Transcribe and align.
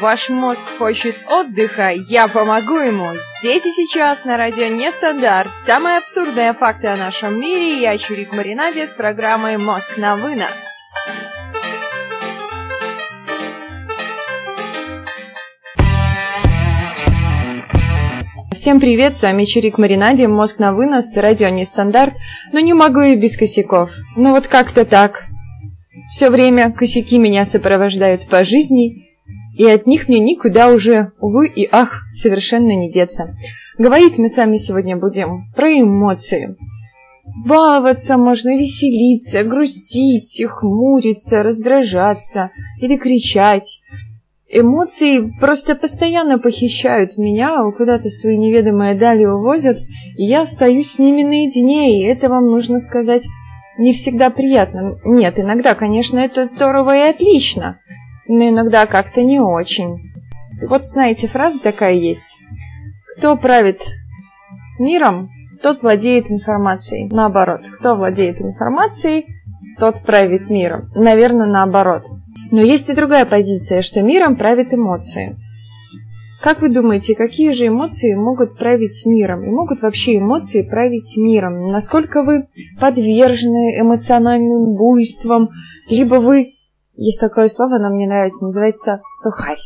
Ваш 0.00 0.28
мозг 0.28 0.62
хочет 0.78 1.16
отдыха, 1.30 1.90
я 1.90 2.28
помогу 2.28 2.76
ему. 2.76 3.06
Здесь 3.40 3.64
и 3.64 3.70
сейчас 3.70 4.24
на 4.24 4.36
радио 4.36 4.66
Нестандарт. 4.66 5.48
Самые 5.64 5.98
абсурдные 5.98 6.52
факты 6.54 6.88
о 6.88 6.96
нашем 6.96 7.40
мире. 7.40 7.80
Я 7.80 7.96
Чурик 7.96 8.32
Маринаде 8.32 8.86
с 8.86 8.92
программой 8.92 9.56
«Мозг 9.56 9.96
на 9.96 10.16
вынос». 10.16 10.50
Всем 18.52 18.80
привет, 18.80 19.16
с 19.16 19.22
вами 19.22 19.44
Чурик 19.44 19.78
Маринаде, 19.78 20.28
мозг 20.28 20.58
на 20.58 20.74
вынос, 20.74 21.16
радио 21.16 21.48
Нестандарт, 21.48 22.14
но 22.52 22.58
не 22.58 22.74
могу 22.74 23.00
и 23.00 23.16
без 23.16 23.36
косяков. 23.36 23.90
Ну 24.16 24.32
вот 24.32 24.46
как-то 24.46 24.84
так. 24.84 25.24
Все 26.10 26.28
время 26.28 26.70
косяки 26.70 27.18
меня 27.18 27.44
сопровождают 27.44 28.28
по 28.28 28.44
жизни, 28.44 29.05
и 29.56 29.64
от 29.68 29.86
них 29.86 30.08
мне 30.08 30.20
никуда 30.20 30.70
уже, 30.70 31.12
увы 31.20 31.48
и 31.48 31.68
ах, 31.70 32.02
совершенно 32.08 32.76
не 32.76 32.90
деться. 32.90 33.34
Говорить 33.78 34.18
мы 34.18 34.28
сами 34.28 34.56
сегодня 34.56 34.96
будем 34.96 35.52
про 35.54 35.68
эмоции. 35.72 36.56
Баловаться 37.44 38.18
можно, 38.18 38.56
веселиться, 38.56 39.44
грустить, 39.44 40.44
хмуриться, 40.46 41.42
раздражаться 41.42 42.50
или 42.80 42.96
кричать. 42.96 43.80
Эмоции 44.48 45.32
просто 45.40 45.74
постоянно 45.74 46.38
похищают 46.38 47.18
меня, 47.18 47.58
куда-то 47.76 48.10
свои 48.10 48.36
неведомые 48.36 48.94
дали 48.94 49.24
увозят, 49.24 49.78
и 50.16 50.24
я 50.24 50.42
остаюсь 50.42 50.92
с 50.92 50.98
ними 50.98 51.24
наедине, 51.24 51.98
и 51.98 52.04
это 52.04 52.28
вам 52.28 52.46
нужно 52.46 52.78
сказать 52.78 53.26
не 53.78 53.92
всегда 53.92 54.30
приятно. 54.30 54.98
Нет, 55.04 55.38
иногда, 55.38 55.74
конечно, 55.74 56.18
это 56.18 56.44
здорово 56.44 56.96
и 56.96 57.10
отлично, 57.10 57.80
но 58.28 58.48
иногда 58.48 58.86
как-то 58.86 59.22
не 59.22 59.40
очень. 59.40 60.12
Вот 60.68 60.84
знаете, 60.84 61.28
фраза 61.28 61.62
такая 61.62 61.94
есть. 61.94 62.38
Кто 63.16 63.36
правит 63.36 63.82
миром, 64.78 65.28
тот 65.62 65.82
владеет 65.82 66.30
информацией. 66.30 67.08
Наоборот, 67.10 67.62
кто 67.78 67.96
владеет 67.96 68.40
информацией, 68.40 69.26
тот 69.78 70.02
правит 70.02 70.48
миром. 70.50 70.90
Наверное, 70.94 71.46
наоборот. 71.46 72.06
Но 72.50 72.60
есть 72.60 72.88
и 72.88 72.94
другая 72.94 73.26
позиция, 73.26 73.82
что 73.82 74.02
миром 74.02 74.36
правят 74.36 74.72
эмоции. 74.72 75.36
Как 76.40 76.60
вы 76.60 76.68
думаете, 76.68 77.14
какие 77.14 77.50
же 77.52 77.68
эмоции 77.68 78.14
могут 78.14 78.58
править 78.58 79.04
миром? 79.06 79.44
И 79.44 79.48
могут 79.48 79.80
вообще 79.80 80.18
эмоции 80.18 80.62
править 80.62 81.16
миром? 81.16 81.66
Насколько 81.68 82.22
вы 82.22 82.48
подвержены 82.78 83.80
эмоциональным 83.80 84.74
буйствам? 84.74 85.48
Либо 85.88 86.16
вы... 86.16 86.55
Есть 86.96 87.20
такое 87.20 87.48
слово, 87.48 87.76
оно 87.76 87.94
мне 87.94 88.06
нравится, 88.06 88.44
называется 88.44 89.00
сухарь. 89.22 89.60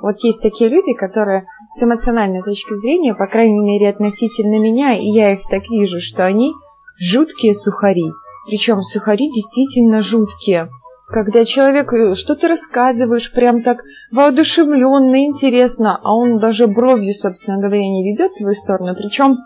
Вот 0.00 0.16
есть 0.24 0.42
такие 0.42 0.68
люди, 0.68 0.94
которые 0.94 1.44
с 1.68 1.82
эмоциональной 1.82 2.42
точки 2.42 2.76
зрения, 2.80 3.14
по 3.14 3.26
крайней 3.26 3.60
мере 3.60 3.88
относительно 3.88 4.58
меня, 4.58 4.98
и 4.98 5.06
я 5.06 5.32
их 5.34 5.40
так 5.48 5.62
вижу, 5.70 6.00
что 6.00 6.24
они 6.26 6.54
жуткие 6.98 7.54
сухари. 7.54 8.10
Причем 8.48 8.82
сухари 8.82 9.30
действительно 9.30 10.00
жуткие 10.00 10.68
когда 11.12 11.44
человек 11.44 11.92
э, 11.92 12.14
что-то 12.14 12.48
рассказываешь, 12.48 13.32
прям 13.32 13.62
так 13.62 13.82
воодушевленно, 14.10 15.24
интересно, 15.24 16.00
а 16.02 16.14
он 16.14 16.38
даже 16.38 16.66
бровью, 16.66 17.12
собственно 17.14 17.58
говоря, 17.58 17.82
не 17.82 18.10
ведет 18.10 18.32
в 18.32 18.38
твою 18.38 18.54
сторону. 18.54 18.94
Причем 18.96 19.38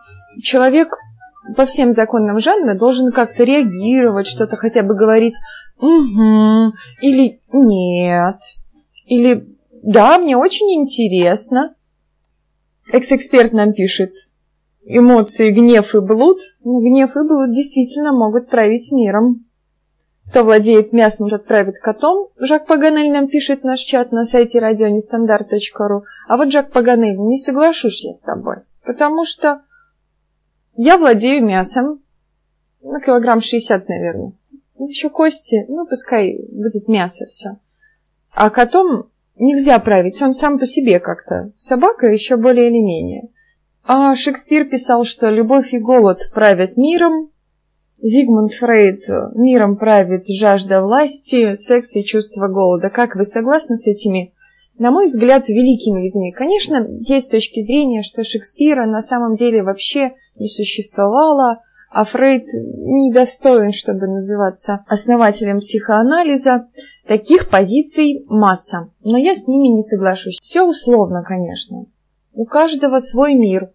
человек 0.43 0.89
по 1.55 1.65
всем 1.65 1.93
законам 1.93 2.39
жанра 2.39 2.75
должен 2.75 3.13
как-то 3.13 3.45
реагировать, 3.45 4.27
что-то 4.27 4.57
хотя 4.57 4.83
бы 4.83 4.95
говорить 4.95 5.35
«угу» 5.79 6.73
или 7.01 7.41
«нет», 7.53 8.41
или 9.07 9.47
«да, 9.83 10.19
мне 10.19 10.37
очень 10.37 10.73
интересно». 10.75 11.75
Экс-эксперт 12.93 13.53
нам 13.53 13.73
пишет, 13.73 14.13
эмоции, 14.85 15.51
гнев 15.51 15.95
и 15.95 16.01
блуд, 16.01 16.39
ну, 16.65 16.81
гнев 16.81 17.17
и 17.17 17.21
блуд 17.21 17.53
действительно 17.53 18.13
могут 18.13 18.49
править 18.49 18.93
миром. 18.93 19.45
Кто 20.31 20.43
владеет 20.43 20.93
мясом, 20.93 21.29
тот 21.29 21.47
правит 21.47 21.79
котом. 21.79 22.29
Жак 22.39 22.67
Паганель 22.67 23.13
нам 23.13 23.29
пишет 23.29 23.63
наш 23.63 23.81
чат 23.81 24.11
на 24.11 24.25
сайте 24.25 24.59
радионестандарт.ру. 24.59 26.05
А 26.29 26.37
вот, 26.37 26.51
Жак 26.51 26.73
Паганель, 26.73 27.17
не 27.17 27.39
соглашусь 27.39 28.05
я 28.05 28.13
с 28.13 28.21
тобой. 28.21 28.57
Потому 28.85 29.25
что 29.25 29.63
я 30.77 30.99
владею 30.99 31.45
мясом. 31.45 32.01
Ну, 32.83 33.01
килограмм 33.01 33.41
60, 33.41 33.89
наверное. 33.89 34.33
Еще 34.79 35.11
кости. 35.11 35.65
Ну, 35.69 35.87
пускай 35.87 36.39
будет 36.53 36.89
мясо 36.89 37.27
все. 37.27 37.57
А 38.35 38.51
котом 38.51 39.07
нельзя 39.37 39.79
править. 39.79 40.21
Он 40.23 40.35
сам 40.35 40.59
по 40.59 40.67
себе 40.67 41.01
как-то. 41.01 41.51
Собака 41.57 42.07
еще 42.07 42.37
более 42.37 42.69
или 42.69 42.79
менее. 42.79 43.29
А 43.85 44.15
Шекспир 44.15 44.67
писал, 44.67 45.05
что 45.05 45.31
любовь 45.31 45.73
и 45.73 45.79
голод 45.79 46.31
правят 46.35 46.77
миром, 46.77 47.31
Зигмунд 48.03 48.53
Фрейд 48.53 49.05
«Миром 49.35 49.77
правит 49.77 50.27
жажда 50.29 50.83
власти, 50.83 51.55
секс 51.55 51.97
и 51.97 52.05
чувство 52.05 52.47
голода». 52.47 52.91
Как 52.91 53.17
вы 53.17 53.25
согласны 53.25 53.77
с 53.77 53.87
этими, 53.87 54.35
на 54.79 54.91
мой 54.91 55.07
взгляд, 55.07 55.49
великими 55.49 56.03
людьми? 56.03 56.33
Конечно, 56.33 56.87
есть 57.01 57.31
точки 57.31 57.61
зрения, 57.63 58.03
что 58.03 58.25
Шекспира 58.25 58.87
на 58.87 59.01
самом 59.01 59.35
деле 59.35 59.63
вообще 59.63 60.13
не 60.37 60.49
существовало, 60.49 61.63
а 61.91 62.05
Фрейд 62.05 62.47
недостоин, 62.53 63.73
чтобы 63.73 64.07
называться 64.07 64.85
основателем 64.87 65.59
психоанализа. 65.59 66.67
Таких 67.07 67.49
позиций 67.49 68.25
масса, 68.29 68.91
но 69.03 69.17
я 69.17 69.35
с 69.35 69.49
ними 69.49 69.69
не 69.69 69.83
соглашусь. 69.83 70.39
Все 70.41 70.63
условно, 70.63 71.23
конечно. 71.23 71.87
У 72.35 72.45
каждого 72.45 72.99
свой 72.99 73.35
мир, 73.35 73.71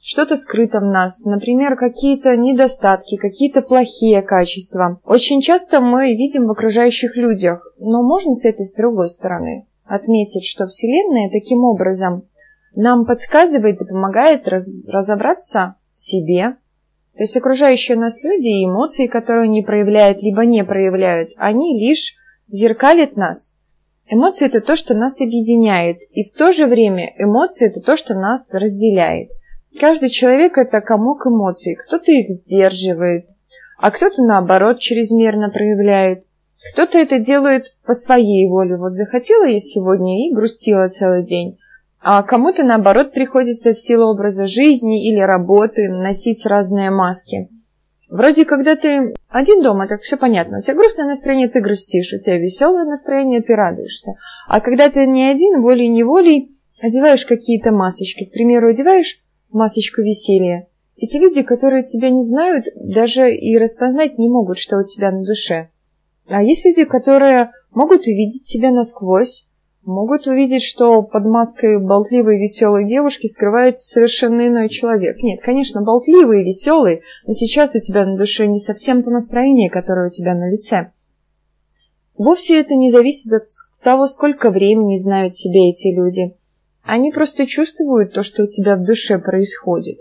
что-то 0.00 0.36
скрыто 0.36 0.80
в 0.80 0.84
нас, 0.84 1.24
например, 1.24 1.76
какие-то 1.76 2.36
недостатки, 2.36 3.16
какие-то 3.16 3.60
плохие 3.60 4.22
качества. 4.22 5.00
Очень 5.04 5.42
часто 5.42 5.80
мы 5.80 6.16
видим 6.16 6.46
в 6.46 6.50
окружающих 6.50 7.16
людях, 7.16 7.74
но 7.78 8.02
можно 8.02 8.34
с 8.34 8.44
этой 8.44 8.64
с 8.64 8.72
другой 8.72 9.08
стороны 9.08 9.66
отметить, 9.84 10.44
что 10.44 10.66
Вселенная 10.66 11.30
таким 11.30 11.64
образом 11.64 12.28
нам 12.74 13.04
подсказывает 13.04 13.80
и 13.80 13.84
помогает 13.84 14.48
раз, 14.48 14.70
разобраться 14.86 15.76
в 15.92 16.00
себе. 16.00 16.56
То 17.14 17.22
есть 17.22 17.36
окружающие 17.36 17.96
нас 17.96 18.22
люди 18.22 18.48
и 18.48 18.64
эмоции, 18.64 19.06
которые 19.06 19.44
они 19.44 19.62
проявляют, 19.62 20.22
либо 20.22 20.44
не 20.44 20.64
проявляют, 20.64 21.30
они 21.36 21.78
лишь 21.78 22.16
зеркалят 22.48 23.16
нас. 23.16 23.58
Эмоции– 24.08 24.46
это 24.46 24.60
то, 24.60 24.76
что 24.76 24.94
нас 24.94 25.20
объединяет, 25.20 25.98
и 26.10 26.24
в 26.24 26.32
то 26.32 26.52
же 26.52 26.66
время 26.66 27.12
эмоции– 27.18 27.66
это 27.68 27.80
то, 27.80 27.96
что 27.96 28.14
нас 28.14 28.54
разделяет– 28.54 29.30
Каждый 29.80 30.10
человек– 30.10 30.52
это 30.58 30.80
комок 30.80 31.26
эмоций. 31.26 31.74
Кто-то 31.74 32.12
их 32.12 32.28
сдерживает, 32.28 33.26
а 33.78 33.90
кто-то, 33.90 34.22
наоборот, 34.22 34.78
чрезмерно 34.78 35.50
проявляет. 35.50 36.20
Кто-то 36.72 36.98
это 36.98 37.18
делает 37.18 37.74
по 37.84 37.94
своей 37.94 38.48
воле. 38.48 38.76
Вот 38.76 38.94
захотела 38.94 39.44
я 39.44 39.58
сегодня 39.58 40.28
и 40.28 40.32
грустила 40.32 40.88
целый 40.88 41.24
день. 41.24 41.58
А 42.02 42.22
кому-то, 42.22 42.64
наоборот, 42.64 43.12
приходится 43.12 43.74
в 43.74 43.78
силу 43.78 44.06
образа 44.06 44.46
жизни 44.46 45.08
или 45.08 45.20
работы 45.20 45.88
носить 45.88 46.46
разные 46.46 46.90
маски. 46.90 47.48
Вроде, 48.08 48.44
когда 48.44 48.76
ты 48.76 49.14
один 49.30 49.62
дома, 49.62 49.86
так 49.88 50.02
все 50.02 50.16
понятно. 50.16 50.58
У 50.58 50.60
тебя 50.60 50.74
грустное 50.74 51.06
настроение, 51.06 51.48
ты 51.48 51.60
грустишь. 51.60 52.12
У 52.12 52.18
тебя 52.18 52.38
веселое 52.38 52.84
настроение, 52.84 53.40
ты 53.40 53.54
радуешься. 53.54 54.12
А 54.48 54.60
когда 54.60 54.90
ты 54.90 55.06
не 55.06 55.24
один, 55.30 55.62
волей-неволей 55.62 56.50
одеваешь 56.80 57.24
какие-то 57.24 57.70
масочки. 57.70 58.26
К 58.26 58.32
примеру, 58.32 58.68
одеваешь 58.68 59.22
масочку 59.50 60.02
веселья. 60.02 60.66
Эти 60.96 61.16
люди, 61.16 61.42
которые 61.42 61.84
тебя 61.84 62.10
не 62.10 62.22
знают, 62.22 62.66
даже 62.76 63.34
и 63.34 63.56
распознать 63.56 64.18
не 64.18 64.28
могут, 64.28 64.58
что 64.58 64.78
у 64.78 64.84
тебя 64.84 65.10
на 65.10 65.24
душе. 65.24 65.70
А 66.30 66.42
есть 66.42 66.64
люди, 66.64 66.84
которые 66.84 67.50
могут 67.72 68.06
увидеть 68.06 68.44
тебя 68.44 68.70
насквозь, 68.70 69.46
могут 69.84 70.26
увидеть, 70.26 70.62
что 70.62 71.02
под 71.02 71.24
маской 71.24 71.84
болтливой 71.84 72.38
веселой 72.38 72.84
девушки 72.84 73.26
скрывается 73.26 73.86
совершенно 73.86 74.46
иной 74.46 74.68
человек. 74.68 75.16
Нет, 75.22 75.40
конечно, 75.42 75.82
болтливый 75.82 76.42
и 76.42 76.44
веселый, 76.44 77.02
но 77.26 77.32
сейчас 77.32 77.74
у 77.74 77.80
тебя 77.80 78.06
на 78.06 78.16
душе 78.16 78.46
не 78.46 78.60
совсем 78.60 79.02
то 79.02 79.10
настроение, 79.10 79.70
которое 79.70 80.06
у 80.06 80.10
тебя 80.10 80.34
на 80.34 80.50
лице. 80.50 80.92
Вовсе 82.16 82.60
это 82.60 82.74
не 82.74 82.90
зависит 82.90 83.32
от 83.32 83.48
того, 83.82 84.06
сколько 84.06 84.50
времени 84.50 84.98
знают 84.98 85.34
тебя 85.34 85.68
эти 85.70 85.88
люди– 85.88 86.36
они 86.82 87.12
просто 87.12 87.46
чувствуют 87.46 88.12
то, 88.12 88.22
что 88.22 88.44
у 88.44 88.46
тебя 88.46 88.76
в 88.76 88.84
душе 88.84 89.18
происходит. 89.18 89.98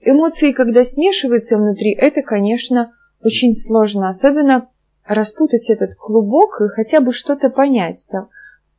Эмоции, 0.00 0.52
когда 0.52 0.84
смешиваются 0.84 1.56
внутри, 1.56 1.94
это, 1.94 2.22
конечно, 2.22 2.92
очень 3.22 3.52
сложно. 3.52 4.08
Особенно 4.08 4.68
распутать 5.08 5.70
этот 5.70 5.94
клубок 5.96 6.60
и 6.60 6.68
хотя 6.74 7.00
бы 7.00 7.12
что-то 7.12 7.50
понять. 7.50 8.06
Там 8.10 8.28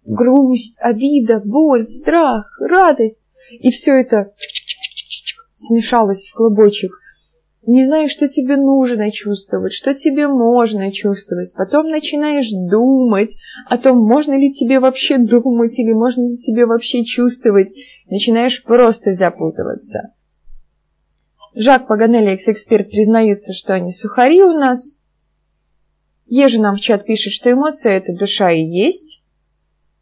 грусть, 0.05 0.77
обида, 0.81 1.41
боль, 1.43 1.85
страх, 1.85 2.57
радость. 2.61 3.31
И 3.51 3.71
все 3.71 3.99
это 3.99 4.31
смешалось 5.53 6.29
в 6.29 6.35
клубочек. 6.35 6.91
не 7.65 7.85
знаешь, 7.85 8.11
что 8.11 8.27
тебе 8.27 8.55
нужно 8.57 9.11
чувствовать, 9.11 9.73
что 9.73 9.93
тебе 9.93 10.27
можно 10.27 10.91
чувствовать. 10.91 11.53
Потом 11.57 11.89
начинаешь 11.89 12.49
думать 12.51 13.35
о 13.67 13.77
том, 13.77 13.99
можно 13.99 14.33
ли 14.33 14.51
тебе 14.51 14.79
вообще 14.79 15.17
думать 15.17 15.77
или 15.77 15.93
можно 15.93 16.29
ли 16.29 16.37
тебе 16.37 16.65
вообще 16.65 17.03
чувствовать. 17.03 17.69
Начинаешь 18.09 18.63
просто 18.63 19.11
запутываться. 19.11 20.13
Жак 21.55 21.87
Паганелли, 21.87 22.33
экс-эксперт, 22.33 22.89
признается, 22.89 23.53
что 23.53 23.73
они 23.73 23.91
сухари 23.91 24.43
у 24.43 24.53
нас. 24.53 24.98
Ежи 26.29 26.61
нам 26.61 26.75
в 26.75 26.79
чат 26.79 27.05
пишет, 27.05 27.33
что 27.33 27.51
эмоция– 27.51 27.93
это 27.97 28.15
душа 28.15 28.51
и 28.51 28.61
есть. 28.61 29.23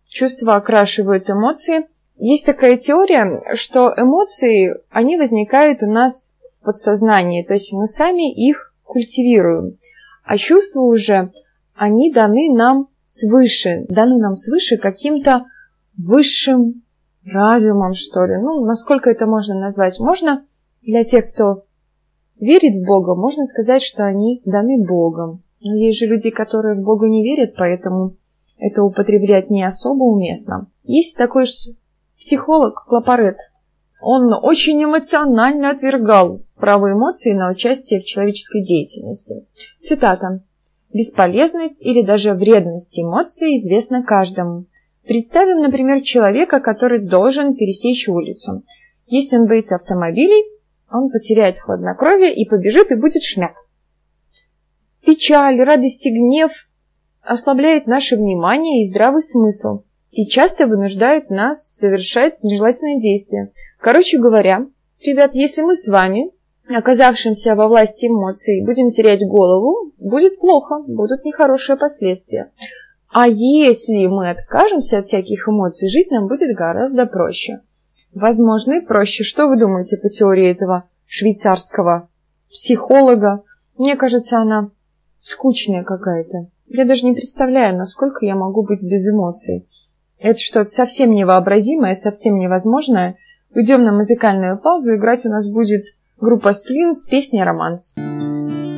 Чувства 0.06 0.58
окрашивают 0.58 1.30
эмоции. 1.30 1.88
Есть 2.18 2.46
такая 2.46 2.76
теория, 2.76 3.42
что 3.56 3.94
эмоции, 3.96 4.76
они 4.90 5.18
возникают 5.18 5.84
у 5.84 5.90
нас 5.90 6.34
в 6.60 6.66
подсознании, 6.66 7.44
то 7.44 7.54
есть 7.54 7.72
мы 7.72 7.88
сами 7.88 8.34
их 8.34 8.74
культивируем. 8.84 9.78
А 10.26 10.38
чувства 10.38 10.82
уже, 10.82 11.32
они 11.76 12.12
даны 12.12 12.54
нам 12.54 12.90
свыше, 13.04 13.86
даны 13.88 14.18
нам 14.18 14.36
свыше 14.36 14.78
каким-то 14.78 15.46
высшим 15.98 16.84
разумом, 17.24 17.94
что 17.94 18.26
ли. 18.26 18.36
Ну, 18.38 18.66
насколько 18.66 19.10
это 19.10 19.28
можно 19.28 19.58
назвать? 19.58 19.98
Можно 20.00 20.46
для 20.82 21.06
тех, 21.06 21.32
кто 21.32 21.64
верит 22.38 22.76
в 22.76 22.86
Бога, 22.86 23.16
можно 23.16 23.46
сказать, 23.46 23.82
что 23.82 24.06
они 24.06 24.42
даны 24.44 24.84
Богом. 24.86 25.44
Но 25.68 25.76
есть 25.76 26.00
же 26.00 26.06
люди, 26.06 26.30
которые 26.30 26.76
в 26.76 26.84
Бога 26.84 27.10
не 27.10 27.24
верят, 27.24 27.56
поэтому 27.58 28.16
это 28.58 28.84
употреблять 28.84 29.50
не 29.50 29.64
особо 29.64 30.04
уместно. 30.04 30.68
Есть 30.84 31.18
такой 31.18 31.46
психолог 32.18 32.86
Клапарет. 32.88 33.36
Он 34.02 34.32
очень 34.34 34.82
эмоционально 34.82 35.72
отвергал 35.72 36.42
право 36.56 36.94
эмоций 36.94 37.34
на 37.34 37.52
участие 37.52 38.00
в 38.00 38.06
человеческой 38.06 38.64
деятельности. 38.64 39.46
Цитата. 39.82 40.42
«Бесполезность 40.94 41.82
или 41.82 42.02
даже 42.02 42.34
вредность 42.34 42.98
эмоций 42.98 43.56
известна 43.56 44.04
каждому. 44.04 44.66
Представим, 45.06 45.62
например, 45.62 46.02
человека, 46.02 46.62
который 46.62 47.06
должен 47.06 47.56
пересечь 47.56 48.08
улицу. 48.08 48.64
Если 49.06 49.38
он 49.38 49.48
боится 49.48 49.76
автомобилей, 49.76 50.46
он 50.90 51.10
потеряет 51.10 51.60
хладнокровие 51.60 52.34
и 52.34 52.48
побежит, 52.48 52.92
и 52.92 52.96
будет 52.96 53.24
шмяк. 53.24 53.67
Печаль, 55.08 55.62
радость 55.62 56.06
и 56.06 56.10
гнев 56.10 56.52
ослабляют 57.22 57.88
наше 57.88 58.18
внимание 58.18 58.82
и 58.82 58.86
здравый 58.86 59.22
смысл 59.22 59.84
и 60.12 60.28
часто 60.28 60.68
вынуждают 60.68 61.30
нас 61.30 61.78
совершать 61.78 62.44
нежелательные 62.44 63.00
действия. 63.00 63.54
Короче 63.80 64.18
говоря, 64.18 64.68
ребят, 65.00 65.34
если 65.34 65.62
мы 65.62 65.78
с 65.78 65.88
вами, 65.88 66.32
оказавшимся 66.68 67.56
во 67.56 67.70
власти 67.70 68.08
эмоций, 68.08 68.62
будем 68.66 68.90
терять 68.90 69.26
голову, 69.26 69.94
будет 69.98 70.40
плохо, 70.40 70.80
будут 70.86 71.24
нехорошие 71.24 71.78
последствия. 71.78 72.52
А 73.08 73.30
если 73.30 74.08
мы 74.08 74.30
откажемся 74.30 74.98
от 74.98 75.08
всяких 75.08 75.48
эмоций, 75.48 75.88
жить 75.88 76.12
нам 76.12 76.28
будет 76.28 76.54
гораздо 76.54 77.06
проще. 77.06 77.62
Возможно, 78.14 78.80
и 78.80 78.86
проще. 78.86 79.24
Что 79.24 79.48
вы 79.48 79.58
думаете 79.58 79.96
по 79.96 80.10
теории 80.10 80.52
этого 80.52 80.90
швейцарского 81.06 82.10
психолога? 82.50 83.46
Мне 83.78 83.96
кажется, 83.96 84.40
она 84.40 84.72
скучная 85.28 85.84
какая-то. 85.84 86.48
Я 86.68 86.86
даже 86.86 87.06
не 87.06 87.14
представляю, 87.14 87.78
насколько 87.78 88.26
я 88.26 88.36
могу 88.36 88.64
быть 88.64 88.84
без 88.84 89.08
эмоций. 89.10 89.66
Это 90.22 90.40
что-то 90.40 90.70
совсем 90.70 91.12
невообразимое, 91.12 91.96
совсем 91.96 92.38
невозможное. 92.38 93.16
Уйдем 93.54 93.84
на 93.84 93.94
музыкальную 93.94 94.58
паузу, 94.58 94.96
играть 94.96 95.26
у 95.26 95.30
нас 95.30 95.50
будет 95.50 95.86
группа 96.20 96.54
Сплин 96.54 96.94
с 96.94 97.08
песней 97.08 97.44
«Романс». 97.44 97.96
лампа 97.98 98.77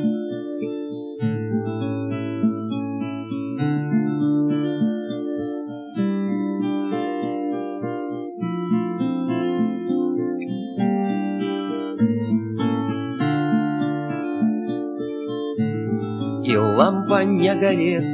не 17.40 17.54
горит, 17.54 18.04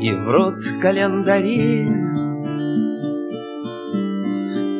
И 0.00 0.12
врут 0.12 0.64
календари. 0.82 1.88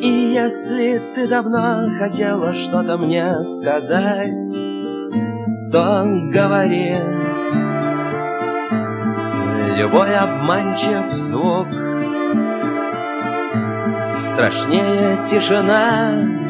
И 0.03 0.33
если 0.33 1.01
ты 1.15 1.29
давно 1.29 1.89
хотела 1.99 2.53
что-то 2.55 2.99
мне 2.99 3.41
сказать, 3.43 4.57
То 5.71 6.05
говори. 6.33 6.97
Любой 9.77 10.17
обманчив 10.17 11.13
звук 11.13 11.69
Страшнее 14.15 15.23
тишина 15.25 16.48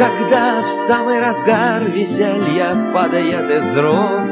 когда 0.00 0.62
в 0.62 0.66
самый 0.66 1.20
разгар 1.20 1.82
веселья 1.82 2.90
падает 2.94 3.50
из 3.50 3.76
рук 3.76 4.30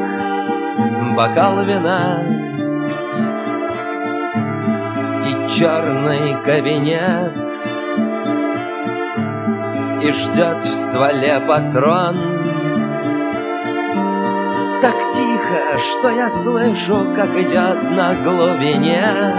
бокал 1.14 1.62
вина 1.62 2.22
И 5.26 5.48
черный 5.50 6.42
кабинет 6.42 7.34
И 10.02 10.10
ждет 10.10 10.64
в 10.64 10.72
стволе 10.72 11.38
патрон. 11.40 12.16
Так 14.80 14.96
тихо, 15.12 15.78
что 15.78 16.08
я 16.08 16.30
слышу, 16.30 17.12
как 17.14 17.36
идет 17.36 17.82
на 17.90 18.14
глубине 18.14 19.34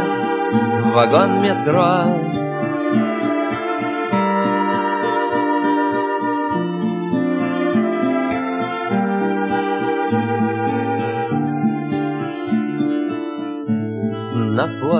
Вагон 0.93 1.41
метро 1.41 2.28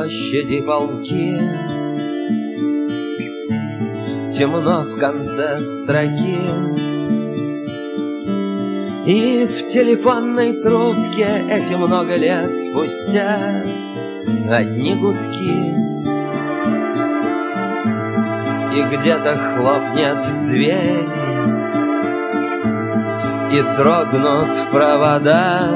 площади 0.10 0.62
полки 0.62 1.40
Темно 4.30 4.84
в 4.84 4.98
конце 4.98 5.58
строки. 5.58 6.40
И 9.06 9.46
в 9.46 9.64
телефонной 9.72 10.62
трубке 10.62 11.46
эти 11.50 11.74
много 11.74 12.16
лет 12.16 12.56
спустя 12.56 13.64
Одни 14.50 14.96
гудки. 14.96 15.76
И 18.76 18.96
где-то 18.96 19.38
хлопнет 19.38 20.24
дверь 20.48 21.10
И 23.52 23.62
дрогнут 23.78 24.72
провода. 24.72 25.70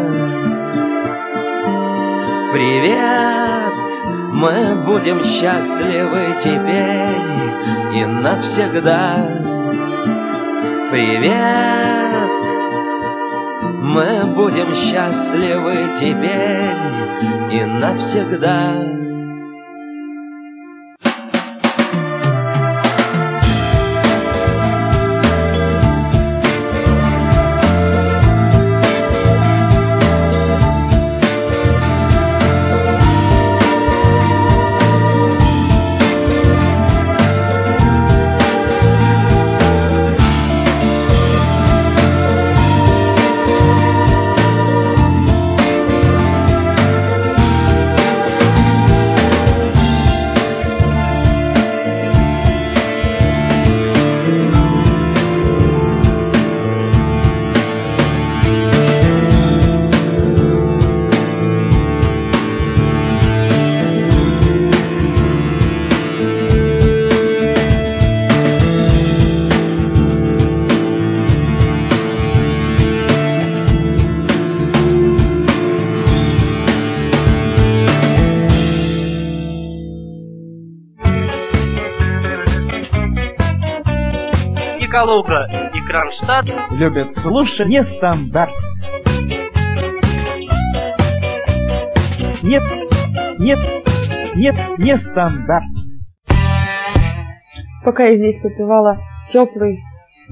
Привет, 2.54 4.23
мы 4.34 4.76
будем 4.84 5.24
счастливы 5.24 6.36
теперь 6.40 7.96
и 7.96 8.04
навсегда. 8.06 9.28
Привет, 10.92 12.44
мы 13.82 14.26
будем 14.34 14.74
счастливы 14.74 15.88
теперь 16.00 16.76
и 17.52 17.64
навсегда. 17.64 18.93
Кронштадт 86.34 86.72
любят 86.72 87.16
слушать 87.16 87.68
нестандарт. 87.68 88.52
Нет, 92.42 92.64
нет, 93.40 93.60
нет, 94.36 94.56
не 94.80 94.98
стандарт. 94.98 95.66
Пока 97.86 98.06
я 98.06 98.16
здесь 98.16 98.40
попивала 98.40 99.00
теплый 99.30 99.84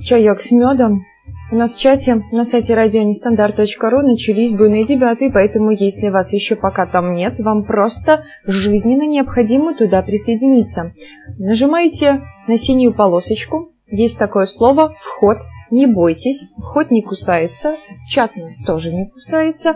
чаек 0.03 0.41
с 0.41 0.51
медом, 0.51 1.05
у 1.51 1.55
нас 1.55 1.75
в 1.75 1.79
чате 1.79 2.23
на 2.31 2.45
сайте 2.45 2.73
радионестандарт.ру 2.73 4.01
начались 4.01 4.53
буйные 4.53 4.85
дебаты, 4.85 5.29
поэтому 5.31 5.71
если 5.71 6.09
вас 6.09 6.33
еще 6.33 6.55
пока 6.55 6.85
там 6.85 7.13
нет, 7.13 7.39
вам 7.39 7.65
просто 7.65 8.23
жизненно 8.45 9.05
необходимо 9.05 9.75
туда 9.75 10.01
присоединиться. 10.01 10.93
Нажимайте 11.37 12.21
на 12.47 12.57
синюю 12.57 12.93
полосочку, 12.93 13.73
есть 13.87 14.17
такое 14.17 14.45
слово 14.45 14.95
«вход», 15.01 15.37
не 15.71 15.87
бойтесь, 15.87 16.45
вход 16.57 16.91
не 16.91 17.01
кусается, 17.01 17.75
чат 18.09 18.35
нас 18.35 18.57
тоже 18.65 18.93
не 18.93 19.09
кусается, 19.09 19.75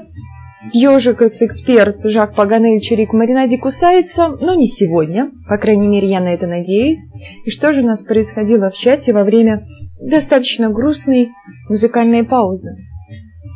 Ежик, 0.74 1.22
экс-эксперт 1.22 2.04
Жак 2.06 2.34
Паганель 2.34 2.80
Чирик 2.80 3.14
Маринаде 3.14 3.58
кусается, 3.58 4.30
но 4.30 4.56
не 4.56 4.68
сегодня. 4.68 5.32
По 5.48 5.58
крайней 5.58 5.88
мере, 5.88 6.10
я 6.10 6.20
на 6.20 6.34
это 6.34 6.48
надеюсь. 6.48 7.10
И 7.46 7.52
что 7.52 7.72
же 7.74 7.82
у 7.82 7.86
нас 7.86 8.04
происходило 8.04 8.72
в 8.72 8.76
чате 8.76 9.14
во 9.14 9.24
время 9.24 9.66
достаточно 10.02 10.70
грустной 10.70 11.30
музыкальной 11.70 12.24
паузы? 12.24 12.78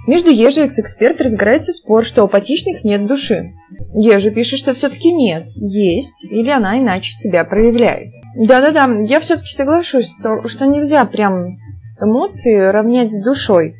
Между 0.08 0.31
Ежи 0.31 0.62
и 0.62 0.63
экс-эксперт 0.63 1.22
разгорается 1.22 1.72
спор, 1.72 2.03
что 2.05 2.24
у 2.24 2.27
патичных 2.27 2.84
нет 2.84 3.05
души. 3.05 3.53
Ежи 3.93 4.31
пишет, 4.31 4.60
что 4.60 4.74
все-таки 4.74 5.12
нет, 5.12 5.46
есть, 5.55 6.24
или 6.24 6.50
она 6.50 6.79
иначе 6.79 7.12
себя 7.12 7.43
проявляет. 7.43 8.10
Да-да-да, 8.36 8.89
я 9.03 9.19
все-таки 9.19 9.53
соглашусь, 9.53 10.12
что, 10.19 10.48
что 10.48 10.65
нельзя 10.65 11.05
прям 11.05 11.58
эмоции 12.01 12.72
равнять 12.72 13.12
с 13.12 13.22
душой. 13.22 13.75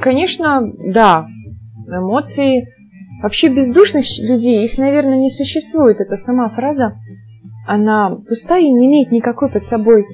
Конечно, 0.00 0.62
да, 0.86 1.26
эмоции. 1.86 2.68
Вообще 3.22 3.48
бездушных 3.48 4.04
людей, 4.18 4.66
их, 4.66 4.76
наверное, 4.76 5.16
не 5.16 5.30
существует. 5.30 6.00
Это 6.00 6.16
сама 6.16 6.48
фраза, 6.48 6.98
она 7.66 8.10
пустая 8.28 8.62
и 8.62 8.70
не 8.70 8.86
имеет 8.86 9.12
никакой 9.12 9.50
под 9.50 9.64
собой 9.64 10.04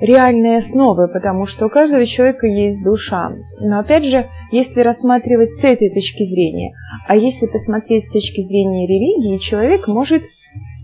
реальной 0.00 0.56
основы, 0.56 1.08
потому 1.08 1.46
что 1.46 1.66
у 1.66 1.68
каждого 1.68 2.06
человека 2.06 2.46
есть 2.46 2.82
душа. 2.82 3.32
Но 3.60 3.80
опять 3.80 4.04
же, 4.04 4.26
если 4.52 4.80
рассматривать 4.80 5.50
с 5.50 5.64
этой 5.64 5.92
точки 5.92 6.24
зрения, 6.24 6.74
а 7.06 7.16
если 7.16 7.46
посмотреть 7.46 8.04
с 8.04 8.12
точки 8.12 8.40
зрения 8.40 8.86
религии, 8.86 9.38
человек 9.38 9.88
может 9.88 10.22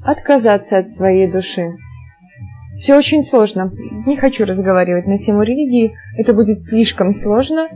отказаться 0.05 0.79
от 0.79 0.89
своей 0.89 1.31
души. 1.31 1.69
Все 2.77 2.97
очень 2.97 3.23
сложно. 3.23 3.73
Не 4.07 4.17
хочу 4.17 4.45
разговаривать 4.45 5.07
на 5.07 5.19
тему 5.19 5.43
религии, 5.43 5.95
это 6.19 6.33
будет 6.33 6.59
слишком 6.61 7.13
сложно, 7.13 7.69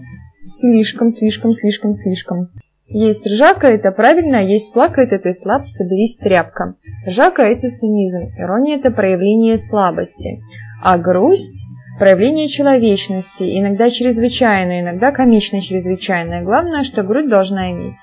Слишком, 0.43 1.11
слишком, 1.11 1.53
слишком, 1.53 1.93
слишком. 1.93 2.49
Есть 2.87 3.27
ржака– 3.27 3.69
это 3.69 3.93
правильно, 3.93 4.39
а 4.39 4.43
есть 4.43 4.73
плакает– 4.73 5.13
это 5.13 5.33
слаб, 5.33 5.69
соберись 5.69 6.17
тряпка. 6.17 6.75
Ржака– 7.07 7.43
это 7.45 7.71
цинизм, 7.71 8.23
ирония– 8.39 8.77
это 8.79 8.91
проявление 8.91 9.59
слабости. 9.59 10.41
А 10.83 10.99
грусть– 10.99 11.67
проявление 11.99 12.49
человечности, 12.49 13.59
иногда 13.61 13.91
чрезвычайное, 13.91 14.81
иногда 14.81 15.13
комично 15.13 15.61
чрезвычайное. 15.61 16.43
Главное, 16.43 16.85
что 16.85 17.03
грудь 17.03 17.29
должна 17.29 17.71
иметь. 17.71 17.95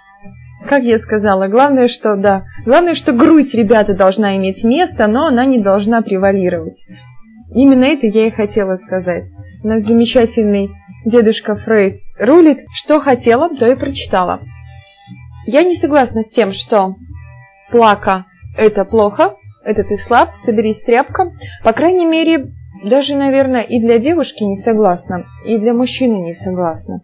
Как 0.67 0.83
я 0.83 0.97
сказала, 0.97 1.47
главное, 1.47 1.87
что, 1.87 2.15
да, 2.17 2.43
главное, 2.65 2.93
что 2.93 3.13
грудь, 3.13 3.53
ребята, 3.53 3.93
должна 3.93 4.35
иметь 4.35 4.65
место, 4.65 5.07
но 5.07 5.27
она 5.27 5.45
не 5.45 5.59
должна 5.59 6.01
превалировать. 6.01 6.85
Именно 7.55 7.85
это 7.85 8.07
я 8.07 8.27
и 8.27 8.31
хотела 8.31 8.75
сказать. 8.75 9.23
У 9.63 9.67
нас 9.67 9.81
замечательный 9.83 10.69
дедушка 11.05 11.55
Фрейд 11.55 11.99
рулит. 12.19 12.59
Что 12.73 12.99
хотела, 12.99 13.49
то 13.55 13.65
и 13.65 13.77
прочитала. 13.77 14.41
Я 15.45 15.63
не 15.63 15.75
согласна 15.75 16.21
с 16.21 16.29
тем, 16.29 16.51
что 16.51 16.95
плака– 17.71 18.25
это 18.57 18.83
плохо, 18.83 19.35
это 19.63 19.85
ты 19.85 19.97
слаб, 19.97 20.35
соберись 20.35 20.83
тряпка. 20.83 21.31
По 21.63 21.71
крайней 21.71 22.05
мере, 22.05 22.51
даже, 22.83 23.15
наверное, 23.15 23.61
и 23.61 23.79
для 23.79 23.99
девушки 23.99 24.43
не 24.43 24.57
согласна, 24.57 25.23
и 25.45 25.57
для 25.59 25.73
мужчины 25.73 26.15
не 26.15 26.33
согласна. 26.33 26.99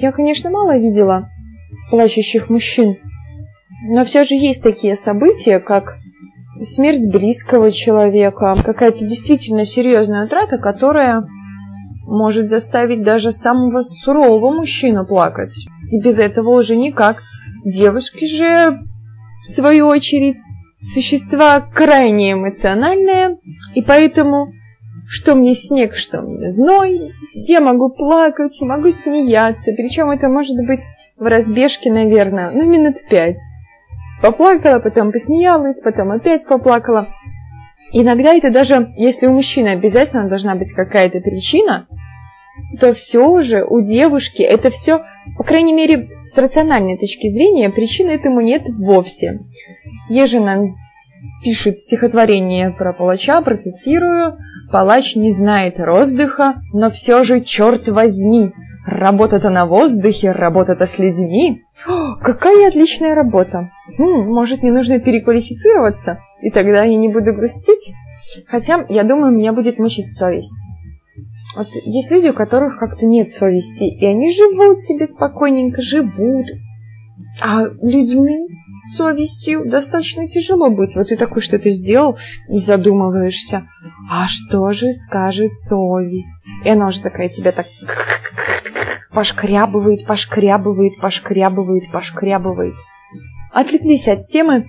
Я, 0.00 0.12
конечно, 0.12 0.48
мало 0.48 0.78
видела 0.78 1.28
плачущих 1.90 2.50
мужчин, 2.50 2.96
но 3.88 4.04
все 4.04 4.24
же 4.24 4.34
есть 4.34 4.62
такие 4.62 4.96
события, 4.96 5.58
как 5.58 5.96
смерть 6.60 7.10
близкого 7.10 7.70
человека, 7.70 8.54
какая-то 8.62 9.06
действительно 9.06 9.64
серьезная 9.64 10.26
утрата, 10.26 10.58
которая 10.58 11.24
может 12.06 12.50
заставить 12.50 13.02
даже 13.02 13.32
самого 13.32 13.82
сурового 13.82 14.52
мужчину 14.52 15.06
плакать. 15.06 15.66
И 15.90 16.00
без 16.02 16.18
этого 16.18 16.50
уже 16.50 16.76
никак. 16.76 17.22
Девушки 17.64 18.26
же, 18.26 18.80
в 19.42 19.46
свою 19.46 19.86
очередь, 19.86 20.38
существа 20.82 21.60
крайне 21.60 22.32
эмоциональные, 22.32 23.38
и 23.74 23.82
поэтому 23.82 24.52
что 25.10 25.34
мне 25.34 25.56
снег, 25.56 25.96
что 25.96 26.22
мне 26.22 26.48
зной, 26.50 27.10
я 27.34 27.60
могу 27.60 27.90
плакать, 27.90 28.56
могу 28.60 28.92
смеяться, 28.92 29.72
причем 29.72 30.08
это 30.12 30.28
может 30.28 30.56
быть 30.68 30.84
в 31.18 31.24
разбежке, 31.24 31.90
наверное, 31.90 32.52
ну, 32.52 32.64
минут 32.64 32.94
пять. 33.10 33.40
Поплакала, 34.22 34.78
потом 34.78 35.10
посмеялась, 35.10 35.80
потом 35.80 36.12
опять 36.12 36.46
поплакала. 36.46 37.08
Иногда 37.92 38.34
это 38.34 38.52
даже, 38.52 38.92
если 38.96 39.26
у 39.26 39.32
мужчины 39.32 39.70
обязательно 39.70 40.28
должна 40.28 40.54
быть 40.54 40.72
какая-то 40.72 41.18
причина, 41.18 41.88
то 42.78 42.92
все 42.92 43.40
же 43.40 43.64
у 43.64 43.80
девушки 43.80 44.42
это 44.42 44.70
все, 44.70 45.00
по 45.36 45.42
крайней 45.42 45.72
мере, 45.72 46.08
с 46.24 46.38
рациональной 46.38 46.96
точки 46.96 47.26
зрения, 47.26 47.70
причины 47.70 48.10
этому 48.10 48.42
нет 48.42 48.62
вовсе. 48.68 49.40
Ежина 50.08 50.72
пишет 51.42 51.78
стихотворение 51.78 52.70
про 52.70 52.92
палача, 52.92 53.40
процитирую, 53.42 54.38
«Палач 54.70 55.16
не 55.16 55.32
знает 55.32 55.80
роздыха, 55.80 56.54
но 56.72 56.90
все 56.90 57.24
же, 57.24 57.40
черт 57.40 57.88
возьми, 57.88 58.52
работа-то 58.86 59.50
на 59.50 59.66
воздухе, 59.66 60.32
работа-то 60.32 60.86
с 60.86 60.98
людьми. 60.98 61.62
О, 61.88 62.16
какая 62.16 62.68
отличная 62.68 63.14
работа! 63.14 63.70
Хм, 63.98 64.32
может, 64.32 64.62
мне 64.62 64.72
нужно 64.72 65.00
переквалифицироваться, 65.00 66.18
и 66.40 66.50
тогда 66.50 66.84
я 66.84 66.96
не 66.96 67.08
буду 67.08 67.32
грустить? 67.32 67.92
Хотя, 68.46 68.84
я 68.88 69.02
думаю, 69.02 69.36
меня 69.36 69.52
будет 69.52 69.78
мучить 69.78 70.12
совесть. 70.12 70.54
Вот 71.56 71.66
есть 71.84 72.10
люди, 72.12 72.28
у 72.28 72.32
которых 72.32 72.78
как-то 72.78 73.06
нет 73.06 73.30
совести, 73.30 73.84
и 73.84 74.06
они 74.06 74.30
живут 74.30 74.78
себе 74.78 75.04
спокойненько, 75.06 75.82
живут. 75.82 76.46
А 77.40 77.64
людьми 77.82 78.46
совестью 78.96 79.68
достаточно 79.68 80.26
тяжело 80.26 80.70
быть. 80.70 80.96
Вот 80.96 81.08
ты 81.08 81.16
такой 81.16 81.42
что-то 81.42 81.70
сделал 81.70 82.18
и 82.48 82.58
задумываешься, 82.58 83.66
а 84.10 84.26
что 84.28 84.72
же 84.72 84.92
скажет 84.92 85.56
совесть? 85.56 86.42
И 86.64 86.68
она 86.68 86.86
уже 86.86 87.00
такая 87.00 87.28
тебя 87.28 87.52
так 87.52 87.66
пошкрябывает, 89.12 90.06
пошкрябывает, 90.06 91.00
пошкрябывает, 91.00 91.90
пошкрябывает. 91.90 92.74
Отвлеклись 93.52 94.08
от 94.08 94.22
темы. 94.22 94.66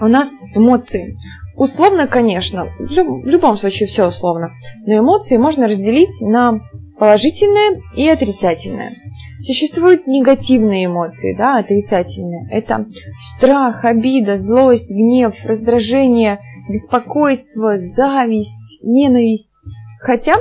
У 0.00 0.06
нас 0.06 0.42
эмоции. 0.54 1.16
Условно, 1.56 2.06
конечно, 2.06 2.68
в 2.78 3.26
любом 3.26 3.56
случае 3.56 3.86
все 3.86 4.06
условно, 4.06 4.50
но 4.86 4.98
эмоции 4.98 5.36
можно 5.36 5.68
разделить 5.68 6.20
на 6.20 6.60
положительные 6.98 7.82
и 7.94 8.08
отрицательные. 8.08 8.92
Существуют 9.42 10.06
негативные 10.06 10.86
эмоции, 10.86 11.34
да, 11.36 11.58
отрицательные. 11.58 12.48
Это 12.50 12.86
страх, 13.20 13.84
обида, 13.84 14.36
злость, 14.36 14.92
гнев, 14.92 15.34
раздражение, 15.44 16.38
беспокойство, 16.68 17.78
зависть, 17.78 18.80
ненависть. 18.82 19.58
Хотя, 20.00 20.36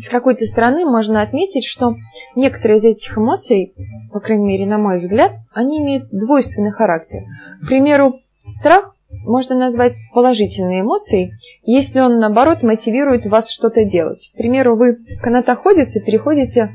с 0.00 0.08
какой-то 0.08 0.44
стороны 0.46 0.84
можно 0.84 1.22
отметить, 1.22 1.64
что 1.64 1.94
некоторые 2.34 2.78
из 2.78 2.84
этих 2.84 3.16
эмоций, 3.16 3.74
по 4.12 4.20
крайней 4.20 4.46
мере, 4.46 4.66
на 4.66 4.78
мой 4.78 4.96
взгляд, 4.96 5.32
они 5.52 5.78
имеют 5.78 6.08
двойственный 6.10 6.72
характер. 6.72 7.20
К 7.62 7.68
примеру, 7.68 8.20
страх 8.36 8.94
можно 9.24 9.56
назвать 9.56 9.96
положительной 10.12 10.80
эмоцией, 10.80 11.32
если 11.62 12.00
он, 12.00 12.18
наоборот, 12.18 12.62
мотивирует 12.62 13.26
вас 13.26 13.50
что-то 13.50 13.84
делать. 13.84 14.30
К 14.34 14.38
примеру, 14.38 14.76
вы 14.76 14.96
в 14.96 15.20
канатоходице 15.20 16.00
переходите 16.04 16.74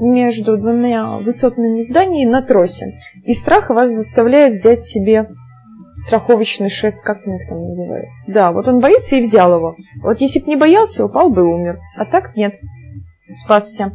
между 0.00 0.56
двумя 0.56 1.18
высотными 1.18 1.80
зданиями 1.82 2.30
на 2.30 2.42
тросе, 2.42 2.98
и 3.24 3.34
страх 3.34 3.70
вас 3.70 3.90
заставляет 3.90 4.54
взять 4.54 4.80
себе 4.80 5.28
страховочный 5.94 6.70
шест, 6.70 7.02
как 7.02 7.26
у 7.26 7.30
них 7.30 7.42
там 7.48 7.68
называется. 7.68 8.24
Да, 8.28 8.52
вот 8.52 8.68
он 8.68 8.80
боится 8.80 9.16
и 9.16 9.20
взял 9.20 9.54
его. 9.54 9.76
Вот 10.02 10.20
если 10.20 10.40
бы 10.40 10.46
не 10.46 10.56
боялся, 10.56 11.04
упал 11.04 11.30
бы 11.30 11.42
и 11.42 11.44
умер. 11.44 11.78
А 11.96 12.04
так 12.04 12.36
нет. 12.36 12.54
Спасся. 13.28 13.92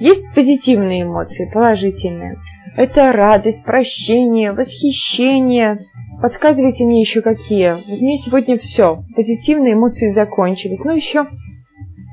Есть 0.00 0.32
позитивные 0.34 1.02
эмоции, 1.02 1.50
положительные. 1.52 2.36
Это 2.76 3.12
радость, 3.12 3.64
прощение, 3.64 4.52
восхищение, 4.52 5.78
Подсказывайте 6.20 6.84
мне 6.84 7.00
еще 7.00 7.22
какие. 7.22 7.74
У 7.86 7.96
меня 7.96 8.16
сегодня 8.16 8.58
все. 8.58 9.04
Позитивные 9.14 9.74
эмоции 9.74 10.08
закончились. 10.08 10.82
Ну, 10.84 10.92
еще 10.92 11.28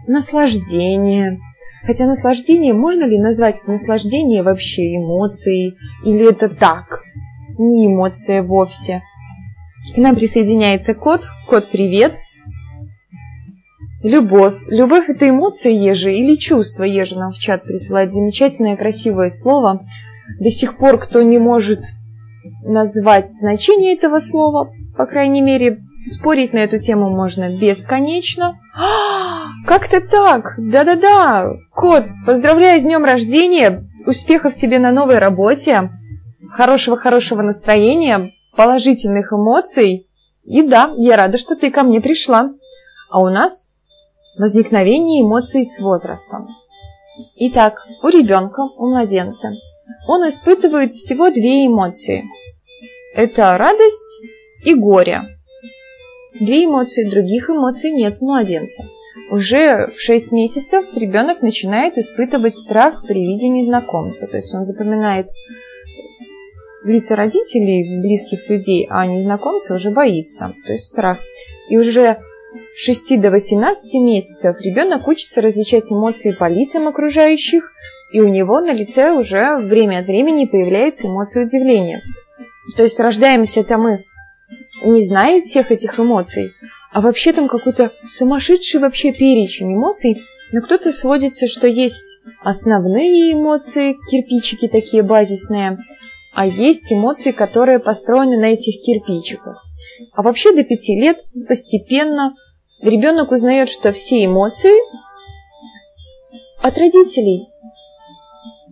наслаждение. 0.07 1.39
Хотя 1.85 2.07
наслаждение, 2.07 2.73
можно 2.73 3.03
ли 3.03 3.19
назвать 3.19 3.67
наслаждение 3.67 4.43
вообще 4.43 4.95
эмоцией? 4.95 5.75
Или 6.03 6.29
это 6.29 6.49
так? 6.49 7.01
Не 7.57 7.87
эмоция 7.87 8.41
вовсе. 8.41 9.03
К 9.93 9.97
нам 9.97 10.15
присоединяется 10.15 10.95
кот. 10.95 11.27
Кот, 11.47 11.67
привет. 11.71 12.15
Любовь. 14.01 14.55
Любовь– 14.67 15.05
это 15.09 15.29
эмоция 15.29 15.71
ежи 15.73 16.13
или 16.13 16.35
чувство 16.35 16.83
ежи 16.83 17.17
нам 17.17 17.31
в 17.31 17.37
чат 17.37 17.63
присылает. 17.63 18.11
Замечательное, 18.11 18.77
красивое 18.77 19.29
слово. 19.29 19.85
До 20.39 20.49
сих 20.49 20.77
пор, 20.77 20.99
кто 20.99 21.21
не 21.21 21.37
может 21.37 21.79
назвать 22.63 23.29
значение 23.29 23.95
этого 23.95 24.19
слова, 24.19 24.71
по 24.97 25.05
крайней 25.05 25.41
мере, 25.41 25.79
спорить 26.05 26.53
на 26.53 26.59
эту 26.59 26.77
тему 26.77 27.09
можно 27.09 27.57
бесконечно. 27.57 28.59
А, 28.75 29.24
как-то 29.65 30.01
так! 30.01 30.55
Да-да-да! 30.57 31.51
Кот, 31.73 32.05
поздравляю 32.25 32.79
с 32.79 32.83
днем 32.83 33.03
рождения! 33.03 33.87
Успехов 34.05 34.55
тебе 34.55 34.79
на 34.79 34.91
новой 34.91 35.19
работе! 35.19 35.89
Хорошего-хорошего 36.51 37.41
настроения, 37.41 38.31
положительных 38.55 39.33
эмоций. 39.33 40.07
И 40.43 40.61
да, 40.61 40.93
я 40.97 41.17
рада, 41.17 41.37
что 41.37 41.55
ты 41.55 41.71
ко 41.71 41.83
мне 41.83 42.01
пришла. 42.01 42.47
А 43.09 43.19
у 43.21 43.29
нас 43.29 43.69
возникновение 44.37 45.23
эмоций 45.23 45.65
с 45.65 45.79
возрастом. 45.79 46.47
Итак, 47.37 47.85
у 48.03 48.07
ребенка, 48.09 48.61
у 48.61 48.89
младенца, 48.89 49.53
он 50.07 50.27
испытывает 50.27 50.95
всего 50.95 51.29
две 51.29 51.65
эмоции. 51.65 52.25
Это 53.15 53.57
радость 53.57 54.21
и 54.63 54.73
горе. 54.73 55.23
Две 56.39 56.65
эмоции, 56.65 57.09
других 57.09 57.49
эмоций 57.49 57.91
нет 57.91 58.17
у 58.19 58.25
младенца. 58.25 58.83
Уже 59.29 59.87
в 59.87 59.99
6 59.99 60.31
месяцев 60.31 60.85
ребенок 60.95 61.41
начинает 61.41 61.97
испытывать 61.97 62.55
страх 62.55 63.03
при 63.07 63.25
виде 63.25 63.47
незнакомца. 63.47 64.27
То 64.27 64.37
есть 64.37 64.53
он 64.53 64.63
запоминает 64.63 65.27
лица 66.83 67.15
родителей, 67.15 68.01
близких 68.01 68.47
людей, 68.49 68.87
а 68.89 69.05
незнакомца 69.07 69.73
уже 69.73 69.89
боится. 69.89 70.53
То 70.65 70.71
есть 70.73 70.85
страх. 70.85 71.19
И 71.69 71.77
уже 71.77 72.19
6 72.75 73.19
до 73.19 73.31
18 73.31 73.95
месяцев 74.01 74.57
ребенок 74.61 75.07
учится 75.07 75.41
различать 75.41 75.91
эмоции 75.91 76.31
по 76.31 76.47
лицам 76.47 76.87
окружающих, 76.87 77.71
и 78.13 78.21
у 78.21 78.27
него 78.27 78.61
на 78.61 78.71
лице 78.71 79.11
уже 79.11 79.57
время 79.57 79.99
от 79.99 80.05
времени 80.05 80.45
появляется 80.45 81.07
эмоция 81.07 81.45
удивления. 81.45 82.01
То 82.77 82.83
есть 82.83 82.99
рождаемся-то 82.99 83.77
мы, 83.77 84.05
не 84.83 85.03
зная 85.03 85.39
всех 85.39 85.71
этих 85.71 85.99
эмоций, 85.99 86.51
а 86.91 87.01
вообще 87.01 87.33
там 87.33 87.47
какой-то 87.47 87.91
сумасшедший 88.07 88.79
вообще 88.79 89.11
перечень 89.11 89.73
эмоций, 89.73 90.21
но 90.51 90.61
кто-то 90.61 90.91
сводится, 90.91 91.47
что 91.47 91.67
есть 91.67 92.19
основные 92.41 93.33
эмоции, 93.33 93.97
кирпичики 94.09 94.67
такие 94.67 95.03
базисные, 95.03 95.77
а 96.33 96.47
есть 96.47 96.91
эмоции, 96.91 97.31
которые 97.31 97.79
построены 97.79 98.37
на 98.37 98.53
этих 98.53 98.81
кирпичиках. 98.81 99.63
А 100.13 100.21
вообще 100.21 100.53
до 100.53 100.63
пяти 100.63 100.99
лет 100.99 101.19
постепенно 101.47 102.33
ребенок 102.81 103.31
узнает, 103.31 103.69
что 103.69 103.91
все 103.91 104.25
эмоции 104.25 104.73
от 106.61 106.77
родителей. 106.77 107.47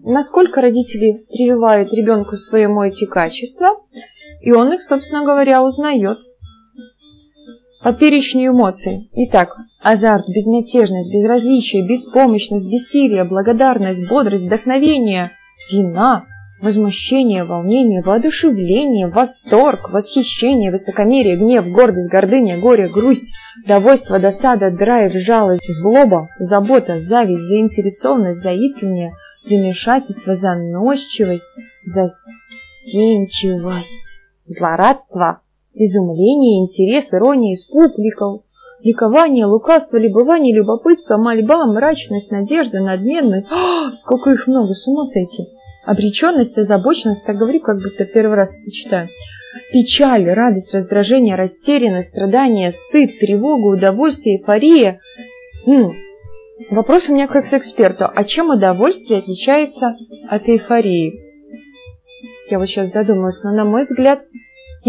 Насколько 0.04 0.62
родители 0.62 1.26
прививают 1.32 1.94
ребенку 1.94 2.36
своему 2.36 2.84
эти 2.84 3.06
качества, 3.06 3.78
и 4.42 4.52
он 4.52 4.74
их, 4.74 4.84
собственно 4.84 5.24
говоря, 5.24 5.64
узнает. 5.64 6.20
По 7.84 7.92
перечню 7.92 8.52
эмоций. 8.52 9.10
Итак, 9.12 9.58
азарт, 9.82 10.30
безмятежность, 10.30 11.14
безразличие, 11.14 11.86
беспомощность, 11.86 12.72
бессилие, 12.72 13.26
благодарность, 13.26 14.08
бодрость, 14.08 14.46
вдохновение, 14.46 15.32
вина, 15.70 16.24
возмущение, 16.62 17.44
волнение, 17.44 18.02
воодушевление, 18.02 19.08
восторг, 19.08 19.90
восхищение, 19.90 20.72
высокомерие, 20.72 21.36
гнев, 21.36 21.68
гордость, 21.68 22.10
гордыня, 22.10 22.58
горе, 22.58 22.88
грусть, 22.88 23.34
довольство, 23.68 24.18
досада, 24.18 24.72
драйв, 24.72 25.12
жалость, 25.16 25.64
злоба, 25.68 26.30
забота, 26.40 27.00
зависть, 27.00 27.42
заинтересованность, 27.42 28.42
заискивание, 28.42 29.12
замешательство, 29.44 30.36
заносчивость, 30.36 31.52
застенчивость, 31.86 34.22
злорадство, 34.46 35.42
изумление, 35.74 36.62
интерес, 36.62 37.14
ирония, 37.14 37.54
испуг, 37.54 37.98
ликов... 37.98 38.42
ликование, 38.82 39.46
лукавство, 39.46 39.98
любование, 39.98 40.56
любопытство, 40.56 41.18
мольба, 41.18 41.66
мрачность, 41.66 42.32
надежда, 42.32 42.80
надменность. 42.80 43.48
О, 43.52 43.92
сколько 43.94 44.32
их 44.32 44.48
много, 44.48 44.74
с 44.74 44.88
ума 44.88 45.06
сойти! 45.06 45.48
Обреченность, 45.86 46.58
озабоченность, 46.58 47.26
так 47.26 47.36
говорю, 47.36 47.60
как 47.60 47.78
будто 47.78 48.06
первый 48.06 48.36
раз 48.38 48.58
это 48.58 48.72
читаю. 48.72 49.10
Печаль, 49.72 50.30
радость, 50.30 50.74
раздражение, 50.74 51.36
растерянность, 51.36 52.10
страдание, 52.10 52.72
стыд, 52.72 53.20
тревога, 53.20 53.76
удовольствие, 53.76 54.38
эйфория. 54.38 55.02
М 55.66 55.90
-м. 55.90 55.92
Вопрос 56.70 57.10
у 57.10 57.14
меня 57.14 57.28
как 57.28 57.46
с 57.46 57.54
эксперту. 57.54 58.06
А 58.14 58.24
чем 58.24 58.50
удовольствие 58.50 59.20
отличается 59.20 59.96
от 60.30 60.48
эйфории? 60.48 61.20
Я 62.50 62.60
вот 62.60 62.68
сейчас 62.68 62.92
задумалась, 62.92 63.44
но 63.44 63.52
на 63.52 63.66
мой 63.66 63.82
взгляд, 63.82 64.20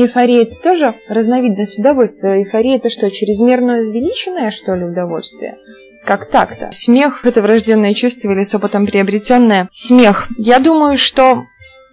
эйфория 0.02 0.42
это 0.42 0.56
тоже 0.56 0.94
разновидность 1.08 1.78
удовольствия. 1.78 2.42
Эйфория 2.42 2.76
это 2.76 2.90
что, 2.90 3.10
чрезмерно 3.10 3.78
увеличенное, 3.78 4.50
что 4.50 4.74
ли, 4.74 4.84
удовольствие? 4.84 5.56
Как 6.04 6.30
так-то? 6.30 6.68
Смех– 6.70 7.20
это 7.24 7.40
врожденное 7.40 7.94
чувство 7.94 8.30
или 8.30 8.42
с 8.42 8.54
опытом 8.54 8.86
приобретенное? 8.86 9.68
Смех. 9.70 10.28
Я 10.36 10.58
думаю, 10.58 10.98
что 10.98 11.44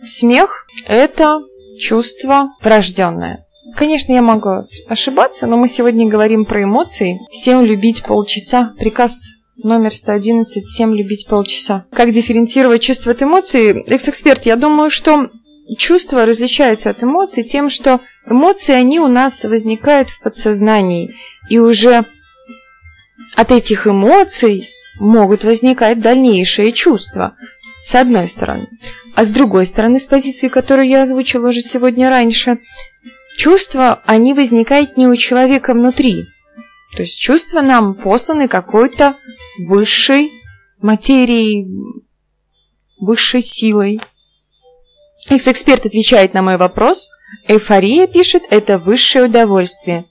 смех– 0.06 0.66
это 0.88 1.40
чувство 1.80 2.50
врожденное. 2.62 3.46
Конечно, 3.76 4.12
я 4.12 4.22
могу 4.22 4.62
ошибаться, 4.88 5.48
но 5.48 5.56
мы 5.56 5.70
сегодня 5.70 6.10
говорим 6.10 6.46
про 6.46 6.64
эмоции. 6.64 7.20
Всем 7.32 7.64
любить 7.64 8.04
полчаса. 8.04 8.74
Приказ 8.78 9.18
номер 9.64 9.94
111 9.94 10.64
«Всем 10.66 10.94
любить 10.94 11.28
полчаса». 11.28 11.86
Как 11.92 12.10
дифференцировать 12.10 12.82
чувства 12.82 13.12
от 13.14 13.22
эмоций? 13.22 13.84
Экс-эксперт, 13.84 14.46
я 14.46 14.56
думаю, 14.56 14.90
что 14.90 15.30
чувства 15.76 16.26
различаются 16.26 16.90
от 16.90 17.04
эмоций 17.04 17.44
тем, 17.44 17.70
что 17.70 18.02
эмоции, 18.26 18.74
они 18.74 19.00
у 19.00 19.08
нас 19.08 19.44
возникают 19.44 20.10
в 20.10 20.22
подсознании. 20.22 21.16
И 21.50 21.60
уже 21.60 22.06
от 23.36 23.52
этих 23.52 23.88
эмоций 23.88 24.70
могут 25.00 25.44
возникать 25.44 26.00
дальнейшие 26.00 26.72
чувства, 26.72 27.36
с 27.82 27.96
одной 27.96 28.28
стороны. 28.28 28.68
А 29.16 29.24
с 29.24 29.30
другой 29.30 29.66
стороны, 29.66 30.00
с 30.00 30.08
позиции, 30.08 30.48
которую 30.48 30.88
я 30.88 31.04
озвучила 31.04 31.50
уже 31.50 31.62
сегодня 31.62 32.10
раньше, 32.10 32.60
чувства, 33.38 34.02
они 34.06 34.34
возникают 34.34 34.98
не 34.98 35.08
у 35.08 35.16
человека 35.16 35.74
внутри. 35.74 36.26
То 36.96 37.04
есть 37.04 37.20
чувства 37.20 37.62
нам 37.62 37.96
посланы 37.96 38.48
какой-то 38.48 39.16
высшей 39.60 40.32
материей, 40.82 41.68
высшей 43.00 43.42
силой. 43.42 44.02
Экс-эксперт 45.30 45.86
отвечает 45.86 46.34
на 46.34 46.42
мой 46.42 46.58
вопрос. 46.58 47.12
Эйфория, 47.48 48.08
пишет, 48.08 48.44
это 48.50 48.78
высшее 48.78 49.26
удовольствие. 49.26 50.06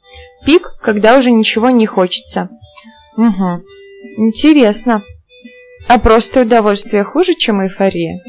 Пик, 0.46 0.74
когда 0.80 1.18
уже 1.18 1.30
ничего 1.30 1.70
не 1.70 1.86
хочется. 1.86 2.48
Угу. 3.16 3.64
Интересно. 4.18 5.02
А 5.88 5.98
просто 5.98 6.42
удовольствие 6.42 7.04
хуже, 7.04 7.34
чем 7.34 7.62
эйфория? 7.62 8.20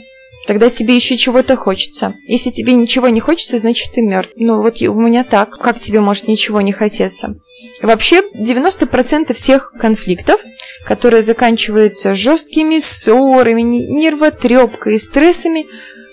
Тогда 0.48 0.70
тебе 0.70 0.96
еще 0.96 1.18
чего-то 1.18 1.56
хочется. 1.56 2.16
Если 2.28 2.50
тебе 2.50 2.74
ничего 2.74 3.10
не 3.10 3.20
хочется, 3.20 3.60
значит 3.60 3.92
ты 3.94 4.02
мертв. 4.02 4.34
Ну 4.36 4.60
вот 4.62 4.82
у 4.82 5.00
меня 5.00 5.24
так. 5.24 5.52
Как 5.52 5.80
тебе 5.80 6.00
может 6.00 6.28
ничего 6.28 6.62
не 6.62 6.72
хотеться? 6.72 7.36
Вообще 7.82 8.24
90% 8.34 9.34
всех 9.34 9.72
конфликтов, 9.80 10.42
которые 10.86 11.22
заканчиваются 11.22 12.16
жесткими 12.16 12.80
ссорами, 12.80 13.62
нервотрепкой 13.62 14.96
и 14.96 15.00
стрессами, 15.00 15.68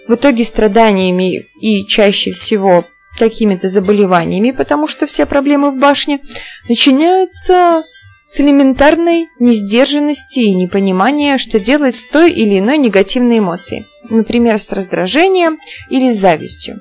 в 0.08 0.14
итоге 0.14 0.44
страданиями 0.44 1.46
и 1.60 1.86
чаще 1.86 2.32
всего 2.32 2.84
какими-то 3.18 3.68
заболеваниями, 3.68 4.52
потому 4.52 4.86
что 4.86 5.06
все 5.06 5.26
проблемы 5.26 5.70
в 5.70 5.78
башне, 5.78 6.20
начинаются 6.68 7.84
с 8.24 8.40
элементарной 8.40 9.28
несдержанности 9.38 10.40
и 10.40 10.54
непонимания, 10.54 11.38
что 11.38 11.58
делать 11.58 11.96
с 11.96 12.04
той 12.04 12.30
или 12.30 12.58
иной 12.58 12.78
негативной 12.78 13.38
эмоцией, 13.38 13.86
например, 14.08 14.58
с 14.58 14.70
раздражением 14.72 15.58
или 15.90 16.12
с 16.12 16.18
завистью. 16.18 16.80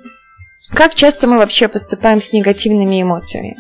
Как 0.73 0.95
часто 0.95 1.27
мы 1.27 1.37
вообще 1.37 1.67
поступаем 1.67 2.21
с 2.21 2.33
негативными 2.33 3.01
эмоциями? 3.01 3.57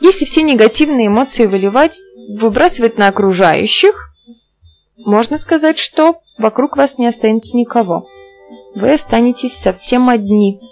Если 0.00 0.24
все 0.24 0.42
негативные 0.42 1.08
эмоции 1.08 1.46
выливать, 1.46 2.00
выбрасывать 2.28 2.98
на 2.98 3.08
окружающих, 3.08 4.10
можно 5.04 5.38
сказать, 5.38 5.78
что 5.78 6.20
вокруг 6.38 6.76
вас 6.76 6.98
не 6.98 7.06
останется 7.06 7.56
никого. 7.56 8.08
Вы 8.76 8.92
останетесь 8.92 9.56
совсем 9.56 10.08
одни– 10.08 10.60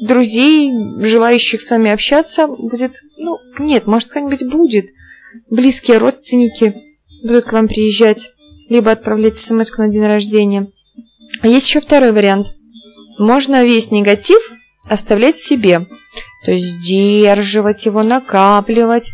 друзей, 0.00 0.72
желающих 0.98 1.62
с 1.62 1.70
вами 1.70 1.90
общаться, 1.90 2.46
будет... 2.46 2.94
Ну, 3.16 3.38
нет, 3.58 3.86
может, 3.86 4.10
кто-нибудь 4.10 4.44
будет. 4.44 4.86
близкие 5.50 5.98
родственники 5.98 6.74
будут 7.22 7.44
к 7.44 7.52
вам 7.52 7.68
приезжать, 7.68 8.32
либо 8.68 8.92
отправлять 8.92 9.38
смс 9.38 9.76
на 9.76 9.88
день 9.88 10.06
рождения. 10.06 10.68
А 11.40 11.48
есть 11.48 11.68
еще 11.68 11.80
второй 11.80 12.12
вариант. 12.12 12.54
Можно 13.18 13.64
весь 13.64 13.90
негатив 13.90 14.40
оставлять 14.88 15.36
в 15.36 15.44
себе, 15.44 15.86
то 16.44 16.50
есть 16.50 16.64
сдерживать 16.64 17.86
его, 17.86 18.02
накапливать. 18.02 19.10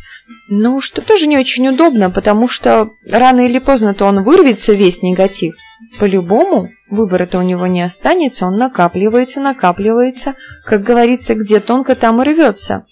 Ну, 0.49 0.81
что 0.81 1.03
тоже 1.03 1.27
не 1.27 1.39
очень 1.39 1.69
удобно, 1.69 2.11
потому 2.11 2.49
что 2.49 2.91
рано 3.09 3.47
или 3.47 3.59
поздно-то 3.59 4.05
он 4.05 4.23
вырвется 4.25 4.73
весь 4.73 5.03
негатив. 5.03 5.55
По-любому 5.99 6.69
выбора-то 6.91 7.39
у 7.39 7.43
него 7.43 7.67
не 7.67 7.83
останется, 7.83 8.47
он 8.47 8.57
накапливается, 8.57 9.41
накапливается, 9.41 10.35
как 10.65 10.83
говорится, 10.83 11.35
где 11.35 11.61
тонко, 11.61 11.95
там 11.95 12.21
и 12.23 12.25
рвется. 12.25 12.85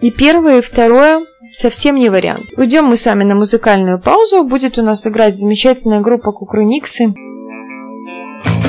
И 0.00 0.10
первое, 0.10 0.58
и 0.58 0.62
второе 0.62 1.24
совсем 1.52 1.96
не 1.96 2.10
вариант. 2.10 2.46
Уйдем 2.56 2.86
мы 2.86 2.96
сами 2.96 3.24
на 3.24 3.34
музыкальную 3.34 4.00
паузу, 4.00 4.44
будет 4.44 4.78
у 4.78 4.82
нас 4.82 5.06
играть 5.06 5.36
замечательная 5.36 6.00
группа 6.00 6.32
Кукрыниксы. 6.32 7.14
Кровь 7.14 8.63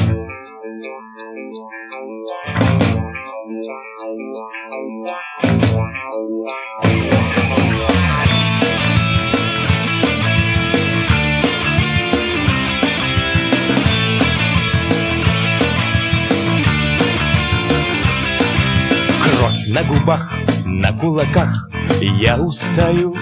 на 19.67 19.83
губах, 19.83 20.33
на 20.65 20.91
кулаках. 20.93 21.69
Я 22.01 22.37
устаю, 22.37 23.15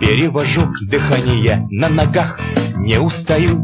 перевожу 0.00 0.72
дыхание 0.82 1.66
на 1.70 1.88
ногах. 1.88 2.40
Не 2.76 2.98
устаю, 2.98 3.62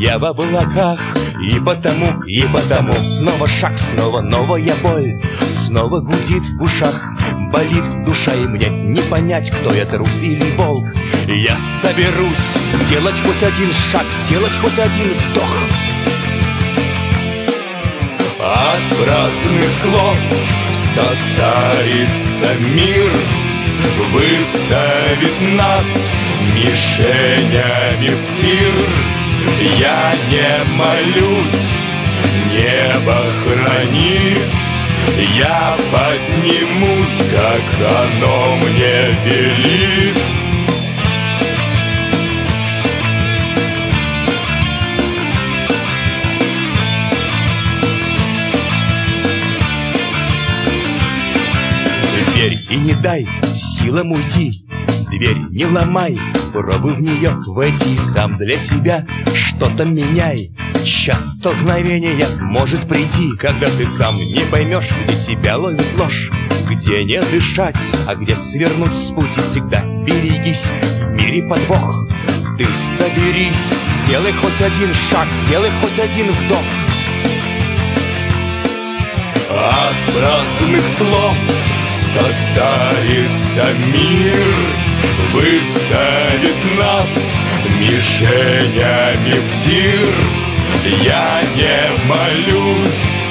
я 0.00 0.18
в 0.18 0.24
облаках. 0.24 1.00
И 1.40 1.60
потому, 1.60 2.20
и 2.22 2.42
потому 2.52 2.92
Снова 2.94 3.46
шаг, 3.46 3.78
снова 3.78 4.20
новая 4.20 4.74
боль. 4.82 5.22
Снова 5.46 6.00
гудит 6.00 6.42
в 6.58 6.62
ушах 6.62 7.12
Болит 7.52 8.04
душа 8.04 8.34
и 8.34 8.46
мне 8.46 8.68
не 8.68 9.00
понять, 9.02 9.50
кто 9.50 9.72
я, 9.72 9.86
трус 9.86 10.22
или 10.22 10.50
волк. 10.56 10.84
Я 11.28 11.56
соберусь 11.80 12.54
сделать 12.84 13.14
хоть 13.24 13.42
один 13.42 13.72
шаг 13.72 14.04
Сделать 14.26 14.52
хоть 14.60 14.78
один 14.78 15.12
вдох. 15.30 15.56
От 18.40 18.98
праздных 18.98 19.70
слов 19.82 20.16
состарится 20.94 22.54
мир 22.60 23.10
Выставит 24.12 25.56
нас 25.56 25.84
мишенями 26.54 28.10
в 28.10 28.40
тир. 28.40 28.72
Я 29.78 30.14
не 30.30 30.64
молюсь, 30.76 31.68
небо 32.52 33.24
хранит 33.42 34.42
Я 35.36 35.76
поднимусь, 35.92 37.22
как 37.30 37.66
оно 37.88 38.56
мне 38.56 39.14
велит 39.24 40.37
и 52.70 52.76
не 52.76 52.94
дай 52.94 53.26
силам 53.54 54.12
уйти. 54.12 54.52
Дверь 55.10 55.38
не 55.50 55.64
ломай, 55.64 56.18
пробуй 56.52 56.96
в 56.96 57.00
нее 57.00 57.38
войти 57.46 57.96
Сам 57.96 58.36
для 58.36 58.58
себя. 58.58 59.06
Что-то 59.34 59.84
меняй 59.84 60.50
Час 60.84 61.34
столкновения 61.34 62.28
может 62.40 62.86
прийти. 62.88 63.30
Когда 63.38 63.68
ты 63.68 63.86
сам 63.86 64.14
не 64.16 64.42
поймешь, 64.50 64.90
где 65.04 65.18
тебя 65.18 65.56
ловит 65.56 65.98
ложь. 65.98 66.30
Где 66.70 67.04
не 67.04 67.20
дышать, 67.20 67.76
а 68.06 68.14
где 68.14 68.36
свернуть 68.36 68.94
с 68.94 69.10
пути 69.10 69.40
Всегда 69.40 69.82
берегись, 70.04 70.66
в 71.00 71.10
мире 71.12 71.48
подвох 71.48 72.06
Ты 72.58 72.66
соберись, 72.98 73.72
сделай 74.04 74.32
хоть 74.32 74.60
один 74.60 74.92
шаг 75.10 75.26
Сделай 75.44 75.70
хоть 75.80 75.98
один 75.98 76.26
вдох. 76.26 76.64
От 79.50 80.14
праздных 80.14 80.86
слов 80.86 81.34
состарится 82.14 83.66
мир 83.92 84.46
Выставит 85.32 86.58
нас 86.78 87.30
мишенями 87.78 89.34
в 89.34 89.64
тир 89.64 90.14
Я 91.02 91.40
не 91.54 91.80
молюсь, 92.08 93.28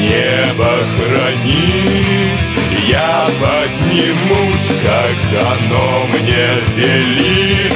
небо 0.00 0.78
хранит 0.96 2.40
Я 2.88 3.28
поднимусь, 3.40 4.72
как 4.82 5.42
оно 5.42 6.06
мне 6.12 6.48
велит 6.76 7.72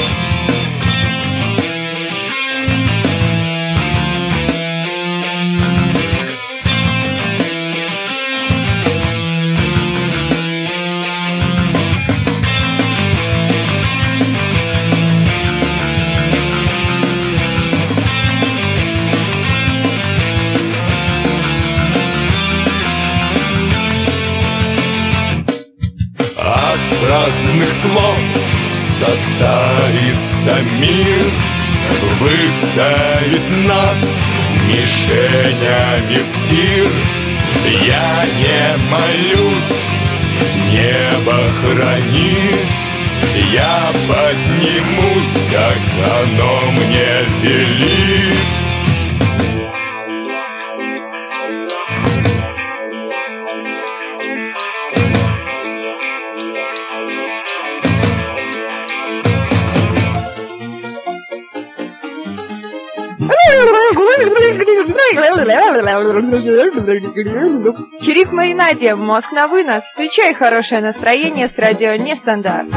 слов 27.81 28.19
состарится 28.73 30.57
мир 30.81 31.31
Выставит 32.21 33.67
нас 33.67 34.19
мишенями 34.67 36.23
тир 36.47 36.91
Я 37.85 38.25
не 38.39 38.63
молюсь, 38.91 39.97
небо 40.73 41.41
хранит 41.61 42.67
Я 43.53 43.93
поднимусь, 44.09 45.39
как 45.53 45.79
оно 46.21 46.71
мне 46.73 47.11
велит 47.43 48.68
Чирик 68.01 68.33
Маринаде, 68.33 68.95
мозг 68.95 69.33
на 69.33 69.49
вынос. 69.49 69.85
Включай 69.93 70.35
хорошее 70.35 70.81
настроение 70.81 71.49
с 71.49 71.59
радио 71.59 71.95
Нестандарт. 71.95 72.69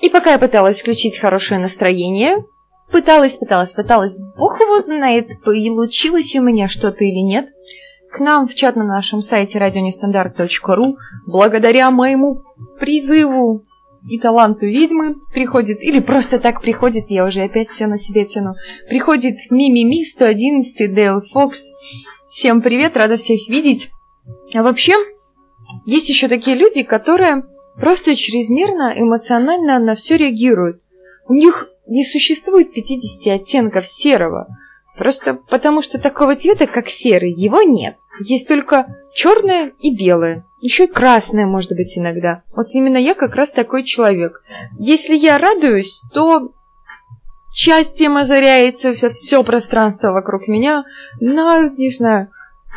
И 0.00 0.08
пока 0.08 0.32
я 0.32 0.38
пыталась 0.38 0.80
включить 0.80 1.18
хорошее 1.18 1.60
настроение, 1.60 2.44
пыталась, 2.90 3.36
пыталась, 3.36 3.72
пыталась, 3.72 4.20
бог 4.36 4.60
его 4.60 4.80
знает, 4.80 5.28
получилось 5.44 6.34
у 6.34 6.42
меня 6.42 6.68
что-то 6.68 7.04
или 7.04 7.20
нет, 7.20 7.46
к 8.10 8.18
нам 8.18 8.46
в 8.46 8.54
чат 8.54 8.76
на 8.76 8.84
нашем 8.84 9.22
сайте 9.22 9.58
радионестандарт.ру 9.58 10.96
благодаря 11.26 11.90
моему 11.90 12.42
призыву 12.78 13.64
и 14.08 14.18
таланту 14.18 14.66
ведьмы 14.66 15.16
приходит, 15.32 15.80
или 15.80 16.00
просто 16.00 16.38
так 16.38 16.60
приходит, 16.60 17.06
я 17.08 17.24
уже 17.24 17.42
опять 17.42 17.68
все 17.68 17.86
на 17.86 17.98
себе 17.98 18.24
тяну, 18.24 18.54
приходит 18.88 19.36
Мимими 19.50 20.04
111 20.04 20.94
Дейл 20.94 21.20
Фокс. 21.32 21.64
Всем 22.28 22.62
привет, 22.62 22.96
рада 22.96 23.16
всех 23.16 23.48
видеть. 23.48 23.90
А 24.54 24.62
вообще, 24.62 24.94
есть 25.84 26.08
еще 26.08 26.28
такие 26.28 26.56
люди, 26.56 26.82
которые 26.82 27.44
просто 27.76 28.16
чрезмерно 28.16 28.94
эмоционально 28.96 29.78
на 29.78 29.94
все 29.94 30.16
реагируют. 30.16 30.76
У 31.28 31.34
них 31.34 31.68
не 31.86 32.04
существует 32.04 32.72
50 32.72 33.40
оттенков 33.40 33.86
серого. 33.86 34.48
Просто 34.96 35.34
потому, 35.34 35.82
что 35.82 35.98
такого 35.98 36.36
цвета, 36.36 36.66
как 36.66 36.88
серый, 36.88 37.32
его 37.32 37.62
нет. 37.62 37.96
Есть 38.20 38.46
только 38.46 38.94
черное 39.14 39.72
и 39.80 39.96
белое. 39.96 40.44
Еще 40.62 40.84
и 40.84 40.86
красное, 40.86 41.44
может 41.44 41.72
быть, 41.72 41.98
иногда. 41.98 42.42
Вот 42.54 42.68
именно 42.70 42.96
я 42.96 43.14
как 43.14 43.34
раз 43.34 43.50
такой 43.50 43.82
человек. 43.82 44.44
Если 44.78 45.16
я 45.16 45.36
радуюсь, 45.38 46.04
то 46.14 46.52
счастьем 47.52 48.16
озаряется 48.16 48.94
все, 48.94 49.10
все 49.10 49.42
пространство 49.42 50.12
вокруг 50.12 50.46
меня 50.46 50.84
на, 51.20 51.68
не 51.68 51.90
знаю, 51.90 52.28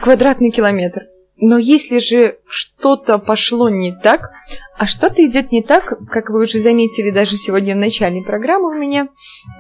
квадратный 0.02 0.50
километр. 0.50 1.04
Но 1.38 1.60
если 1.60 2.00
же 2.00 2.40
что-то 2.48 3.20
пошло 3.20 3.70
не 3.70 3.96
так, 4.02 4.32
а 4.80 4.88
что-то 4.88 5.24
идет 5.24 5.52
не 5.52 5.62
так, 5.62 5.94
как 6.10 6.32
вы 6.32 6.42
уже 6.44 6.60
заметили 6.60 7.12
даже 7.12 7.38
сегодня 7.38 7.76
в 7.76 7.80
начале 7.80 8.24
программы 8.24 8.70
у 8.70 8.80
меня 8.80 9.10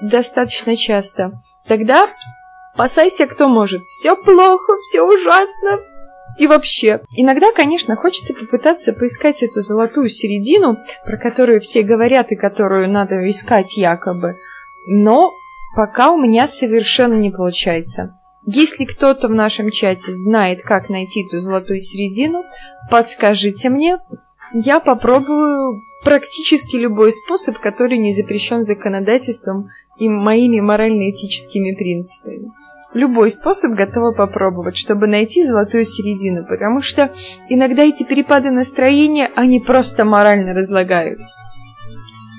достаточно 0.01 0.75
часто, 0.75 1.33
тогда 1.67 2.09
спасайся 2.73 3.27
кто 3.27 3.49
может. 3.49 3.83
Все 3.89 4.15
плохо, 4.15 4.77
все 4.77 5.03
ужасно. 5.03 5.77
И 6.37 6.47
вообще, 6.47 7.01
иногда, 7.15 7.51
конечно, 7.53 7.95
хочется 7.95 8.33
попытаться 8.33 8.93
поискать 8.93 9.41
эту 9.41 9.61
золотую 9.61 10.09
середину, 10.09 10.77
про 11.05 11.17
которую 11.17 11.61
все 11.61 11.81
говорят 11.81 12.31
и 12.31 12.35
которую 12.35 12.89
надо 12.89 13.29
искать 13.29 13.77
якобы. 13.77 14.33
Но 14.85 15.31
пока 15.75 16.11
у 16.11 16.17
меня 16.17 16.47
совершенно 16.47 17.13
не 17.13 17.31
получается. 17.31 18.19
Если 18.45 18.85
кто-то 18.85 19.27
в 19.27 19.31
нашем 19.31 19.71
чате 19.71 20.13
знает, 20.13 20.61
как 20.63 20.89
найти 20.89 21.25
эту 21.25 21.39
золотую 21.39 21.79
середину, 21.79 22.43
подскажите 22.91 23.69
мне. 23.69 23.97
Я 24.53 24.79
попробую 24.79 25.81
практически 26.03 26.75
любой 26.75 27.11
способ, 27.11 27.57
который 27.57 27.97
не 27.97 28.13
запрещен 28.13 28.61
законодательством 28.61 29.69
и 29.97 30.07
моими 30.07 30.59
морально-этическими 30.59 31.73
принципами. 31.75 32.34
Любой 32.95 33.29
способ 33.29 33.73
готова 33.73 34.13
попробовать, 34.13 34.77
чтобы 34.77 35.07
найти 35.07 35.43
золотую 35.43 35.83
середину, 35.83 36.45
потому 36.45 36.79
что 36.81 37.11
иногда 37.49 37.83
эти 37.83 38.03
перепады 38.03 38.51
настроения, 38.51 39.29
они 39.35 39.59
просто 39.59 40.05
морально 40.05 40.53
разлагают. 40.53 41.19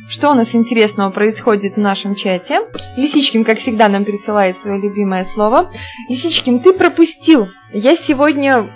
Что 0.09 0.31
у 0.31 0.35
нас 0.35 0.55
интересного 0.55 1.11
происходит 1.11 1.75
в 1.75 1.81
нашем 1.81 2.15
чате? 2.15 2.61
Лисичкин, 2.97 3.45
как 3.45 3.59
всегда, 3.59 3.89
нам 3.91 4.07
присылает 4.07 4.57
свое 4.57 4.81
любимое 4.81 5.25
слово. 5.25 5.71
Лисичкин, 6.09 6.61
ты 6.61 6.73
пропустил. 6.73 7.49
Я 7.75 7.95
сегодня 7.95 8.71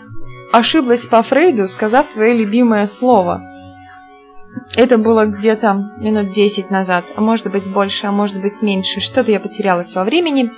ошиблась 0.52 1.06
по 1.06 1.22
Фрейду, 1.22 1.66
сказав 1.66 2.08
твое 2.08 2.34
любимое 2.34 2.86
слово. 2.86 3.42
Это 4.76 4.98
было 4.98 5.26
где-то 5.26 5.94
минут 5.98 6.32
10 6.32 6.70
назад, 6.70 7.04
а 7.16 7.20
может 7.20 7.50
быть 7.50 7.70
больше, 7.70 8.06
а 8.06 8.12
может 8.12 8.40
быть 8.40 8.60
меньше. 8.62 9.00
Что-то 9.00 9.30
я 9.30 9.40
потерялась 9.40 9.94
во 9.94 10.04
времени. 10.04 10.50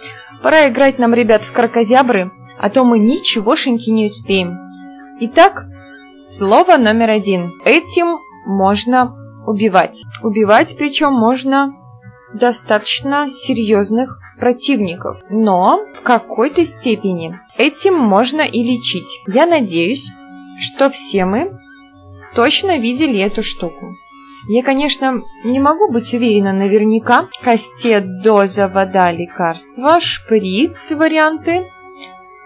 Пора 0.43 0.69
играть 0.69 0.99
нам, 0.99 1.15
ребят, 1.15 1.43
в 1.43 1.53
крокозябры, 1.53 2.33
а 2.59 2.69
то 2.69 2.85
мы 2.85 2.99
ничегошеньки 2.99 3.91
не 3.91 4.07
успеем. 4.07 4.59
Итак, 5.21 5.67
слово 6.23 6.79
номер 6.79 7.11
один. 7.11 7.53
Этим 7.65 8.19
можно 8.45 9.13
убивать. 9.47 10.03
Убивать 10.23 10.75
причем 10.77 11.13
можно 11.13 11.75
достаточно 12.35 13.31
серьезных 13.31 14.19
противников. 14.39 15.21
Но 15.31 15.79
в 15.95 16.03
какой-то 16.03 16.65
степени 16.65 17.39
этим 17.57 17.95
можно 17.95 18.41
и 18.43 18.63
лечить. 18.63 19.21
Я 19.29 19.47
надеюсь, 19.47 20.09
что 20.59 20.91
все 20.91 21.25
мы 21.25 21.57
точно 22.35 22.79
видели 22.79 23.21
эту 23.21 23.43
штуку. 23.45 23.91
Я, 24.49 24.63
конечно, 24.63 25.23
не 25.45 25.61
могу 25.61 25.91
быть 25.93 26.13
уверена 26.13 26.53
наверняка. 26.53 27.29
Кастет, 27.43 28.23
доза, 28.23 28.69
вода, 28.69 29.13
лекарство, 29.13 30.01
шприц 30.01 30.91
варианты. 30.93 31.67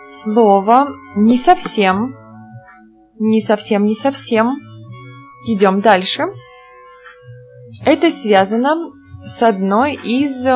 Слово 0.04 0.88
не 1.16 1.38
совсем. 1.38 2.12
Не 3.18 3.40
совсем, 3.40 3.84
не 3.84 3.94
совсем. 3.94 4.56
Идем 5.46 5.80
дальше. 5.80 6.26
Это 7.84 8.10
связано 8.10 8.92
с 9.24 9.42
одной 9.42 9.94
из 9.94 10.46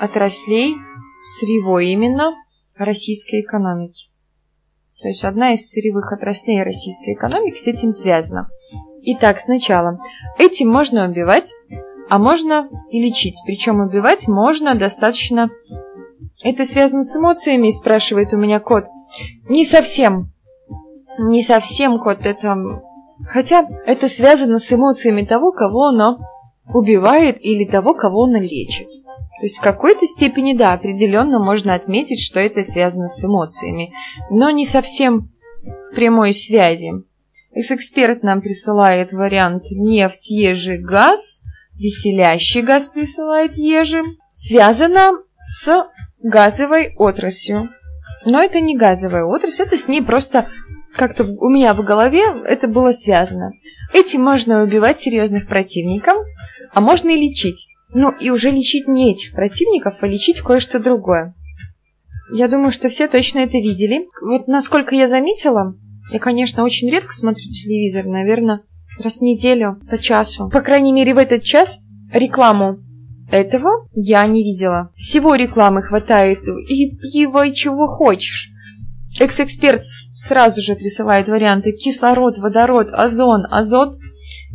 отраслей 0.00 0.76
сырьевой 1.38 1.88
именно 1.88 2.34
российской 2.78 3.42
экономики. 3.42 4.10
То 5.00 5.08
есть 5.08 5.24
одна 5.24 5.52
из 5.52 5.68
сырьевых 5.70 6.12
отраслей 6.12 6.62
российской 6.62 7.14
экономики 7.14 7.58
с 7.58 7.66
этим 7.66 7.92
связана. 7.92 8.48
Итак, 9.06 9.38
сначала. 9.38 9.98
Этим 10.38 10.70
можно 10.70 11.06
убивать, 11.06 11.52
а 12.08 12.18
можно 12.18 12.68
и 12.90 13.00
лечить. 13.00 13.36
Причем 13.46 13.80
убивать 13.80 14.28
можно 14.28 14.74
достаточно... 14.74 15.48
Это 16.42 16.66
связано 16.66 17.04
с 17.04 17.16
эмоциями, 17.16 17.70
спрашивает 17.70 18.32
у 18.32 18.36
меня 18.36 18.60
кот. 18.60 18.84
Не 19.48 19.64
совсем. 19.64 20.32
Не 21.18 21.42
совсем, 21.42 21.98
кот, 21.98 22.26
это 22.26 22.82
Хотя 23.22 23.66
это 23.86 24.08
связано 24.08 24.58
с 24.58 24.72
эмоциями 24.72 25.24
того, 25.24 25.52
кого 25.52 25.86
оно 25.86 26.18
убивает 26.72 27.38
или 27.40 27.64
того, 27.64 27.94
кого 27.94 28.24
оно 28.24 28.38
лечит. 28.38 28.86
То 28.86 29.46
есть 29.46 29.58
в 29.58 29.62
какой-то 29.62 30.06
степени, 30.06 30.56
да, 30.56 30.72
определенно 30.72 31.38
можно 31.38 31.74
отметить, 31.74 32.20
что 32.20 32.40
это 32.40 32.62
связано 32.62 33.08
с 33.08 33.22
эмоциями, 33.24 33.92
но 34.30 34.50
не 34.50 34.66
совсем 34.66 35.30
в 35.62 35.94
прямой 35.94 36.32
связи. 36.32 36.92
Экс-эксперт 37.54 38.22
нам 38.22 38.40
присылает 38.40 39.12
вариант 39.12 39.62
нефть, 39.70 40.30
ежи, 40.30 40.76
газ, 40.76 41.40
веселящий 41.76 42.62
газ 42.62 42.88
присылает 42.88 43.56
ежи. 43.56 44.02
Связано 44.32 45.12
с 45.38 45.86
газовой 46.20 46.94
отраслью. 46.96 47.70
Но 48.24 48.42
это 48.42 48.60
не 48.60 48.76
газовая 48.76 49.24
отрасль, 49.24 49.62
это 49.62 49.76
с 49.76 49.86
ней 49.86 50.02
просто 50.02 50.48
как-то 50.96 51.24
у 51.24 51.48
меня 51.48 51.74
в 51.74 51.84
голове 51.84 52.22
это 52.44 52.68
было 52.68 52.92
связано. 52.92 53.52
Этим 53.92 54.22
можно 54.22 54.62
убивать 54.62 55.00
серьезных 55.00 55.46
противников, 55.46 56.16
а 56.72 56.80
можно 56.80 57.10
и 57.10 57.28
лечить. 57.28 57.68
Ну 57.90 58.10
и 58.10 58.30
уже 58.30 58.50
лечить 58.50 58.88
не 58.88 59.12
этих 59.12 59.32
противников, 59.32 59.96
а 60.00 60.06
лечить 60.06 60.40
кое-что 60.40 60.78
другое. 60.78 61.34
Я 62.32 62.48
думаю, 62.48 62.72
что 62.72 62.88
все 62.88 63.06
точно 63.06 63.40
это 63.40 63.58
видели. 63.58 64.08
Вот 64.22 64.48
насколько 64.48 64.94
я 64.94 65.06
заметила, 65.06 65.76
я, 66.10 66.18
конечно, 66.18 66.64
очень 66.64 66.90
редко 66.90 67.12
смотрю 67.12 67.48
телевизор, 67.50 68.06
наверное, 68.06 68.60
раз 69.02 69.18
в 69.18 69.22
неделю, 69.22 69.80
по 69.90 69.98
часу. 69.98 70.48
По 70.50 70.60
крайней 70.60 70.92
мере, 70.92 71.14
в 71.14 71.18
этот 71.18 71.42
час 71.42 71.80
рекламу 72.12 72.78
этого 73.30 73.70
я 73.94 74.26
не 74.26 74.44
видела. 74.44 74.90
Всего 74.94 75.34
рекламы 75.34 75.82
хватает 75.82 76.40
и 76.68 76.96
пива, 76.96 77.46
и 77.46 77.54
чего 77.54 77.88
хочешь. 77.88 78.50
Экс-эксперт 79.18 79.82
сразу 80.16 80.60
же 80.60 80.74
присылает 80.74 81.28
варианты 81.28 81.72
кислород, 81.72 82.38
водород, 82.38 82.88
озон, 82.92 83.44
азот. 83.50 83.94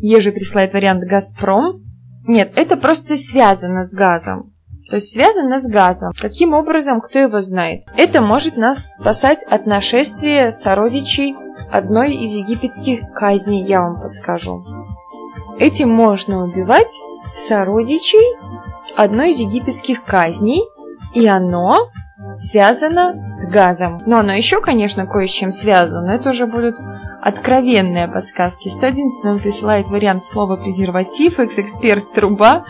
Еже 0.01 0.31
присылает 0.31 0.73
вариант 0.73 1.03
«Газпром». 1.03 1.83
Нет, 2.27 2.51
это 2.55 2.77
просто 2.77 3.17
связано 3.17 3.85
с 3.85 3.93
газом. 3.93 4.51
То 4.89 4.95
есть 4.95 5.13
связано 5.13 5.59
с 5.59 5.67
газом. 5.67 6.13
Каким 6.19 6.53
образом, 6.53 6.99
кто 6.99 7.19
его 7.19 7.41
знает. 7.41 7.83
Это 7.95 8.21
может 8.21 8.57
нас 8.57 8.95
спасать 8.95 9.43
от 9.49 9.65
нашествия 9.65 10.51
сородичей 10.51 11.35
одной 11.71 12.15
из 12.15 12.33
египетских 12.33 13.11
казней, 13.13 13.63
я 13.63 13.81
вам 13.81 14.01
подскажу. 14.01 14.63
Этим 15.59 15.91
можно 15.91 16.43
убивать 16.43 16.91
сородичей 17.47 18.35
одной 18.95 19.31
из 19.31 19.39
египетских 19.39 20.03
казней, 20.03 20.63
и 21.13 21.27
оно 21.27 21.89
связано 22.33 23.13
с 23.33 23.45
газом. 23.47 24.01
Но 24.05 24.19
оно 24.19 24.33
еще, 24.33 24.61
конечно, 24.61 25.05
кое 25.05 25.27
с 25.27 25.31
чем 25.31 25.51
связано, 25.51 26.01
но 26.05 26.13
это 26.13 26.29
уже 26.29 26.47
будут 26.47 26.75
откровенные 27.21 28.07
подсказки. 28.07 28.69
111 28.69 29.23
нам 29.23 29.39
присылает 29.39 29.87
вариант 29.87 30.23
слова 30.23 30.55
презерватив, 30.55 31.39
экс-эксперт 31.39 32.11
труба, 32.13 32.65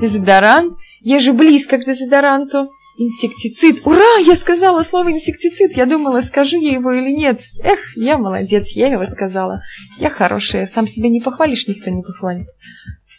дезодорант. 0.00 0.78
Я 1.06 1.20
же 1.20 1.32
близко 1.32 1.78
к 1.78 1.84
дезодоранту. 1.84 2.68
Инсектицид. 2.98 3.86
Ура! 3.86 4.16
Я 4.26 4.34
сказала 4.34 4.82
слово 4.82 5.12
инсектицид. 5.12 5.76
Я 5.76 5.86
думала, 5.86 6.20
скажу 6.20 6.60
я 6.60 6.72
его 6.72 6.90
или 6.90 7.12
нет. 7.12 7.42
Эх, 7.62 7.78
я 7.96 8.18
молодец, 8.18 8.70
я 8.70 8.88
его 8.88 9.04
сказала. 9.04 9.62
Я 9.98 10.10
хорошая. 10.10 10.66
Сам 10.66 10.88
себя 10.88 11.08
не 11.08 11.20
похвалишь, 11.20 11.68
никто 11.68 11.90
не 11.90 12.02
похвалит. 12.02 12.48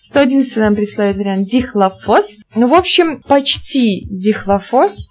111 0.04 0.58
нам 0.58 0.76
присылает 0.76 1.16
вариант 1.16 1.48
дихлофос. 1.48 2.36
Ну, 2.56 2.68
в 2.68 2.74
общем, 2.74 3.22
почти 3.22 4.06
дихлофос 4.10 5.08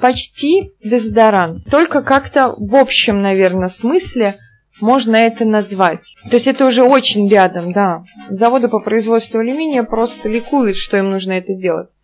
почти 0.00 0.72
дезодорант. 0.82 1.66
Только 1.70 2.00
как-то 2.00 2.54
в 2.56 2.74
общем, 2.74 3.20
наверное, 3.20 3.68
смысле 3.68 4.36
можно 4.80 5.16
это 5.16 5.44
назвать. 5.44 6.14
То 6.30 6.36
есть 6.36 6.46
это 6.46 6.66
уже 6.66 6.82
очень 6.82 7.28
рядом, 7.28 7.72
да. 7.72 8.04
Заводы 8.28 8.68
по 8.68 8.78
производству 8.80 9.40
алюминия 9.40 9.82
просто 9.82 10.28
ликуют, 10.28 10.76
что 10.76 10.96
им 10.96 11.10
нужно 11.10 11.32
это 11.32 11.54
делать. 11.54 11.94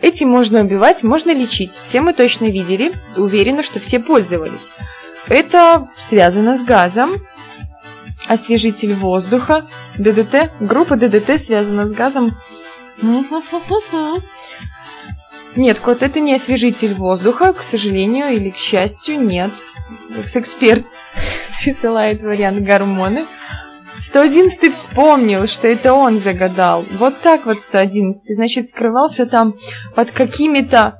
Этим 0.00 0.30
можно 0.30 0.60
убивать, 0.60 1.02
можно 1.02 1.32
лечить. 1.32 1.72
Все 1.72 2.00
мы 2.00 2.14
точно 2.14 2.46
видели, 2.46 2.92
уверена, 3.16 3.62
что 3.62 3.80
все 3.80 4.00
пользовались. 4.00 4.70
Это 5.28 5.88
связано 5.96 6.56
с 6.56 6.62
газом, 6.62 7.16
освежитель 8.26 8.94
воздуха, 8.94 9.66
ДДТ. 9.98 10.50
Группа 10.60 10.96
ДДТ 10.96 11.40
связана 11.40 11.86
с 11.86 11.92
газом. 11.92 12.36
Нет, 15.56 15.80
кот, 15.80 16.02
это 16.02 16.20
не 16.20 16.34
освежитель 16.34 16.94
воздуха, 16.94 17.52
к 17.52 17.62
сожалению 17.62 18.28
или 18.28 18.50
к 18.50 18.56
счастью, 18.56 19.20
нет. 19.20 19.50
Экс-эксперт 20.16 20.86
присылает 21.60 22.22
вариант 22.22 22.60
гормоны. 22.60 23.26
111 24.00 24.72
вспомнил, 24.72 25.46
что 25.46 25.68
это 25.68 25.92
он 25.92 26.18
загадал. 26.18 26.84
Вот 26.98 27.14
так 27.22 27.46
вот 27.46 27.60
111, 27.60 28.34
значит, 28.34 28.66
скрывался 28.66 29.26
там 29.26 29.54
под 29.94 30.10
какими-то 30.10 30.98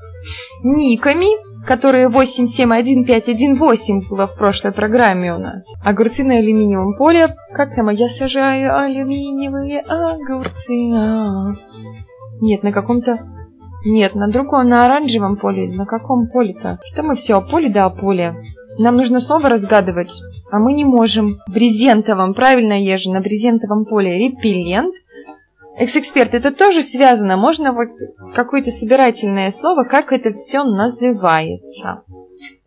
никами, 0.62 1.28
которые 1.66 2.08
8715118 2.08 4.08
было 4.08 4.26
в 4.26 4.36
прошлой 4.36 4.72
программе 4.72 5.34
у 5.34 5.38
нас. 5.38 5.66
Огурцы 5.82 6.24
на 6.24 6.36
алюминиевом 6.36 6.96
поле. 6.96 7.34
Как 7.52 7.74
там? 7.74 7.90
Я 7.90 8.08
сажаю 8.08 8.78
алюминиевые 8.78 9.80
огурцы. 9.80 10.74
Нет, 12.40 12.62
на 12.62 12.72
каком-то... 12.72 13.18
Нет, 13.84 14.14
на 14.14 14.28
другом, 14.28 14.68
на 14.68 14.84
оранжевом 14.84 15.36
поле. 15.36 15.72
На 15.72 15.86
каком 15.86 16.28
поле-то? 16.28 16.78
Что 16.92 17.02
мы 17.02 17.16
все 17.16 17.38
о 17.38 17.40
поле 17.40 17.70
да 17.70 17.86
о 17.86 17.90
поле. 17.90 18.36
Нам 18.78 18.96
нужно 18.96 19.20
слово 19.20 19.48
разгадывать, 19.48 20.20
а 20.50 20.58
мы 20.58 20.72
не 20.72 20.84
можем. 20.84 21.38
Брезентовом, 21.48 22.34
правильно, 22.34 22.80
Ежи, 22.80 23.10
на 23.10 23.20
брезентовом 23.20 23.84
поле 23.84 24.18
репеллент. 24.18 24.94
Экс-эксперт, 25.78 26.34
это 26.34 26.52
тоже 26.52 26.82
связано. 26.82 27.36
Можно 27.36 27.72
вот 27.72 27.88
какое-то 28.34 28.70
собирательное 28.70 29.50
слово, 29.50 29.84
как 29.84 30.12
это 30.12 30.32
все 30.34 30.64
называется. 30.64 32.02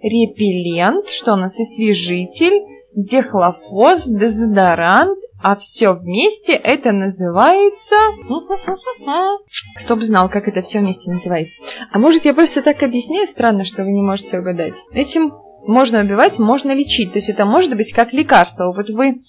Репеллент, 0.02 1.08
что 1.08 1.34
у 1.34 1.36
нас 1.36 1.60
освежитель, 1.60 2.64
дехлофос, 2.96 4.08
дезодорант, 4.08 5.18
а 5.42 5.56
все 5.56 5.94
вместе 5.94 6.54
это 6.54 6.92
называется... 6.92 7.96
Кто 9.84 9.96
бы 9.96 10.04
знал, 10.04 10.30
как 10.30 10.48
это 10.48 10.62
все 10.62 10.80
вместе 10.80 11.12
называется. 11.12 11.56
А 11.92 12.00
может, 12.00 12.26
я 12.26 12.34
просто 12.34 12.62
так 12.62 12.82
объясняю? 12.82 13.28
Странно, 13.28 13.64
что 13.64 13.84
вы 13.84 13.92
не 13.92 14.02
можете 14.02 14.40
угадать. 14.40 14.76
Этим 14.94 15.34
можно 15.66 16.02
убивать, 16.02 16.40
можно 16.40 16.72
лечить. 16.74 17.14
То 17.14 17.20
есть 17.20 17.30
это 17.30 17.46
может 17.46 17.76
быть 17.76 17.94
как 17.94 18.14
лекарство. 18.14 18.74
Вот 18.74 18.90
вы... 18.90 19.20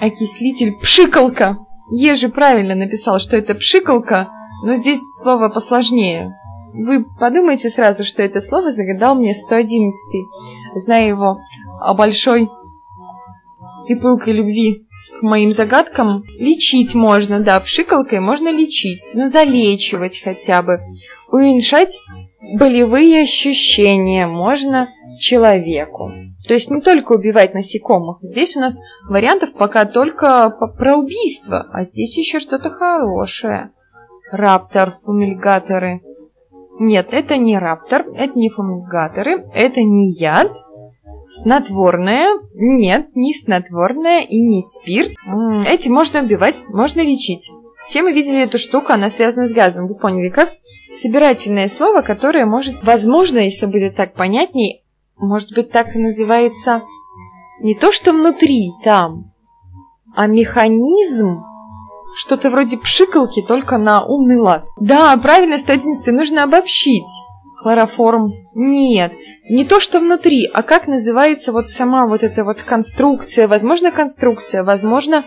Окислитель 0.00 0.72
пшикалка. 0.80 1.58
Ежи 1.90 2.28
правильно 2.28 2.74
написал, 2.74 3.18
что 3.18 3.36
это 3.36 3.54
пшикалка, 3.54 4.28
но 4.64 4.74
здесь 4.74 5.00
слово 5.22 5.48
посложнее. 5.48 6.34
Вы 6.72 7.04
подумайте 7.18 7.68
сразу, 7.68 8.04
что 8.04 8.22
это 8.22 8.40
слово 8.40 8.70
загадал 8.70 9.16
мне 9.16 9.34
111 9.34 9.92
зная 10.74 11.08
его 11.08 11.40
о 11.80 11.94
большой 11.94 12.48
и 13.88 13.94
пылкой 13.94 14.34
любви 14.34 14.86
к 15.18 15.22
моим 15.22 15.52
загадкам. 15.52 16.22
Лечить 16.38 16.94
можно, 16.94 17.40
да, 17.40 17.58
пшикалкой 17.60 18.20
можно 18.20 18.50
лечить, 18.50 19.10
но 19.14 19.26
залечивать 19.26 20.20
хотя 20.22 20.62
бы. 20.62 20.78
Уменьшать 21.28 21.98
болевые 22.40 23.22
ощущения 23.22 24.26
можно 24.26 24.88
человеку. 25.18 26.10
То 26.46 26.54
есть 26.54 26.70
не 26.70 26.80
только 26.80 27.12
убивать 27.12 27.54
насекомых. 27.54 28.18
Здесь 28.22 28.56
у 28.56 28.60
нас 28.60 28.80
вариантов 29.08 29.52
пока 29.52 29.84
только 29.84 30.50
про 30.78 30.96
убийство, 30.96 31.66
а 31.72 31.84
здесь 31.84 32.16
еще 32.16 32.40
что-то 32.40 32.70
хорошее. 32.70 33.70
Раптор, 34.32 34.98
фумильгаторы. 35.04 36.00
Нет, 36.78 37.08
это 37.10 37.36
не 37.36 37.58
раптор, 37.58 38.06
это 38.14 38.38
не 38.38 38.48
фумильгаторы, 38.48 39.44
это 39.52 39.82
не 39.82 40.10
яд. 40.10 40.50
Снотворное? 41.30 42.40
Нет, 42.54 43.14
не 43.14 43.34
снотворное 43.34 44.22
и 44.22 44.40
не 44.40 44.62
спирт. 44.62 45.12
Эти 45.66 45.88
можно 45.88 46.22
убивать, 46.22 46.62
можно 46.72 47.02
лечить. 47.02 47.50
Все 47.84 48.02
мы 48.02 48.12
видели 48.12 48.42
эту 48.42 48.58
штуку, 48.58 48.92
она 48.92 49.10
связана 49.10 49.46
с 49.46 49.52
газом. 49.52 49.88
Вы 49.88 49.94
поняли, 49.94 50.28
как? 50.28 50.50
Собирательное 50.92 51.68
слово, 51.68 52.02
которое 52.02 52.46
может, 52.46 52.82
возможно, 52.84 53.38
если 53.38 53.66
будет 53.66 53.96
так 53.96 54.14
понятней, 54.14 54.84
может 55.16 55.52
быть, 55.54 55.70
так 55.70 55.94
и 55.94 55.98
называется 55.98 56.82
не 57.60 57.74
то, 57.74 57.92
что 57.92 58.12
внутри, 58.12 58.70
там, 58.84 59.32
а 60.14 60.26
механизм, 60.26 61.42
что-то 62.16 62.50
вроде 62.50 62.78
пшикалки, 62.78 63.42
только 63.42 63.78
на 63.78 64.04
умный 64.04 64.36
лад. 64.36 64.64
Да, 64.80 65.16
правильно, 65.16 65.58
111 65.58 66.06
нужно 66.12 66.42
обобщить. 66.42 67.08
Хлороформ. 67.62 68.32
Нет, 68.54 69.12
не 69.50 69.66
то, 69.66 69.80
что 69.80 70.00
внутри, 70.00 70.46
а 70.46 70.62
как 70.62 70.86
называется 70.86 71.52
вот 71.52 71.68
сама 71.68 72.06
вот 72.06 72.22
эта 72.22 72.42
вот 72.42 72.62
конструкция. 72.62 73.48
Возможно, 73.48 73.90
конструкция, 73.90 74.64
возможно, 74.64 75.26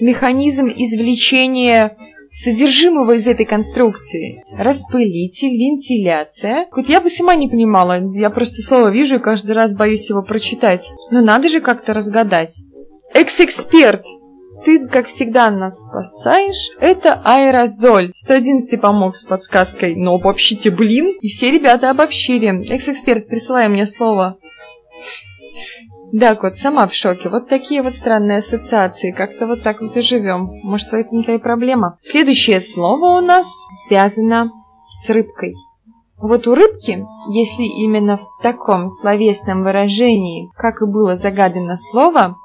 механизм 0.00 0.68
извлечения 0.68 1.96
содержимого 2.30 3.12
из 3.12 3.26
этой 3.26 3.44
конструкции. 3.44 4.42
Распылитель, 4.56 5.50
вентиляция. 5.50 6.66
Вот 6.74 6.88
я 6.88 7.00
бы 7.00 7.10
сама 7.10 7.34
не 7.34 7.48
понимала, 7.48 8.00
я 8.14 8.30
просто 8.30 8.62
слово 8.62 8.90
вижу 8.90 9.16
и 9.16 9.22
каждый 9.22 9.52
раз 9.52 9.76
боюсь 9.76 10.08
его 10.08 10.22
прочитать. 10.22 10.90
Но 11.10 11.20
надо 11.20 11.48
же 11.48 11.60
как-то 11.60 11.92
разгадать. 11.92 12.56
Экс-эксперт! 13.14 14.02
Ты, 14.64 14.86
как 14.86 15.06
всегда, 15.06 15.50
нас 15.50 15.82
спасаешь. 15.82 16.70
Это 16.80 17.20
аэрозоль. 17.24 18.12
111 18.14 18.80
помог 18.80 19.16
с 19.16 19.24
подсказкой, 19.24 19.96
но 19.96 20.14
обобщите, 20.14 20.70
блин. 20.70 21.18
И 21.20 21.28
все 21.28 21.50
ребята 21.50 21.90
обобщили. 21.90 22.64
Экс-эксперт, 22.72 23.26
присылай 23.26 23.68
мне 23.68 23.86
слово. 23.86 24.38
Да, 26.12 26.34
кот, 26.34 26.56
сама 26.56 26.86
в 26.86 26.94
шоке. 26.94 27.30
Вот 27.30 27.48
такие 27.48 27.82
вот 27.82 27.94
странные 27.94 28.38
ассоциации. 28.38 29.12
Как-то 29.12 29.46
вот 29.46 29.62
так 29.62 29.80
вот 29.80 29.96
и 29.96 30.02
живем. 30.02 30.60
Может, 30.62 30.90
в 30.90 30.94
этом-то 30.94 31.32
и 31.32 31.38
проблема. 31.38 31.96
Следующее 32.00 32.60
слово 32.60 33.18
у 33.18 33.20
нас 33.22 33.46
связано 33.86 34.50
с 35.02 35.08
рыбкой. 35.08 35.54
Вот 36.18 36.46
у 36.46 36.54
рыбки, 36.54 37.02
если 37.32 37.64
именно 37.64 38.18
в 38.18 38.42
таком 38.42 38.88
словесном 38.88 39.62
выражении, 39.62 40.50
как 40.54 40.82
и 40.82 40.86
было 40.86 41.16
загадано 41.16 41.76
слово, 41.76 42.36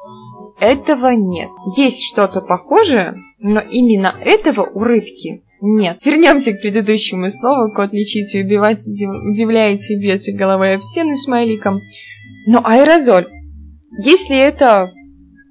этого 0.60 1.10
нет. 1.10 1.50
Есть 1.76 2.04
что-то 2.08 2.40
похожее, 2.40 3.16
но 3.40 3.60
именно 3.60 4.16
этого 4.22 4.62
у 4.62 4.80
рыбки 4.80 5.44
нет. 5.60 6.00
Вернемся 6.06 6.54
к 6.54 6.62
предыдущему 6.62 7.30
слову. 7.30 7.74
Кот 7.74 7.92
лечить 7.92 8.34
и 8.34 8.44
убивать 8.44 8.80
удивляете 8.88 10.00
бьете 10.00 10.32
головой 10.32 10.76
об 10.76 10.82
стену 10.82 11.18
смайликом. 11.18 11.82
Но 12.48 12.62
аэрозоль 12.64 13.28
если 14.04 14.38
это 14.38 14.92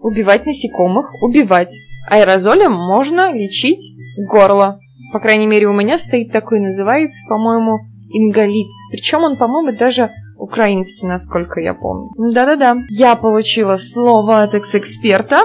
убивать 0.00 0.46
насекомых, 0.46 1.10
убивать. 1.22 1.74
Аэрозолем 2.10 2.72
можно 2.72 3.32
лечить 3.32 3.94
горло. 4.30 4.78
По 5.12 5.20
крайней 5.20 5.46
мере, 5.46 5.66
у 5.66 5.72
меня 5.72 5.98
стоит 5.98 6.32
такой, 6.32 6.60
называется, 6.60 7.22
по-моему, 7.28 7.78
ингалит. 8.10 8.68
Причем 8.90 9.24
он, 9.24 9.36
по-моему, 9.36 9.76
даже 9.76 10.10
украинский, 10.38 11.06
насколько 11.06 11.60
я 11.60 11.74
помню. 11.74 12.08
Да-да-да. 12.32 12.76
Я 12.90 13.16
получила 13.16 13.76
слово 13.78 14.42
от 14.42 14.54
экс-эксперта. 14.54 15.42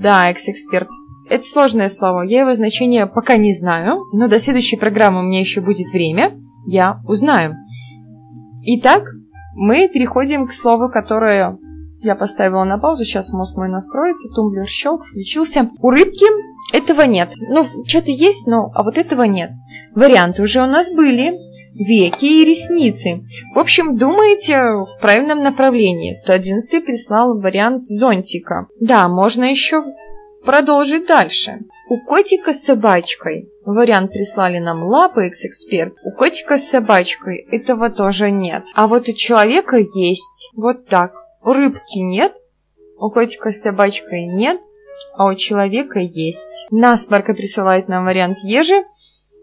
Да, 0.00 0.30
экс-эксперт. 0.30 0.88
Это 1.28 1.42
сложное 1.42 1.88
слово. 1.88 2.22
Я 2.22 2.42
его 2.42 2.54
значение 2.54 3.06
пока 3.06 3.36
не 3.36 3.52
знаю, 3.52 4.04
но 4.12 4.28
до 4.28 4.38
следующей 4.38 4.76
программы 4.76 5.20
у 5.20 5.24
меня 5.24 5.40
еще 5.40 5.60
будет 5.60 5.92
время. 5.92 6.38
Я 6.66 7.00
узнаю. 7.06 7.54
Итак, 8.62 9.02
мы 9.56 9.88
переходим 9.88 10.46
к 10.46 10.52
слову, 10.52 10.88
которое 10.88 11.58
я 12.00 12.14
поставила 12.14 12.64
на 12.64 12.78
паузу, 12.78 13.04
сейчас 13.04 13.32
мозг 13.32 13.56
мой 13.56 13.68
настроится, 13.68 14.28
тумблер 14.28 14.66
щелк, 14.68 15.06
включился. 15.06 15.70
У 15.80 15.90
рыбки 15.90 16.26
этого 16.72 17.02
нет. 17.02 17.30
Ну, 17.48 17.64
что-то 17.86 18.10
есть, 18.10 18.46
но 18.46 18.70
а 18.74 18.82
вот 18.82 18.98
этого 18.98 19.22
нет. 19.22 19.50
Варианты 19.94 20.42
уже 20.42 20.62
у 20.62 20.66
нас 20.66 20.90
были. 20.90 21.34
Веки 21.74 22.24
и 22.24 22.44
ресницы. 22.44 23.22
В 23.54 23.58
общем, 23.58 23.96
думаете 23.96 24.62
в 24.62 24.98
правильном 25.00 25.42
направлении. 25.42 26.14
111 26.14 26.84
прислал 26.86 27.38
вариант 27.38 27.84
зонтика. 27.84 28.66
Да, 28.80 29.08
можно 29.08 29.44
еще 29.44 29.84
продолжить 30.44 31.06
дальше. 31.06 31.58
У 31.90 31.98
котика 32.00 32.54
с 32.54 32.62
собачкой. 32.62 33.50
Вариант 33.66 34.12
прислали 34.12 34.58
нам 34.58 34.84
лапы, 34.84 35.26
экс-эксперт. 35.26 35.94
У 36.04 36.12
котика 36.12 36.56
с 36.56 36.68
собачкой 36.68 37.38
этого 37.50 37.90
тоже 37.90 38.30
нет. 38.30 38.62
А 38.74 38.86
вот 38.86 39.08
у 39.08 39.12
человека 39.12 39.76
есть. 39.76 40.50
Вот 40.54 40.86
так. 40.86 41.12
У 41.42 41.52
рыбки 41.52 41.98
нет. 41.98 42.32
У 42.96 43.10
котика 43.10 43.50
с 43.50 43.60
собачкой 43.60 44.26
нет. 44.26 44.60
А 45.16 45.26
у 45.26 45.34
человека 45.34 45.98
есть. 45.98 46.68
Насморка 46.70 47.34
присылает 47.34 47.88
нам 47.88 48.04
вариант 48.04 48.38
ежи. 48.44 48.84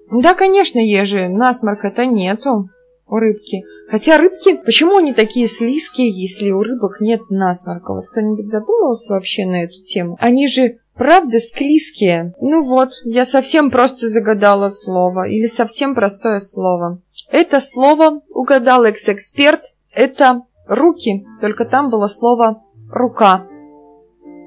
Да, 0.10 0.36
конечно, 0.36 0.80
ежи. 0.80 1.28
Насморка-то 1.28 2.06
нету 2.06 2.70
у 3.06 3.16
рыбки. 3.18 3.64
Хотя 3.90 4.18
рыбки, 4.18 4.56
почему 4.56 4.98
они 4.98 5.14
такие 5.14 5.50
слизкие, 5.50 6.10
если 6.10 6.50
у 6.52 6.64
рыбок 6.64 7.02
нет 7.02 7.20
насморка? 7.30 7.94
Вот 7.94 8.06
кто-нибудь 8.08 8.48
задумывался 8.48 9.14
вообще 9.16 9.46
на 9.46 9.66
эту 9.66 9.84
тему? 9.84 10.16
Они 10.22 10.48
же 10.48 10.78
Правда, 10.96 11.40
склизкие. 11.40 12.34
Ну 12.40 12.66
вот, 12.66 12.90
я 13.04 13.26
совсем 13.26 13.72
просто 13.72 14.10
загадала 14.10 14.70
слово. 14.70 15.28
Или 15.28 15.48
совсем 15.48 15.96
простое 15.96 16.40
слово. 16.40 17.02
Это 17.30 17.60
слово 17.62 18.22
угадал 18.36 18.84
экс-эксперт. 18.86 19.62
Это 19.94 20.44
руки. 20.68 21.26
Только 21.42 21.66
там 21.66 21.90
было 21.90 22.08
слово 22.08 22.64
рука. 22.92 23.48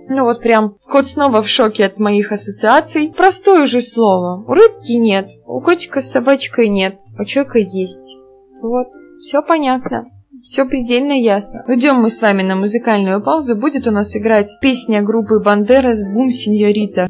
Ну 0.08 0.22
вот 0.22 0.40
прям, 0.40 0.76
кот 0.88 1.08
снова 1.08 1.42
в 1.42 1.48
шоке 1.48 1.84
от 1.84 1.98
моих 1.98 2.30
ассоциаций. 2.30 3.12
Простое 3.16 3.66
же 3.66 3.80
слово. 3.80 4.44
У 4.46 4.54
рыбки 4.54 4.92
нет, 4.92 5.28
у 5.46 5.60
котика 5.60 6.00
с 6.00 6.12
собачкой 6.12 6.68
нет, 6.68 6.96
у 7.18 7.24
человека 7.24 7.58
есть. 7.58 8.16
Вот, 8.62 8.86
все 9.18 9.42
понятно. 9.42 10.06
Все 10.42 10.64
предельно 10.64 11.12
ясно. 11.12 11.64
Уйдем 11.66 11.96
мы 11.96 12.10
с 12.10 12.20
вами 12.20 12.42
на 12.42 12.56
музыкальную 12.56 13.22
паузу. 13.22 13.56
Будет 13.56 13.86
у 13.86 13.90
нас 13.90 14.16
играть 14.16 14.58
песня 14.60 15.02
группы 15.02 15.40
Бандерас 15.40 16.04
«Бум, 16.04 16.30
сеньорита». 16.30 17.08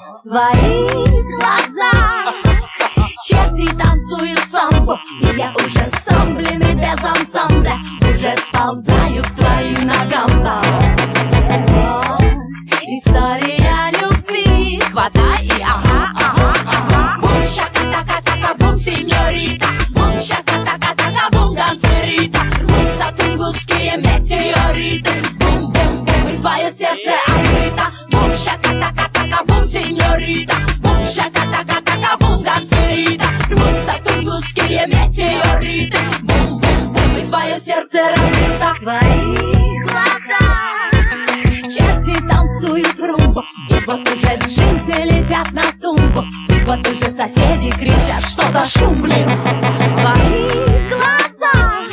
В 0.00 0.28
твоих 0.28 0.92
глазах 1.36 2.34
черти 3.22 3.66
танцуют 3.76 4.38
самбо 4.50 4.98
И 5.20 5.26
я 5.36 5.52
уже 5.54 5.90
сам, 5.98 6.36
блин, 6.36 6.62
и 6.62 6.74
без 6.74 7.04
ансамбля. 7.04 7.78
Уже 8.00 8.34
сползаю 8.38 9.22
к 9.22 9.34
твоим 9.36 9.74
ногам. 9.86 10.30
Вот 11.66 12.22
история 12.88 13.90
любви. 14.00 14.80
Хватай 14.90 15.44
и 15.44 15.62
ага, 15.62 16.10
ага, 16.16 16.54
ага. 16.66 17.18
Бум, 17.20 17.44
шака, 17.44 17.80
така, 17.92 18.22
така, 18.24 18.54
бум, 18.54 18.76
сеньорита. 18.78 19.66
Бум, 19.90 20.18
шака, 20.20 20.64
така, 20.64 20.94
така, 20.96 21.28
бум, 21.32 21.54
гансерита 21.54 22.40
Рвутся 22.62 23.14
тунгусские 23.16 23.98
метеориты. 23.98 25.22
Бум-бум-бум, 25.38 26.28
и 26.28 26.38
твое 26.38 26.70
сердце 26.72 27.12
така, 31.52 31.80
така, 31.84 32.16
бум, 32.18 32.42
гансерита 32.42 33.24
Рвутся 33.50 34.02
тунгусские 34.04 34.86
метеориты 34.86 35.98
Бум-бум-бум, 36.22 37.16
и 37.16 37.26
твое 37.26 37.58
сердце 37.58 37.98
разбито 38.10 38.74
В 38.74 38.80
твоих 38.80 39.86
глазах 39.86 40.90
черти 41.62 42.20
танцуют 42.26 42.98
румбу 42.98 43.42
И 43.70 43.84
вот 43.86 44.00
уже 44.08 44.36
джинсы 44.38 45.02
летят 45.04 45.52
на 45.52 45.62
тумбу 45.80 46.24
И 46.48 46.64
вот 46.64 46.86
уже 46.88 47.10
соседи 47.10 47.70
кричат, 47.70 48.22
что 48.22 48.42
за 48.50 48.64
шум, 48.64 49.02
блин 49.02 49.28
В 49.28 49.94
твоих 50.00 50.90
глазах 50.90 51.86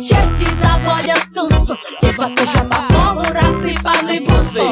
черти 0.00 0.46
заводят 0.62 1.26
тусу 1.34 1.76
И 2.02 2.12
вот 2.16 2.40
уже 2.40 2.64
по 2.64 2.86
полу 2.88 3.24
рассыпаны 3.30 4.20
бусы 4.26 4.62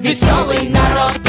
Веселый 0.00 0.68
народ 0.68 1.21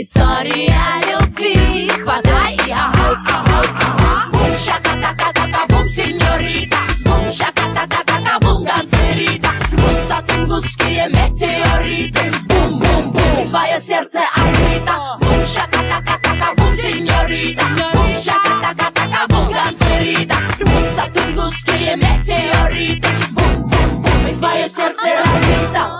История 0.00 1.00
любви. 1.10 1.88
Хватай 1.88 2.56
и 2.68 2.70
ага, 2.70 3.20
ага, 3.26 3.62
ага. 3.80 4.28
Бум, 4.32 4.54
шака, 4.54 4.94
та, 5.02 5.12
та, 5.12 5.32
та, 5.32 5.46
та, 5.52 5.66
бум, 5.68 5.88
сеньорита. 5.88 6.78
Бум, 7.04 7.32
шака, 7.32 7.62
та, 7.74 7.84
та, 7.86 8.02
та, 8.06 8.20
та, 8.24 8.38
бум, 8.38 8.64
танцерита 8.64 9.50
Бутсат 9.72 10.30
ингусские 10.30 11.08
метеориты. 11.08 12.32
Бум, 12.46 12.78
бум, 12.78 13.10
бум, 13.10 13.48
твое 13.50 13.80
сердце 13.80 14.20
открыто 14.36 15.18
Бум, 15.20 15.44
шака, 15.44 15.80
та, 15.90 16.00
та, 16.06 16.18
та, 16.22 16.46
та, 16.46 16.54
бум, 16.56 16.72
сеньорита. 16.76 17.64
Бум, 17.92 18.14
шака, 18.24 18.54
та, 18.62 18.74
та, 18.74 18.90
та, 18.90 19.04
та, 19.12 19.26
бум, 19.34 19.52
танцерита 19.52 20.36
Бутсат 20.60 21.16
ингусские 21.16 21.96
метеориты. 21.96 23.08
Бум, 23.32 23.68
бум, 23.68 24.02
бум, 24.02 24.26
и 24.28 24.38
твое 24.38 24.68
сердце 24.68 25.08
открыто 25.24 25.97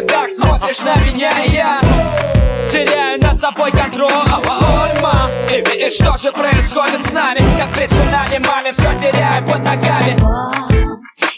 ты, 0.00 0.06
так 0.06 0.30
смотришь 0.30 0.80
на 0.80 0.96
меня 0.96 1.30
и 1.44 1.50
я 1.52 1.80
Теряю 2.70 3.20
над 3.20 3.40
собой 3.40 3.72
контроль. 3.72 4.10
Ма. 5.00 5.30
И 5.50 5.56
видишь, 5.56 5.94
что 5.94 6.16
же 6.18 6.30
происходит 6.32 7.04
с 7.06 7.12
нами? 7.12 7.38
Как 7.58 7.72
при 7.72 7.86
цунами 7.86 8.38
маме 8.46 8.72
все 8.72 8.92
теряю 9.00 9.44
под 9.46 9.64
ногами. 9.64 10.22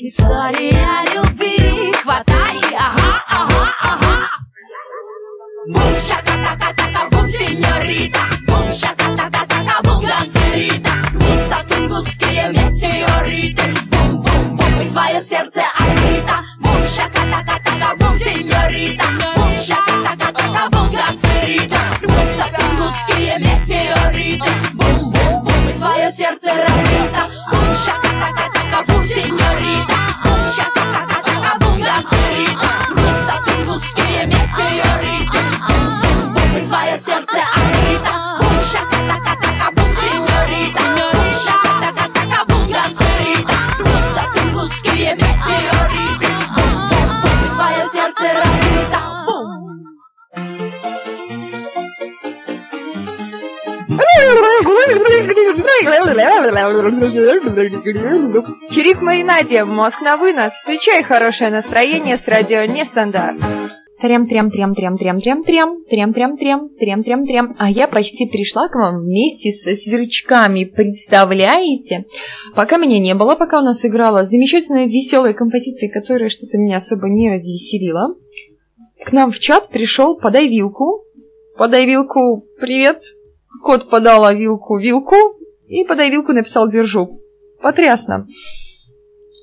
История 0.01 1.05
любви 1.15 1.93
Хватай, 2.03 2.59
ага, 2.77 3.23
ага, 3.29 3.75
ага. 3.81 4.31
Бум, 5.69 5.95
шака, 5.95 6.33
така, 6.43 6.75
така, 6.75 7.09
бум, 7.11 7.25
сеньорита. 7.25 8.21
Бум, 8.49 8.73
шака, 8.73 9.05
така, 9.17 9.47
така, 9.47 9.83
бум, 9.85 10.01
гансерита 10.05 10.91
Рвутся 11.13 11.65
тунгусские 11.69 12.49
метеориты. 12.49 13.63
Бум, 13.91 14.23
бум, 14.23 14.57
бум, 14.57 14.81
и 14.81 14.91
твое 14.91 15.21
сердце 15.21 15.63
открыто 15.79 16.41
Cha 16.97 17.07
ka 17.15 17.23
ta 17.47 17.57
ka 17.65 17.73
da 17.81 17.91
buon 17.99 18.15
signorita 18.19 19.07
cha 19.67 19.79
ka 19.87 19.95
ta 20.21 20.29
ka 20.37 20.45
da 20.55 20.63
buon 20.73 20.89
giaserta 20.91 21.81
sappiamo 22.37 22.87
che 23.07 23.39
mi 23.43 23.55
teo 23.67 24.01
rita 24.15 24.53
buon 24.79 25.11
buon 25.11 25.35
puoi 25.45 26.03
il 26.03 26.39
cuore 26.41 26.67
rita 26.91 27.23
cha 27.85 27.95
ka 28.03 28.11
ta 28.21 28.29
ka 28.55 28.63
da 28.73 28.81
buon 28.87 29.03
signorita 29.07 29.97
cha 30.57 30.67
ka 30.75 30.85
ta 30.95 31.11
Чирик 58.71 59.01
Маринаде, 59.01 59.65
мозг 59.65 60.01
на 60.03 60.17
вынос. 60.17 60.53
Включай 60.63 61.03
хорошее 61.03 61.51
настроение 61.51 62.17
с 62.17 62.27
радио 62.27 62.65
Нестандарт. 62.65 63.39
Трям 64.01 64.27
трям 64.27 64.51
трям 64.51 64.75
трям 64.75 64.97
трям 64.97 65.21
трям 65.21 65.43
трям 65.45 65.83
трям 65.89 66.13
трям 66.13 66.37
трям 66.37 66.69
трям 66.79 67.03
трям 67.03 67.27
трям. 67.27 67.57
А 67.59 67.71
я 67.71 67.87
почти 67.87 68.27
пришла 68.27 68.69
к 68.69 68.75
вам 68.75 69.03
вместе 69.03 69.53
со 69.53 69.75
сверчками. 69.75 70.65
Представляете? 70.65 72.07
Пока 72.55 72.79
меня 72.79 72.99
не 72.99 73.15
было, 73.15 73.37
пока 73.37 73.61
у 73.61 73.63
нас 73.63 73.85
играла 73.85 74.25
замечательная 74.25 74.87
веселая 74.87 75.35
композиция, 75.35 75.91
которая 75.91 76.31
что-то 76.31 76.57
меня 76.59 76.79
особо 76.79 77.09
не 77.09 77.31
развеселила. 77.31 78.15
К 79.05 79.13
нам 79.13 79.31
в 79.31 79.39
чат 79.39 79.69
пришел 79.71 80.19
«Подай 80.19 80.49
вилку». 80.49 81.05
«Подай 81.57 81.85
вилку, 81.85 82.43
привет». 82.59 83.03
Кот 83.63 83.91
подала 83.91 84.33
вилку 84.33 84.79
вилку 84.79 85.17
и 85.67 85.85
«Подай 85.85 86.11
вилку» 86.11 86.33
написал 86.33 86.69
«Держу». 86.69 87.09
Потрясно. 87.61 88.27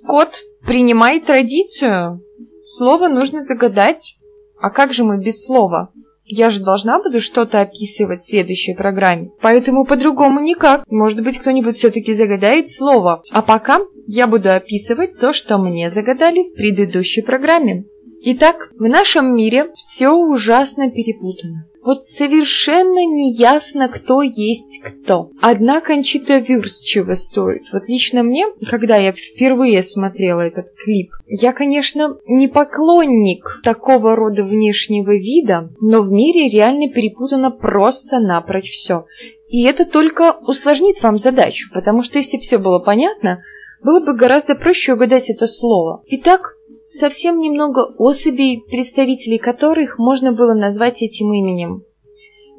Кот, 0.08 0.44
принимай 0.66 1.20
традицию. 1.20 2.22
Слово 2.66 3.08
нужно 3.08 3.42
загадать. 3.42 4.18
А 4.60 4.70
как 4.70 4.94
же 4.94 5.04
мы 5.04 5.24
без 5.24 5.46
слова? 5.46 5.92
Я 6.26 6.50
же 6.50 6.62
должна 6.62 7.02
буду 7.02 7.22
что-то 7.22 7.62
описывать 7.62 8.20
в 8.20 8.26
следующей 8.26 8.74
программе. 8.74 9.30
Поэтому 9.40 9.86
по-другому 9.86 10.42
никак. 10.42 10.84
Может 10.88 11.24
быть, 11.24 11.38
кто-нибудь 11.38 11.76
все-таки 11.76 12.14
загадает 12.14 12.70
слово. 12.70 13.22
А 13.32 13.42
пока 13.42 13.80
я 14.08 14.28
буду 14.28 14.52
описывать 14.52 15.20
то, 15.20 15.32
что 15.32 15.58
мне 15.58 15.90
загадали 15.90 16.52
в 16.52 16.56
предыдущей 16.56 17.22
программе. 17.22 17.86
Итак, 18.24 18.72
в 18.78 18.88
нашем 18.90 19.34
мире 19.34 19.68
все 19.76 20.10
ужасно 20.10 20.92
перепутано. 20.92 21.68
Вот 21.88 22.04
совершенно 22.04 23.06
неясно, 23.06 23.88
кто 23.88 24.22
есть 24.22 24.82
кто. 24.84 25.32
Одна 25.42 25.80
Кончита 25.80 26.40
Вюрст 26.40 26.86
чего 26.86 27.16
стоит. 27.16 27.62
Вот 27.72 27.88
лично 27.88 28.24
мне, 28.24 28.46
когда 28.70 28.98
я 28.98 29.14
впервые 29.14 29.82
смотрела 29.84 30.42
этот 30.42 30.66
клип, 30.76 31.12
я, 31.28 31.54
конечно, 31.54 32.18
не 32.28 32.50
поклонник 32.50 33.62
такого 33.64 34.18
рода 34.18 34.44
внешнего 34.44 35.16
вида, 35.16 35.70
но 35.80 36.02
в 36.02 36.12
мире 36.12 36.50
реально 36.50 36.92
перепутано 36.94 37.52
просто 37.52 38.20
напрочь 38.20 38.72
все. 38.72 39.06
И 39.48 39.64
это 39.64 39.86
только 39.86 40.36
усложнит 40.46 41.02
вам 41.02 41.18
задачу, 41.18 41.70
потому 41.74 42.04
что 42.04 42.18
если 42.18 42.38
все 42.38 42.58
было 42.58 42.80
понятно, 42.80 43.44
было 43.82 44.06
бы 44.06 44.14
гораздо 44.14 44.56
проще 44.56 44.96
угадать 44.96 45.30
это 45.30 45.48
слово. 45.48 46.04
Итак, 46.08 46.57
совсем 46.90 47.40
немного 47.40 47.86
особей, 47.98 48.64
представителей 48.70 49.38
которых 49.38 49.98
можно 49.98 50.32
было 50.32 50.54
назвать 50.54 51.02
этим 51.02 51.34
именем. 51.34 51.84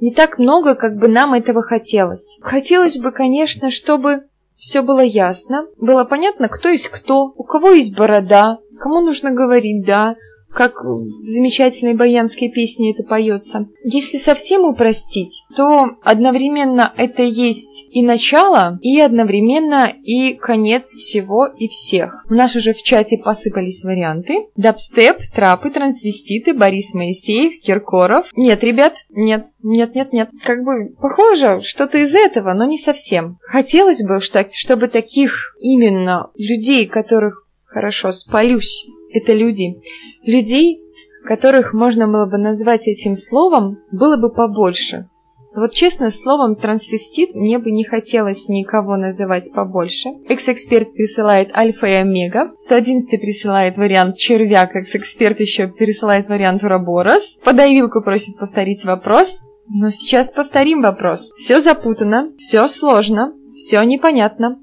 Не 0.00 0.12
так 0.12 0.38
много, 0.38 0.74
как 0.74 0.96
бы 0.96 1.08
нам 1.08 1.34
этого 1.34 1.62
хотелось. 1.62 2.38
Хотелось 2.40 2.98
бы, 2.98 3.10
конечно, 3.10 3.70
чтобы 3.70 4.24
Все 4.56 4.82
было 4.82 5.00
ясно, 5.00 5.68
было 5.76 6.04
понятно, 6.04 6.48
кто 6.48 6.68
есть 6.68 6.88
кто, 6.88 7.32
у 7.36 7.44
кого 7.44 7.70
есть 7.70 7.96
борода, 7.96 8.58
кому 8.80 9.00
нужно 9.00 9.30
говорить 9.30 9.86
«да», 9.86 10.16
как 10.50 10.82
в 10.82 11.24
замечательной 11.24 11.94
баянской 11.94 12.48
песне 12.48 12.92
это 12.92 13.02
поется. 13.02 13.68
Если 13.84 14.18
совсем 14.18 14.64
упростить, 14.64 15.44
то 15.56 15.90
одновременно 16.02 16.92
это 16.96 17.22
есть 17.22 17.86
и 17.90 18.02
начало, 18.02 18.78
и 18.80 19.00
одновременно 19.00 19.92
и 20.02 20.34
конец 20.34 20.84
всего 20.84 21.46
и 21.46 21.68
всех. 21.68 22.24
У 22.30 22.34
нас 22.34 22.56
уже 22.56 22.72
в 22.72 22.82
чате 22.82 23.18
посыпались 23.18 23.84
варианты. 23.84 24.34
Дабстеп, 24.56 25.18
трапы, 25.34 25.70
трансвеститы, 25.70 26.54
Борис 26.54 26.94
Моисеев, 26.94 27.60
Киркоров. 27.62 28.26
Нет, 28.36 28.62
ребят, 28.64 28.94
нет, 29.10 29.46
нет, 29.62 29.94
нет, 29.94 30.12
нет. 30.12 30.30
Как 30.44 30.64
бы 30.64 30.94
похоже, 31.00 31.60
что-то 31.62 31.98
из 31.98 32.14
этого, 32.14 32.54
но 32.54 32.64
не 32.64 32.78
совсем. 32.78 33.38
Хотелось 33.42 34.02
бы, 34.02 34.20
чтобы 34.52 34.88
таких 34.88 35.56
именно 35.60 36.30
людей, 36.36 36.86
которых 36.86 37.48
Хорошо, 37.68 38.12
спалюсь. 38.12 38.86
Это 39.12 39.32
люди. 39.32 39.80
Людей, 40.22 40.80
которых 41.24 41.72
можно 41.72 42.08
было 42.08 42.26
бы 42.26 42.38
назвать 42.38 42.86
этим 42.88 43.14
словом, 43.14 43.78
было 43.90 44.16
бы 44.16 44.32
побольше. 44.32 45.08
Вот 45.54 45.72
честно, 45.72 46.10
словом 46.10 46.56
трансвестит 46.56 47.34
мне 47.34 47.58
бы 47.58 47.70
не 47.70 47.82
хотелось 47.82 48.48
никого 48.48 48.96
называть 48.96 49.50
побольше. 49.52 50.10
Экс-эксперт 50.28 50.92
присылает 50.94 51.54
альфа 51.56 51.86
и 51.86 51.92
омега. 51.94 52.52
111 52.54 53.20
присылает 53.20 53.76
вариант 53.76 54.16
червяк. 54.16 54.76
Экс-эксперт 54.76 55.40
еще 55.40 55.68
пересылает 55.68 56.28
вариант 56.28 56.62
уроборос. 56.62 57.38
Подавилку 57.42 58.02
просит 58.02 58.38
повторить 58.38 58.84
вопрос. 58.84 59.40
Но 59.68 59.90
сейчас 59.90 60.30
повторим 60.30 60.80
вопрос. 60.80 61.32
Все 61.36 61.60
запутано, 61.60 62.32
все 62.38 62.68
сложно, 62.68 63.34
все 63.56 63.82
непонятно. 63.82 64.58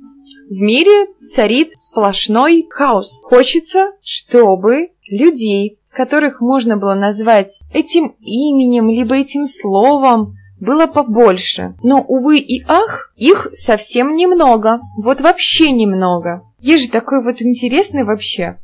В 0.49 0.61
мире 0.61 1.07
царит 1.31 1.71
сплошной 1.73 2.67
хаос. 2.69 3.23
Хочется, 3.23 3.93
чтобы 4.03 4.89
людей, 5.09 5.79
которых 5.91 6.39
можно 6.39 6.77
было 6.77 6.93
назвать 6.93 7.61
этим 7.73 8.15
именем, 8.19 8.89
либо 8.89 9.15
этим 9.15 9.47
словом, 9.47 10.35
было 10.59 10.85
побольше. 10.85 11.73
Но, 11.83 12.01
увы 12.01 12.37
и 12.37 12.63
ах, 12.67 13.11
их 13.15 13.49
совсем 13.53 14.15
немного. 14.15 14.81
Вот 15.03 15.19
вообще 15.19 15.71
немного. 15.71 16.43
Есть 16.59 16.85
же 16.85 16.91
такой 16.91 17.23
вот 17.23 17.41
интересный 17.41 18.03
вообще. 18.03 18.57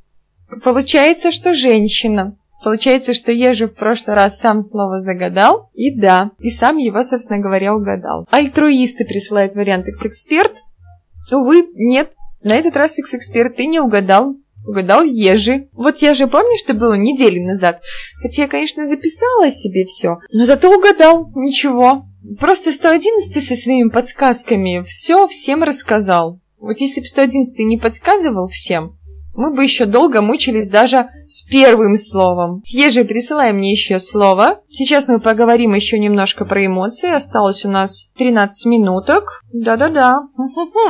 Получается, 0.63 1.32
что 1.32 1.53
женщина. 1.53 2.38
Получается, 2.63 3.15
что 3.15 3.32
я 3.32 3.53
же 3.53 3.67
в 3.67 3.73
прошлый 3.73 4.15
раз 4.15 4.39
сам 4.39 4.61
слово 4.61 4.99
загадал. 4.99 5.71
И 5.73 5.93
да, 5.99 6.32
и 6.39 6.51
сам 6.51 6.77
его, 6.77 7.03
собственно 7.03 7.39
говоря, 7.39 7.75
угадал. 7.75 8.27
Альтруисты 8.29 9.03
присылают 9.03 9.55
вариант 9.55 9.88
экс-эксперт. 9.88 10.53
Увы, 11.32 11.67
нет. 11.75 12.13
На 12.43 12.55
этот 12.55 12.75
раз 12.75 12.97
X-эксперт 12.97 13.55
ты 13.55 13.65
не 13.65 13.79
угадал. 13.79 14.36
Угадал 14.67 15.03
Ежи. 15.03 15.69
Вот 15.73 15.97
я 15.97 16.13
же 16.13 16.27
помню, 16.27 16.57
что 16.57 16.73
было 16.73 16.93
недели 16.93 17.39
назад. 17.39 17.82
Хотя 18.21 18.43
я, 18.43 18.47
конечно, 18.47 18.86
записала 18.86 19.49
себе 19.49 19.86
все. 19.86 20.17
Но 20.32 20.45
зато 20.45 20.71
угадал. 20.71 21.32
Ничего. 21.36 22.05
Просто 22.39 22.71
111 22.71 23.43
со 23.43 23.55
своими 23.55 23.89
подсказками 23.89 24.84
все 24.86 25.27
всем 25.27 25.63
рассказал. 25.63 26.39
Вот 26.59 26.77
если 26.77 27.01
бы 27.01 27.07
111 27.07 27.57
не 27.59 27.77
подсказывал 27.77 28.47
всем, 28.47 28.97
мы 29.36 29.53
бы 29.53 29.63
еще 29.63 29.86
долго 29.86 30.21
мучились 30.21 30.67
даже 30.67 31.07
с 31.27 31.41
первым 31.43 31.95
словом. 31.95 32.61
Ежи, 32.65 33.05
присылай 33.05 33.53
мне 33.53 33.71
еще 33.71 33.99
слово. 33.99 34.59
Сейчас 34.69 35.07
мы 35.07 35.19
поговорим 35.19 35.73
еще 35.73 35.99
немножко 35.99 36.45
про 36.45 36.65
эмоции. 36.65 37.11
Осталось 37.11 37.65
у 37.65 37.69
нас 37.69 38.09
13 38.17 38.65
минуток. 38.65 39.41
Да-да-да. 39.53 40.19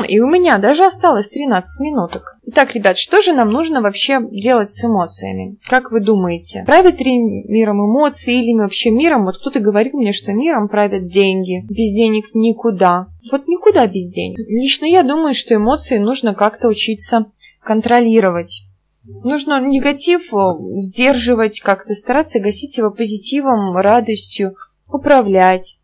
И 0.08 0.20
у 0.20 0.28
меня 0.28 0.58
даже 0.58 0.86
осталось 0.86 1.30
13 1.30 1.82
минуток. 1.82 2.24
Итак, 2.44 2.74
ребят, 2.74 2.98
что 2.98 3.22
же 3.22 3.34
нам 3.34 3.52
нужно 3.52 3.82
вообще 3.82 4.20
делать 4.32 4.72
с 4.72 4.84
эмоциями? 4.84 5.58
Как 5.70 5.92
вы 5.92 6.00
думаете? 6.00 6.64
Правят 6.66 7.00
ли 7.00 7.18
миром 7.20 7.86
эмоции 7.86 8.39
или 8.44 8.58
вообще 8.58 8.89
миром? 8.89 9.26
Вот 9.26 9.38
кто-то 9.38 9.60
говорил 9.60 9.94
мне, 9.94 10.12
что 10.12 10.34
миром 10.34 10.68
правят 10.68 11.06
деньги. 11.06 11.64
Без 11.70 11.94
денег 11.94 12.34
никуда. 12.34 13.08
Вот 13.32 13.48
никуда 13.48 13.86
без 13.86 14.12
денег. 14.12 14.39
Лично 14.39 14.86
я 14.86 15.04
думаю, 15.04 15.36
что 15.36 15.56
эмоции 15.56 16.00
нужно 16.00 16.34
как-то 16.34 16.68
учиться 16.68 17.28
контролировать. 17.62 18.64
Нужно 19.03 19.59
негатив 19.66 20.34
э, 20.34 20.38
сдерживать, 20.76 21.59
как-то 21.59 21.93
стараться 21.95 22.39
гасить 22.39 22.78
его 22.78 22.91
позитивом, 22.91 23.76
радостью, 23.76 24.55
управлять. 24.88 25.78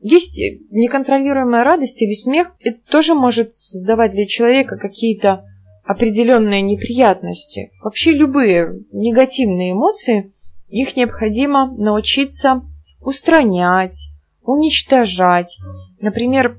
Есть 0.00 0.38
неконтролируемая 0.70 1.64
радость 1.64 2.00
или 2.02 2.14
смех, 2.14 2.52
это 2.62 2.78
тоже 2.90 3.14
может 3.14 3.54
создавать 3.54 4.12
для 4.12 4.26
человека 4.26 4.76
какие-то 4.76 5.44
определенные 5.84 6.62
неприятности. 6.62 7.70
Вообще 7.82 8.12
любые 8.12 8.80
негативные 8.92 9.72
эмоции, 9.72 10.32
их 10.68 10.96
необходимо 10.96 11.74
научиться 11.76 12.62
устранять, 13.00 14.08
уничтожать. 14.42 15.58
Например, 16.00 16.58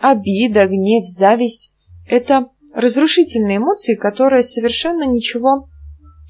обида, 0.00 0.66
гнев, 0.66 1.04
зависть– 1.06 1.74
это 2.08 2.48
разрушительные 2.74 3.58
эмоции, 3.58 3.94
которые 3.94 4.42
совершенно 4.42 5.04
ничего 5.04 5.68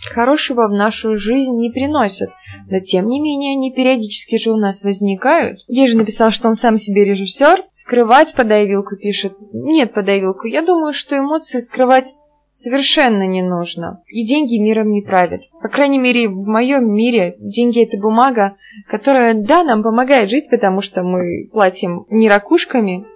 хорошего 0.08 0.68
в 0.68 0.72
нашу 0.72 1.14
жизнь 1.16 1.56
не 1.56 1.70
приносят. 1.70 2.30
Но 2.70 2.80
тем 2.80 3.06
не 3.06 3.20
менее, 3.20 3.56
они 3.56 3.72
периодически 3.72 4.38
же 4.38 4.50
у 4.50 4.56
нас 4.56 4.82
возникают. 4.82 5.60
Я 5.68 5.86
же 5.86 5.96
написал, 5.96 6.30
что 6.30 6.48
он 6.48 6.54
сам 6.54 6.78
себе 6.78 7.04
режиссер. 7.04 7.64
Скрывать 7.70 8.34
подай 8.34 8.66
вилку 8.66 8.96
пишет. 8.96 9.34
Нет, 9.52 9.92
подай 9.92 10.20
вилку. 10.20 10.46
Я 10.46 10.62
думаю, 10.62 10.92
что 10.92 11.18
эмоции 11.18 11.58
скрывать 11.58 12.14
совершенно 12.50 13.26
не 13.26 13.42
нужно. 13.42 14.02
И 14.08 14.26
деньги 14.26 14.58
миром 14.58 14.90
не 14.90 15.02
правят. 15.02 15.42
По 15.62 15.68
крайней 15.68 15.98
мере, 15.98 16.28
в 16.28 16.46
моем 16.46 16.92
мире 16.92 17.36
деньги 17.38 17.82
это 17.84 17.96
бумага, 17.96 18.56
которая, 18.88 19.34
да, 19.34 19.62
нам 19.62 19.82
помогает 19.82 20.30
жить, 20.30 20.48
потому 20.50 20.80
что 20.80 21.02
мы 21.02 21.48
платим 21.52 22.06
не 22.10 22.28
ракушками, 22.28 23.06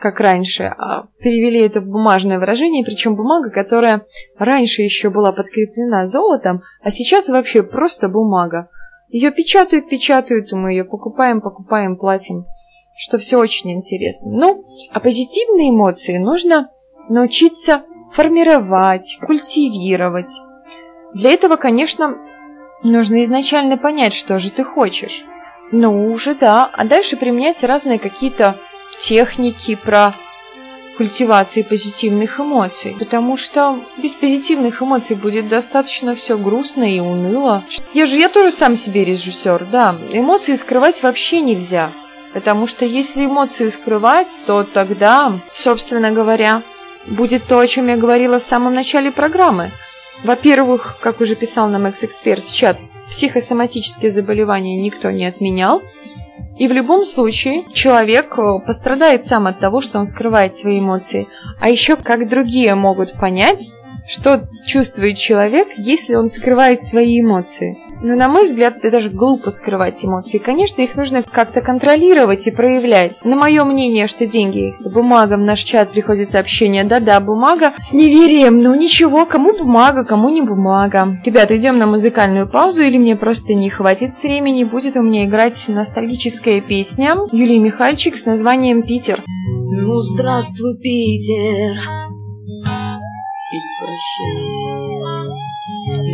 как 0.00 0.20
раньше, 0.20 0.64
а 0.64 1.06
перевели 1.20 1.60
это 1.60 1.80
в 1.80 1.86
бумажное 1.86 2.38
выражение, 2.38 2.84
причем 2.84 3.14
бумага, 3.14 3.50
которая 3.50 4.04
раньше 4.38 4.82
еще 4.82 5.10
была 5.10 5.32
подкреплена 5.32 6.06
золотом, 6.06 6.62
а 6.82 6.90
сейчас 6.90 7.28
вообще 7.28 7.62
просто 7.62 8.08
бумага. 8.08 8.68
Ее 9.08 9.30
печатают, 9.30 9.88
печатают, 9.88 10.52
и 10.52 10.56
мы 10.56 10.72
ее 10.72 10.84
покупаем, 10.84 11.40
покупаем, 11.40 11.96
платим, 11.96 12.46
что 12.96 13.18
все 13.18 13.38
очень 13.38 13.72
интересно. 13.72 14.30
Ну, 14.32 14.64
а 14.92 14.98
позитивные 15.00 15.70
эмоции 15.70 16.18
нужно 16.18 16.70
научиться 17.08 17.82
формировать, 18.12 19.18
культивировать. 19.24 20.32
Для 21.14 21.30
этого, 21.30 21.56
конечно, 21.56 22.16
нужно 22.82 23.22
изначально 23.22 23.76
понять, 23.76 24.14
что 24.14 24.38
же 24.38 24.50
ты 24.50 24.64
хочешь. 24.64 25.24
Ну, 25.70 26.10
уже 26.10 26.34
да, 26.34 26.68
а 26.72 26.84
дальше 26.84 27.16
применять 27.16 27.62
разные 27.62 27.98
какие-то 27.98 28.58
техники, 28.98 29.74
про 29.74 30.14
культивации 30.96 31.62
позитивных 31.62 32.38
эмоций, 32.40 32.96
потому 32.98 33.36
что 33.36 33.84
без 33.98 34.14
позитивных 34.14 34.82
эмоций 34.82 35.16
будет 35.16 35.48
достаточно 35.48 36.14
все 36.14 36.38
грустно 36.38 36.84
и 36.84 37.00
уныло. 37.00 37.64
Я 37.92 38.06
же, 38.06 38.16
я 38.16 38.28
тоже 38.28 38.52
сам 38.52 38.76
себе 38.76 39.04
режиссер, 39.04 39.66
да. 39.70 39.96
Эмоции 40.10 40.54
скрывать 40.54 41.02
вообще 41.02 41.40
нельзя, 41.40 41.92
потому 42.32 42.66
что 42.66 42.84
если 42.84 43.26
эмоции 43.26 43.68
скрывать, 43.68 44.38
то 44.46 44.64
тогда, 44.64 45.40
собственно 45.52 46.12
говоря, 46.12 46.62
будет 47.06 47.46
то, 47.46 47.58
о 47.58 47.66
чем 47.66 47.88
я 47.88 47.96
говорила 47.96 48.38
в 48.38 48.42
самом 48.42 48.74
начале 48.74 49.10
программы. 49.10 49.72
Во-первых, 50.22 50.98
как 51.00 51.20
уже 51.20 51.34
писал 51.34 51.68
нам 51.68 51.86
экс-эксперт 51.86 52.44
в 52.44 52.54
чат, 52.54 52.78
психосоматические 53.10 54.10
заболевания 54.10 54.80
никто 54.80 55.10
не 55.10 55.26
отменял. 55.26 55.82
И 56.56 56.68
в 56.68 56.72
любом 56.72 57.04
случае 57.04 57.64
человек 57.72 58.38
э, 58.38 58.58
пострадает 58.64 59.24
сам 59.24 59.46
от 59.46 59.58
того, 59.58 59.80
что 59.80 59.98
он 59.98 60.06
скрывает 60.06 60.54
свои 60.54 60.78
эмоции. 60.78 61.26
А 61.60 61.68
еще 61.68 61.96
как 61.96 62.28
другие 62.28 62.74
могут 62.74 63.12
понять, 63.14 63.70
что 64.08 64.42
чувствует 64.66 65.18
человек, 65.18 65.68
если 65.76 66.14
он 66.14 66.28
скрывает 66.28 66.82
свои 66.82 67.20
эмоции. 67.20 67.78
Но, 68.02 68.16
на 68.16 68.28
мой 68.28 68.44
взгляд, 68.44 68.76
это 68.76 68.90
даже 68.90 69.08
глупо 69.08 69.50
скрывать 69.50 70.04
эмоции. 70.04 70.36
Конечно, 70.36 70.82
их 70.82 70.94
нужно 70.94 71.22
как-то 71.22 71.62
контролировать 71.62 72.46
и 72.46 72.50
проявлять. 72.50 73.20
Но 73.24 73.34
мое 73.34 73.64
мнение, 73.64 74.08
что 74.08 74.26
деньги– 74.26 74.74
бумага, 74.84 75.38
в 75.38 75.40
наш 75.40 75.60
чат 75.60 75.92
приходит 75.92 76.30
сообщение 76.30 76.84
«Да-да, 76.84 77.18
бумага» 77.20 77.72
с 77.78 77.94
неверием. 77.94 78.60
Ну 78.60 78.74
ничего, 78.74 79.24
кому 79.24 79.56
бумага, 79.56 80.04
кому 80.04 80.28
не 80.28 80.42
бумага. 80.42 81.16
Ребята, 81.24 81.56
идем 81.56 81.78
на 81.78 81.86
музыкальную 81.86 82.46
паузу 82.46 82.82
или 82.82 82.98
мне 82.98 83.16
просто 83.16 83.54
не 83.54 83.70
хватит 83.70 84.10
времени. 84.22 84.64
Будет 84.64 84.96
у 84.96 85.02
меня 85.02 85.24
играть 85.24 85.64
ностальгическая 85.68 86.60
песня 86.60 87.16
Юлии 87.32 87.58
Михальчик 87.58 88.16
с 88.16 88.26
названием 88.26 88.82
«Питер». 88.82 89.22
Ну, 89.26 90.00
здравствуй, 90.00 90.76
Питер, 90.78 92.03
прощай 93.94 94.34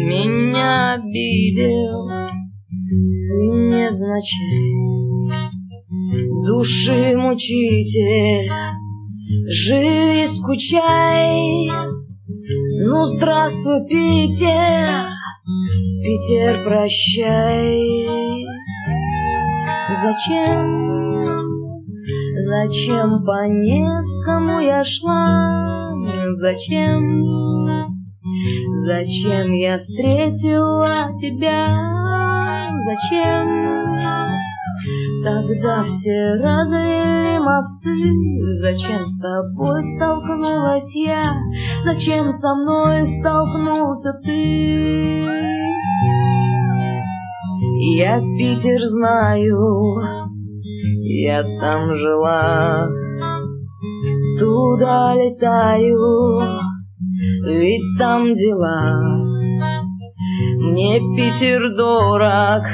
меня 0.07 0.95
обидел 0.95 2.09
Ты 2.69 3.37
невзначай 3.71 4.67
Души 6.45 7.17
мучитель 7.17 8.51
Живи, 9.47 10.27
скучай, 10.27 11.69
ну 12.85 13.05
здравствуй, 13.05 13.87
Питер, 13.87 15.09
Питер, 16.03 16.65
прощай. 16.65 17.79
Зачем, 20.03 20.67
зачем 22.49 23.25
по 23.25 23.47
Невскому 23.47 24.61
я 24.61 24.83
шла? 24.83 25.71
Зачем, 26.41 27.50
зачем 28.85 29.53
я 29.53 29.77
встретила 29.79 31.13
тебя? 31.21 31.69
Зачем? 32.87 33.71
Тогда 35.23 35.83
все 35.83 36.35
развели 36.35 37.39
мосты 37.39 38.31
Зачем 38.53 39.05
с 39.07 39.19
тобой 39.19 39.83
столкнулась 39.83 40.97
я? 40.97 41.35
Зачем 41.85 42.33
со 42.33 42.55
мной 42.55 43.05
столкнулся 43.05 44.13
ты? 44.25 45.51
Я 47.93 48.21
Питер 48.21 48.81
знаю, 48.85 50.01
я 51.03 51.43
там 51.61 51.95
жила, 51.95 52.89
Туда 54.39 55.15
летаю, 55.15 56.41
ведь 57.45 57.99
там 57.99 58.33
дела. 58.33 59.01
Мне 60.59 61.01
Питер 61.17 61.75
дорог, 61.75 62.65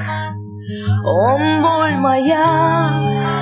он 1.05 1.63
боль 1.63 1.97
моя, 1.97 3.35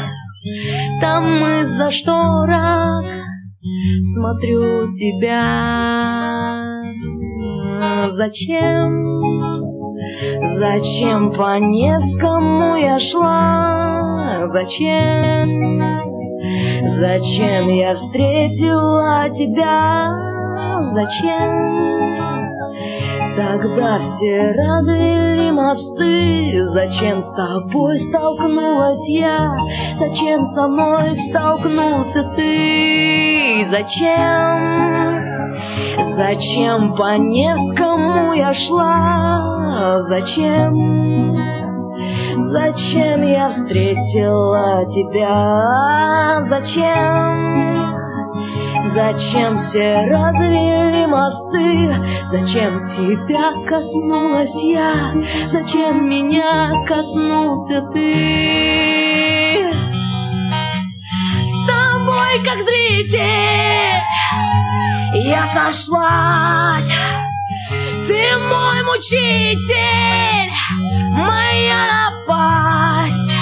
там 1.01 1.25
из-за 1.25 1.91
шторок 1.91 3.05
смотрю 4.15 4.93
тебя. 4.93 6.83
Зачем, 8.11 9.25
зачем 10.45 11.33
по 11.33 11.59
Невскому 11.59 12.77
я 12.77 12.99
шла? 12.99 14.47
Зачем, 14.53 15.81
зачем 16.87 17.69
я 17.69 17.95
встретила 17.95 19.29
тебя? 19.31 20.34
Зачем? 20.85 22.45
Тогда 23.37 23.99
все 23.99 24.53
развели 24.53 25.51
мосты 25.51 26.62
Зачем 26.66 27.20
с 27.20 27.32
тобой 27.32 27.99
столкнулась 27.99 29.09
я? 29.09 29.51
Зачем 29.95 30.45
со 30.45 30.68
мной 30.68 31.16
столкнулся 31.16 32.22
ты? 32.37 33.64
Зачем? 33.64 35.24
Зачем 36.03 36.95
по 36.97 37.16
Невскому 37.16 38.35
я 38.35 38.53
шла? 38.53 40.01
Зачем? 40.01 41.35
Зачем 42.37 43.22
я 43.22 43.49
встретила 43.49 44.85
тебя? 44.87 46.41
Зачем? 46.41 48.04
Зачем 48.93 49.57
все 49.57 50.05
развели 50.07 51.07
мосты? 51.07 51.97
Зачем 52.26 52.85
тебя 52.85 53.55
коснулась 53.66 54.62
я? 54.62 55.14
Зачем 55.47 56.09
меня 56.09 56.85
коснулся 56.87 57.80
ты? 57.93 59.64
С 61.45 61.66
тобой, 61.66 62.45
как 62.45 62.62
зритель, 62.62 63.20
я 65.14 65.47
сошлась. 65.47 66.91
Ты 68.07 68.37
мой 68.37 68.82
мучитель, 68.85 70.53
моя 71.11 71.87
напасть, 72.26 73.32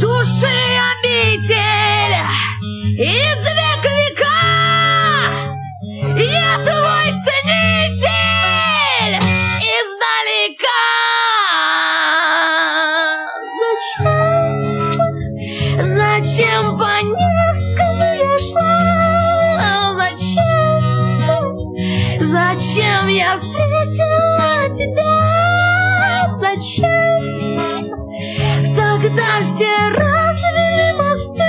души 0.00 0.56
обитель, 1.02 2.16
из 2.96 3.57
все 29.58 29.88
развели 29.88 30.92
мосты. 30.92 31.42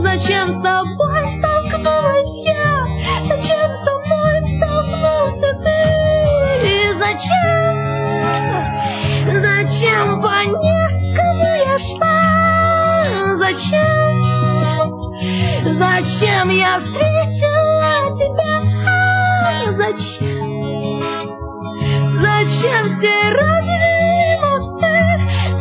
Зачем 0.00 0.50
с 0.50 0.60
тобой 0.60 1.28
столкнулась 1.28 2.40
я? 2.44 2.88
Зачем 3.22 3.72
со 3.72 3.96
мной 3.98 4.40
столкнулся 4.40 5.54
ты? 5.62 5.84
И 6.66 6.92
зачем? 6.94 7.76
Зачем 9.28 10.20
по 10.20 10.44
Невскому 10.44 11.54
я 11.54 11.78
шла? 11.78 13.34
Зачем? 13.36 14.92
Зачем 15.66 16.50
я 16.50 16.78
встретила 16.78 18.12
тебя? 18.16 18.54
Зачем? 19.70 21.00
Зачем 22.06 22.88
все 22.88 23.14
развели? 23.30 23.85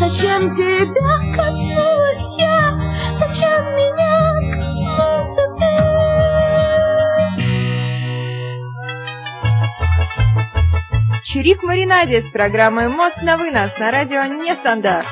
Зачем 0.08 0.50
тебя 0.52 1.34
коснулась 1.36 2.30
я? 2.38 2.94
Зачем 3.16 3.66
меня 3.76 4.56
коснулся 4.56 5.42
ты? 5.58 5.66
Чурик 11.24 11.64
Маринаде 11.64 12.22
с 12.22 12.28
программой 12.28 12.88
«Мост 12.88 13.24
на 13.24 13.36
вынос» 13.36 13.72
на 13.80 13.90
радио 13.90 14.26
«Нестандарт». 14.26 15.08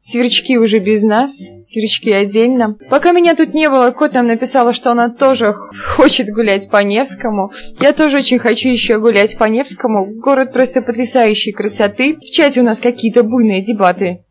Сверчки 0.00 0.58
уже 0.58 0.80
без 0.80 1.04
нас, 1.04 1.38
сверчки 1.62 2.10
отдельно. 2.10 2.76
Пока 2.90 3.12
меня 3.12 3.36
тут 3.36 3.54
не 3.54 3.70
было, 3.70 3.92
кот 3.92 4.12
нам 4.12 4.26
написала, 4.26 4.72
что 4.72 4.90
она 4.90 5.08
тоже 5.08 5.54
хочет 5.94 6.26
гулять 6.34 6.68
по 6.68 6.82
Невскому. 6.82 7.52
Я 7.78 7.92
тоже 7.92 8.16
очень 8.16 8.40
хочу 8.40 8.68
еще 8.68 8.98
гулять 8.98 9.38
по 9.38 9.44
Невскому. 9.44 10.20
Город 10.20 10.52
просто 10.52 10.82
потрясающей 10.82 11.52
красоты. 11.52 12.16
В 12.16 12.32
чате 12.32 12.60
у 12.60 12.64
нас 12.64 12.80
какие-то 12.80 13.22
буйные 13.22 13.62
дебаты 13.62 14.24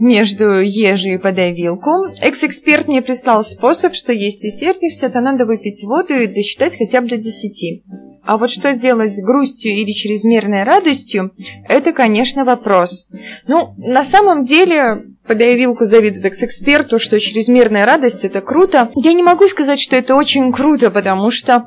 между 0.00 0.60
ежи 0.60 1.14
и 1.14 1.18
подай 1.18 1.52
вилку. 1.52 2.06
Экс-эксперт 2.20 2.88
мне 2.88 3.02
прислал 3.02 3.44
способ, 3.44 3.94
что 3.94 4.12
если 4.12 4.48
сердишься, 4.48 5.08
то 5.08 5.20
надо 5.20 5.46
выпить 5.46 5.84
воду 5.84 6.14
и 6.14 6.26
досчитать 6.26 6.76
хотя 6.76 7.00
бы 7.00 7.08
до 7.08 7.16
десяти. 7.16 7.84
А 8.24 8.38
вот 8.38 8.50
что 8.50 8.74
делать 8.74 9.14
с 9.14 9.22
грустью 9.22 9.72
или 9.72 9.92
чрезмерной 9.92 10.64
радостью, 10.64 11.32
это, 11.68 11.92
конечно, 11.92 12.44
вопрос. 12.44 13.08
Ну, 13.46 13.74
на 13.78 14.02
самом 14.02 14.42
деле, 14.44 15.04
подая 15.26 15.54
вилку 15.54 15.84
завидует 15.84 16.24
экс-эксперту, 16.24 16.98
что 16.98 17.20
чрезмерная 17.20 17.86
радость– 17.86 18.24
это 18.24 18.40
круто. 18.40 18.90
Я 18.96 19.12
не 19.12 19.22
могу 19.22 19.46
сказать, 19.46 19.78
что 19.78 19.94
это 19.94 20.16
очень 20.16 20.50
круто, 20.52 20.90
потому 20.90 21.30
что 21.30 21.64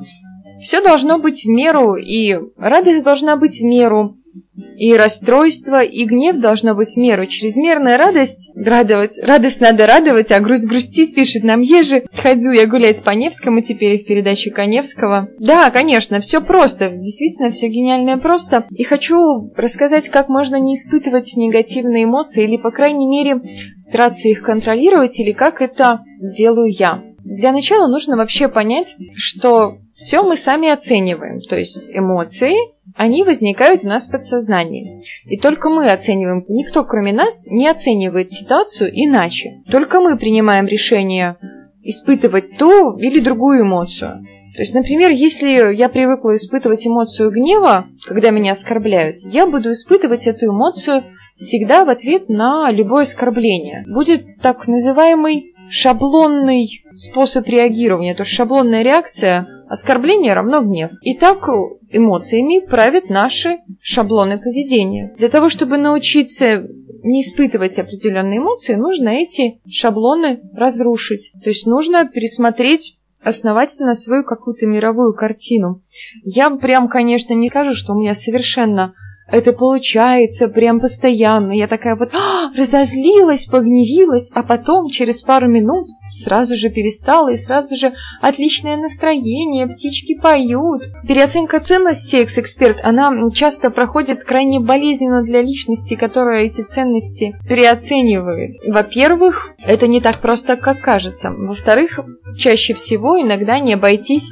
все 0.60 0.82
должно 0.82 1.18
быть 1.18 1.44
в 1.44 1.48
меру, 1.48 1.96
и 1.96 2.36
радость 2.56 3.04
должна 3.04 3.36
быть 3.36 3.60
в 3.60 3.64
меру, 3.64 4.16
и 4.76 4.94
расстройство, 4.94 5.82
и 5.82 6.04
гнев 6.04 6.36
должно 6.36 6.74
быть 6.74 6.94
в 6.94 6.96
меру. 6.96 7.26
Чрезмерная 7.26 7.98
радость, 7.98 8.50
радовать, 8.54 9.18
радость 9.22 9.60
надо 9.60 9.86
радовать, 9.86 10.30
а 10.30 10.40
грусть 10.40 10.66
грустить, 10.66 11.14
пишет 11.14 11.44
нам 11.44 11.60
Ежи. 11.60 12.04
Ходил 12.12 12.52
я 12.52 12.66
гулять 12.66 13.02
по 13.02 13.10
Невскому, 13.10 13.60
теперь 13.60 14.02
в 14.02 14.06
передаче 14.06 14.50
Коневского. 14.50 15.28
Да, 15.38 15.70
конечно, 15.70 16.20
все 16.20 16.40
просто, 16.40 16.90
действительно 16.90 17.50
все 17.50 17.68
гениальное 17.68 18.16
просто. 18.16 18.64
И 18.70 18.84
хочу 18.84 19.52
рассказать, 19.54 20.08
как 20.08 20.28
можно 20.28 20.56
не 20.56 20.74
испытывать 20.74 21.36
негативные 21.36 22.04
эмоции, 22.04 22.44
или, 22.44 22.56
по 22.56 22.70
крайней 22.70 23.06
мере, 23.06 23.40
стараться 23.76 24.28
их 24.28 24.42
контролировать, 24.42 25.18
или 25.18 25.32
как 25.32 25.60
это 25.60 26.00
делаю 26.20 26.70
я. 26.70 27.02
Для 27.24 27.52
начала 27.52 27.86
нужно 27.86 28.16
вообще 28.16 28.48
понять, 28.48 28.96
что 29.14 29.78
все 29.94 30.22
мы 30.22 30.36
сами 30.36 30.68
оцениваем, 30.68 31.40
то 31.40 31.56
есть 31.56 31.88
эмоции, 31.92 32.54
они 32.96 33.22
возникают 33.22 33.84
у 33.84 33.88
нас 33.88 34.08
в 34.08 34.10
подсознании. 34.10 35.02
И 35.26 35.38
только 35.38 35.68
мы 35.68 35.90
оцениваем, 35.90 36.44
никто 36.48 36.84
кроме 36.84 37.12
нас 37.12 37.46
не 37.46 37.68
оценивает 37.68 38.32
ситуацию 38.32 38.90
иначе. 38.92 39.62
Только 39.70 40.00
мы 40.00 40.16
принимаем 40.16 40.66
решение 40.66 41.36
испытывать 41.82 42.56
ту 42.58 42.98
или 42.98 43.20
другую 43.20 43.62
эмоцию. 43.62 44.24
То 44.54 44.62
есть, 44.62 44.74
например, 44.74 45.10
если 45.10 45.74
я 45.74 45.88
привыкла 45.88 46.34
испытывать 46.36 46.86
эмоцию 46.86 47.30
гнева, 47.30 47.86
когда 48.06 48.30
меня 48.30 48.52
оскорбляют, 48.52 49.16
я 49.24 49.46
буду 49.46 49.72
испытывать 49.72 50.26
эту 50.26 50.46
эмоцию 50.46 51.04
всегда 51.36 51.84
в 51.84 51.88
ответ 51.88 52.28
на 52.28 52.70
любое 52.70 53.04
оскорбление. 53.04 53.84
Будет 53.86 54.38
так 54.42 54.66
называемый 54.66 55.54
шаблонный 55.70 56.84
способ 56.94 57.46
реагирования, 57.46 58.14
то 58.14 58.22
есть 58.22 58.32
шаблонная 58.32 58.82
реакция 58.82 59.46
Оскорбление 59.70 60.34
равно 60.34 60.62
гнев. 60.62 60.90
И 61.00 61.14
так 61.14 61.48
эмоциями 61.90 62.58
правят 62.58 63.08
наши 63.08 63.58
шаблоны 63.80 64.40
поведения. 64.40 65.14
Для 65.16 65.28
того, 65.28 65.48
чтобы 65.48 65.78
научиться 65.78 66.66
не 67.04 67.22
испытывать 67.22 67.78
определенные 67.78 68.38
эмоции, 68.38 68.74
нужно 68.74 69.10
эти 69.10 69.60
шаблоны 69.70 70.40
разрушить. 70.54 71.30
То 71.44 71.50
есть 71.50 71.66
нужно 71.66 72.04
пересмотреть 72.04 72.98
основательно 73.22 73.94
свою 73.94 74.24
какую-то 74.24 74.66
мировую 74.66 75.14
картину. 75.14 75.82
Я 76.24 76.50
прям, 76.50 76.88
конечно, 76.88 77.32
не 77.34 77.48
скажу, 77.48 77.74
что 77.74 77.92
у 77.92 78.00
меня 78.00 78.16
совершенно 78.16 78.94
это 79.30 79.52
получается 79.52 80.48
прям 80.48 80.80
постоянно. 80.80 81.52
Я 81.52 81.68
такая 81.68 81.96
вот 81.96 82.10
а, 82.14 82.52
разозлилась, 82.56 83.46
погневилась, 83.46 84.30
а 84.34 84.42
потом 84.42 84.88
через 84.88 85.22
пару 85.22 85.48
минут 85.48 85.86
сразу 86.12 86.56
же 86.56 86.70
перестала 86.70 87.28
и 87.32 87.36
сразу 87.36 87.76
же 87.76 87.92
отличное 88.20 88.76
настроение, 88.76 89.66
птички 89.66 90.18
поют. 90.18 90.82
Переоценка 91.06 91.60
ценностей 91.60 92.18
экс-эксперт, 92.18 92.78
она 92.82 93.12
часто 93.32 93.70
проходит 93.70 94.24
крайне 94.24 94.60
болезненно 94.60 95.22
для 95.22 95.42
личности, 95.42 95.94
которая 95.94 96.46
эти 96.46 96.62
ценности 96.62 97.36
переоценивает. 97.48 98.56
Во-первых, 98.66 99.54
это 99.64 99.86
не 99.86 100.00
так 100.00 100.20
просто, 100.20 100.56
как 100.56 100.80
кажется. 100.80 101.30
Во-вторых, 101.30 102.00
чаще 102.36 102.74
всего 102.74 103.20
иногда 103.20 103.58
не 103.58 103.74
обойтись 103.74 104.30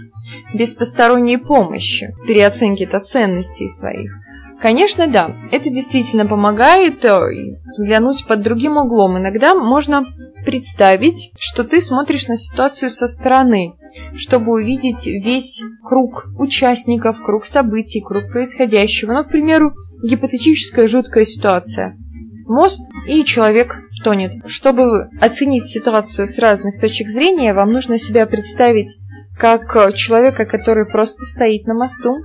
без 0.52 0.74
посторонней 0.74 1.38
помощи 1.38 2.14
в 2.22 2.26
переоценке-то 2.26 2.98
ценностей 2.98 3.68
своих. 3.68 4.10
Конечно, 4.60 5.06
да, 5.06 5.36
это 5.52 5.70
действительно 5.70 6.26
помогает 6.26 7.04
э, 7.04 7.20
взглянуть 7.70 8.26
под 8.26 8.42
другим 8.42 8.76
углом. 8.76 9.16
Иногда 9.16 9.54
можно 9.54 10.04
представить, 10.44 11.30
что 11.38 11.62
ты 11.62 11.80
смотришь 11.80 12.26
на 12.26 12.36
ситуацию 12.36 12.90
со 12.90 13.06
стороны, 13.06 13.74
чтобы 14.16 14.52
увидеть 14.52 15.06
весь 15.06 15.62
круг 15.82 16.26
участников, 16.38 17.22
круг 17.24 17.46
событий, 17.46 18.00
круг 18.00 18.30
происходящего. 18.32 19.12
Ну, 19.12 19.24
к 19.24 19.28
примеру, 19.28 19.74
гипотетическая 20.02 20.88
жуткая 20.88 21.24
ситуация. 21.24 21.96
Мост 22.48 22.82
и 23.06 23.24
человек 23.24 23.76
тонет. 24.02 24.32
Чтобы 24.46 25.08
оценить 25.20 25.66
ситуацию 25.66 26.26
с 26.26 26.38
разных 26.38 26.80
точек 26.80 27.08
зрения, 27.08 27.54
вам 27.54 27.72
нужно 27.72 27.98
себя 27.98 28.26
представить 28.26 28.96
как 29.38 29.94
человека, 29.94 30.44
который 30.46 30.86
просто 30.86 31.24
стоит 31.24 31.66
на 31.66 31.74
мосту, 31.74 32.16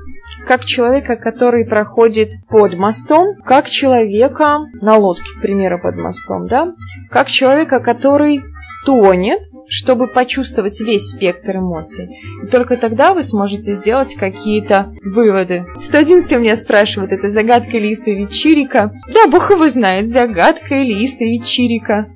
как 0.47 0.65
человека, 0.65 1.15
который 1.15 1.65
проходит 1.65 2.29
под 2.49 2.73
мостом, 2.75 3.35
как 3.45 3.69
человека 3.69 4.59
на 4.81 4.97
лодке, 4.97 5.29
к 5.37 5.41
примеру, 5.41 5.79
под 5.81 5.95
мостом, 5.95 6.47
да, 6.47 6.73
как 7.09 7.29
человека, 7.29 7.79
который 7.79 8.43
тонет, 8.85 9.41
чтобы 9.67 10.07
почувствовать 10.07 10.79
весь 10.81 11.09
спектр 11.09 11.57
эмоций. 11.57 12.09
И 12.43 12.47
только 12.47 12.77
тогда 12.77 13.13
вы 13.13 13.23
сможете 13.23 13.73
сделать 13.73 14.15
какие-то 14.15 14.93
выводы. 15.03 15.65
111 15.79 16.29
меня 16.37 16.55
спрашивает, 16.55 17.11
это 17.11 17.29
загадка 17.29 17.77
или 17.77 17.87
исповедь 17.87 18.33
Чирика? 18.33 18.91
Да, 19.13 19.27
бог 19.27 19.49
его 19.51 19.69
знает, 19.69 20.09
загадка 20.09 20.75
или 20.75 21.03
исповедь 21.03 21.45
Чирика. 21.45 22.07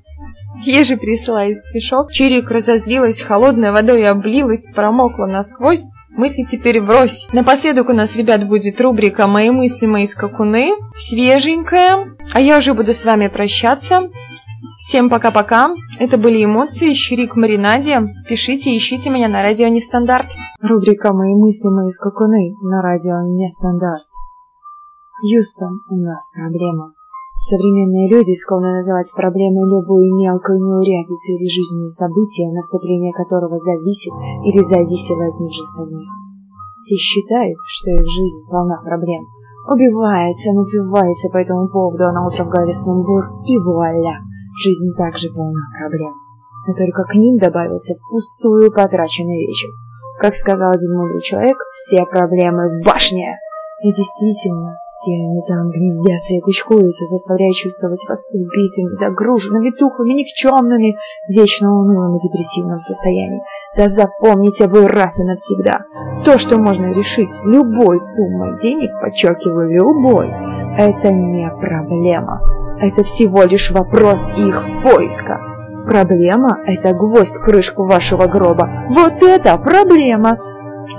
Я 0.63 0.83
же 0.83 0.97
присылаю 0.97 1.55
стишок. 1.55 2.11
Чирик 2.11 2.49
разозлилась, 2.51 3.21
холодной 3.21 3.71
водой 3.71 4.05
облилась, 4.07 4.67
промокла 4.73 5.25
насквозь. 5.25 5.83
Мысли 6.09 6.43
теперь 6.43 6.81
врозь. 6.81 7.27
Напоследок 7.31 7.89
у 7.89 7.93
нас, 7.93 8.15
ребят, 8.15 8.47
будет 8.47 8.81
рубрика 8.81 9.27
«Мои 9.27 9.51
мысли, 9.51 9.85
мои 9.85 10.07
скакуны». 10.07 10.71
Свеженькая. 10.95 12.17
А 12.33 12.41
я 12.41 12.57
уже 12.57 12.73
буду 12.73 12.93
с 12.93 13.05
вами 13.05 13.27
прощаться. 13.27 14.09
Всем 14.79 15.09
пока-пока. 15.09 15.75
Это 15.99 16.17
были 16.17 16.43
эмоции. 16.43 16.93
Щирик 16.93 17.35
Маринаде. 17.35 18.01
Пишите, 18.27 18.75
ищите 18.75 19.11
меня 19.11 19.27
на 19.27 19.43
радио 19.43 19.67
Нестандарт. 19.67 20.27
Рубрика 20.59 21.13
«Мои 21.13 21.35
мысли, 21.35 21.67
мои 21.67 21.89
скакуны» 21.89 22.55
на 22.63 22.81
радио 22.81 23.21
Нестандарт. 23.21 24.03
Юстон, 25.23 25.81
у 25.89 25.97
нас 25.97 26.31
проблема. 26.35 26.93
Современные 27.37 28.09
люди 28.09 28.33
склонны 28.33 28.81
называть 28.81 29.13
проблемой 29.13 29.69
любую 29.69 30.09
мелкую 30.17 30.57
неурядицу 30.57 31.37
или 31.37 31.45
жизненное 31.45 31.93
событие, 31.93 32.49
наступление 32.49 33.13
которого 33.13 33.55
зависит 33.55 34.09
или 34.41 34.57
зависело 34.65 35.21
от 35.21 35.39
них 35.39 35.53
же 35.53 35.61
самих. 35.61 36.09
Все 36.73 36.97
считают, 36.97 37.57
что 37.61 37.93
их 37.93 38.09
жизнь 38.09 38.41
полна 38.49 38.81
проблем. 38.81 39.21
Убивается, 39.69 40.49
напивается 40.53 41.29
по 41.29 41.37
этому 41.37 41.69
поводу, 41.69 42.09
а 42.09 42.11
на 42.11 42.25
утро 42.25 42.45
в 42.45 42.49
голове 42.49 42.73
сумбур, 42.73 43.29
и 43.45 43.57
вуаля, 43.59 44.17
жизнь 44.63 44.89
также 44.97 45.29
полна 45.29 45.61
проблем. 45.77 46.13
Но 46.65 46.73
только 46.73 47.03
к 47.03 47.13
ним 47.13 47.37
добавился 47.37 47.93
впустую 48.01 48.71
потраченный 48.73 49.45
вечер. 49.45 49.69
Как 50.19 50.33
сказал 50.33 50.71
один 50.71 50.97
мудрый 50.97 51.21
человек, 51.21 51.57
все 51.71 52.03
проблемы 52.05 52.81
в 52.81 52.85
башне. 52.85 53.37
И 53.87 53.91
действительно, 53.93 54.79
все 54.83 55.13
они 55.13 55.41
там 55.47 55.69
гнездятся 55.69 56.33
и 56.35 56.41
кучкуются, 56.41 57.05
заставляя 57.05 57.51
чувствовать 57.51 58.03
вас 58.09 58.27
убитыми, 58.33 58.91
загруженными, 58.91 59.71
тухлыми, 59.71 60.11
никчемными, 60.11 60.97
вечно 61.29 61.71
унылым 61.71 62.17
и 62.17 62.19
депрессивном 62.19 62.79
состоянии. 62.79 63.39
Да 63.77 63.87
запомните 63.87 64.67
вы 64.67 64.89
раз 64.89 65.21
и 65.21 65.23
навсегда, 65.23 65.85
то, 66.25 66.37
что 66.37 66.57
можно 66.57 66.91
решить 66.91 67.31
любой 67.45 67.97
суммой 67.97 68.59
денег, 68.59 68.91
подчеркиваю, 68.99 69.69
любой, 69.69 70.27
это 70.77 71.13
не 71.13 71.49
проблема. 71.49 72.41
Это 72.81 73.03
всего 73.03 73.43
лишь 73.43 73.71
вопрос 73.71 74.27
их 74.35 74.61
поиска. 74.83 75.39
Проблема– 75.85 76.59
это 76.67 76.93
гвоздь 76.93 77.37
в 77.37 77.41
крышку 77.41 77.85
вашего 77.85 78.27
гроба. 78.27 78.69
Вот 78.89 79.23
это 79.23 79.57
проблема! 79.57 80.37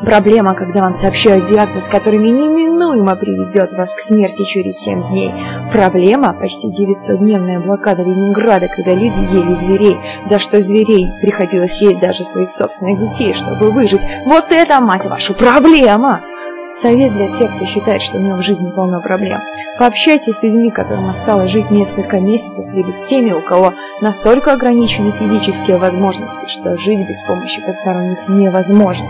Проблема, 0.03 0.55
когда 0.55 0.83
вам 0.83 0.95
сообщают 0.95 1.47
диагноз, 1.47 1.89
который 1.89 2.19
неминуемо 2.19 3.17
приведет 3.17 3.73
вас 3.73 3.95
к 3.95 4.01
смерти 4.01 4.45
через 4.45 4.79
7 4.81 5.09
дней. 5.09 5.35
Проблема– 5.73 6.33
почти 6.41 6.69
900-дневная 6.69 7.61
блокада 7.61 8.03
Ленинграда, 8.03 8.69
когда 8.69 8.95
люди 8.95 9.21
ели 9.21 9.53
зверей. 9.53 9.97
Да 10.29 10.39
что 10.39 10.61
зверей, 10.61 11.09
приходилось 11.21 11.81
есть 11.83 12.01
даже 12.01 12.25
своих 12.25 12.51
собственных 12.51 12.99
детей, 12.99 13.33
чтобы 13.33 13.71
выжить. 13.71 14.03
Вот 14.25 14.53
это, 14.53 14.81
мать 14.81 15.07
вашу, 15.07 15.35
проблема! 15.35 16.23
Совет 16.71 17.15
для 17.15 17.29
тех, 17.31 17.57
кто 17.57 17.65
считает, 17.65 18.03
что 18.03 18.19
у 18.19 18.21
него 18.21 18.37
в 18.37 18.43
жизни 18.43 18.71
полно 18.71 19.01
проблем. 19.01 19.41
Пообщайтесь 19.79 20.35
с 20.35 20.43
людьми, 20.43 20.71
которым 20.71 21.09
осталось 21.09 21.51
жить 21.51 21.71
несколько 21.71 22.21
месяцев, 22.21 22.67
либо 22.75 22.91
с 22.91 23.01
теми, 23.09 23.33
у 23.33 23.43
кого 23.43 23.73
настолько 24.03 24.53
ограничены 24.53 25.13
физические 25.13 25.79
возможности, 25.79 26.47
что 26.47 26.77
жить 26.77 27.09
без 27.09 27.23
помощи 27.23 27.65
посторонних 27.65 28.29
невозможно. 28.29 29.09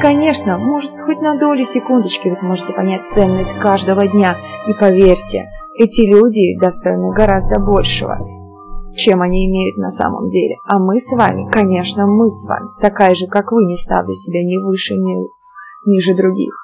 Конечно, 0.00 0.58
может, 0.58 0.92
хоть 1.00 1.20
на 1.20 1.38
долю 1.38 1.64
секундочки 1.64 2.28
вы 2.28 2.34
сможете 2.34 2.72
понять 2.72 3.06
ценность 3.12 3.54
каждого 3.58 4.06
дня. 4.06 4.36
И 4.68 4.72
поверьте, 4.78 5.46
эти 5.76 6.02
люди 6.02 6.58
достойны 6.60 7.12
гораздо 7.12 7.60
большего, 7.60 8.18
чем 8.96 9.22
они 9.22 9.46
имеют 9.46 9.76
на 9.76 9.90
самом 9.90 10.28
деле. 10.28 10.56
А 10.66 10.78
мы 10.78 10.98
с 10.98 11.12
вами, 11.12 11.48
конечно, 11.50 12.06
мы 12.06 12.28
с 12.28 12.46
вами, 12.46 12.68
такая 12.80 13.14
же, 13.14 13.26
как 13.26 13.52
вы, 13.52 13.64
не 13.64 13.76
ставлю 13.76 14.12
себя 14.12 14.42
ни 14.44 14.56
выше, 14.56 14.94
ни 14.94 15.28
ниже 15.86 16.14
других. 16.14 16.54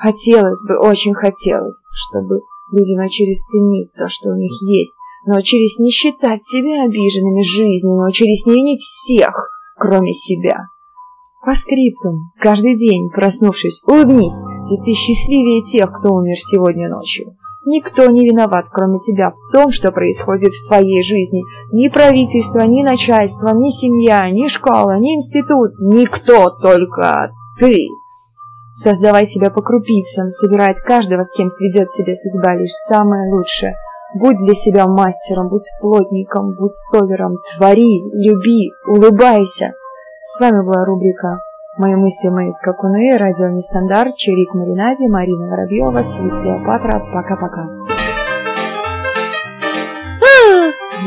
Хотелось 0.00 0.62
бы, 0.66 0.78
очень 0.78 1.14
хотелось, 1.14 1.82
чтобы 1.92 2.42
люди 2.72 2.96
научились 2.96 3.44
ценить 3.44 3.92
то, 3.94 4.08
что 4.08 4.30
у 4.30 4.36
них 4.36 4.52
есть, 4.62 4.96
научились 5.26 5.78
не 5.78 5.90
считать 5.90 6.42
себя 6.42 6.84
обиженными 6.84 7.42
жизнью, 7.42 7.96
научились 7.96 8.46
не 8.46 8.54
винить 8.54 8.82
всех, 8.82 9.50
кроме 9.76 10.12
себя. 10.12 10.68
По 11.44 11.54
скриптум, 11.54 12.32
каждый 12.40 12.74
день, 12.74 13.10
проснувшись, 13.10 13.82
улыбнись, 13.86 14.42
и 14.70 14.82
ты 14.82 14.92
счастливее 14.94 15.62
тех, 15.62 15.92
кто 15.92 16.14
умер 16.14 16.36
сегодня 16.38 16.88
ночью. 16.88 17.36
Никто 17.66 18.08
не 18.10 18.26
виноват, 18.26 18.66
кроме 18.70 18.98
тебя, 18.98 19.30
в 19.30 19.52
том, 19.52 19.70
что 19.70 19.92
происходит 19.92 20.52
в 20.52 20.68
твоей 20.68 21.02
жизни. 21.02 21.42
Ни 21.72 21.88
правительство, 21.88 22.60
ни 22.60 22.82
начальство, 22.82 23.48
ни 23.54 23.68
семья, 23.70 24.30
ни 24.30 24.48
школа, 24.48 24.98
ни 24.98 25.16
институт. 25.16 25.72
Никто, 25.80 26.50
только 26.50 27.30
ты. 27.58 27.88
Создавай 28.72 29.26
себя 29.26 29.50
по 29.50 29.62
крупицам, 29.62 30.28
собирает 30.28 30.78
каждого, 30.82 31.22
с 31.22 31.32
кем 31.34 31.48
сведет 31.48 31.92
себе 31.92 32.14
судьба, 32.14 32.54
лишь 32.56 32.72
самое 32.88 33.32
лучшее. 33.32 33.74
Будь 34.18 34.38
для 34.38 34.54
себя 34.54 34.86
мастером, 34.86 35.48
будь 35.48 35.70
плотником, 35.80 36.54
будь 36.54 36.72
стовером, 36.72 37.36
твори, 37.56 38.02
люби, 38.12 38.72
улыбайся. 38.86 39.74
С 40.26 40.40
вами 40.40 40.64
была 40.64 40.86
рубрика 40.86 41.42
«Мои 41.76 41.94
мысли, 41.94 42.30
мои 42.30 42.48
скакуны», 42.48 43.18
радио 43.18 43.50
Нестандарт, 43.50 44.16
Чирик 44.16 44.54
Маринади, 44.54 45.06
Марина 45.06 45.48
Воробьева, 45.48 46.00
Свит 46.00 46.30
Клеопатра. 46.30 46.98
Пока-пока. 47.12 47.64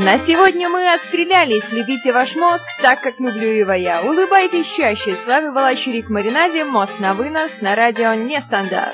На 0.05 0.19
сегодня 0.19 0.69
мы 0.69 0.93
отстрелялись. 0.93 1.71
Любите 1.71 2.13
ваш 2.13 2.35
мозг 2.35 2.63
так, 2.83 3.01
как 3.01 3.19
люблю 3.19 3.49
его 3.49 3.73
я. 3.73 4.03
Улыбайтесь 4.03 4.67
чаще. 4.67 5.13
С 5.13 5.25
вами 5.25 5.49
была 5.49 5.73
Чурик 5.73 6.11
Маринаде. 6.11 6.63
Мост 6.63 6.99
на 6.99 7.15
вынос 7.15 7.49
на 7.59 7.73
радио 7.73 8.13
Нестандарт. 8.13 8.93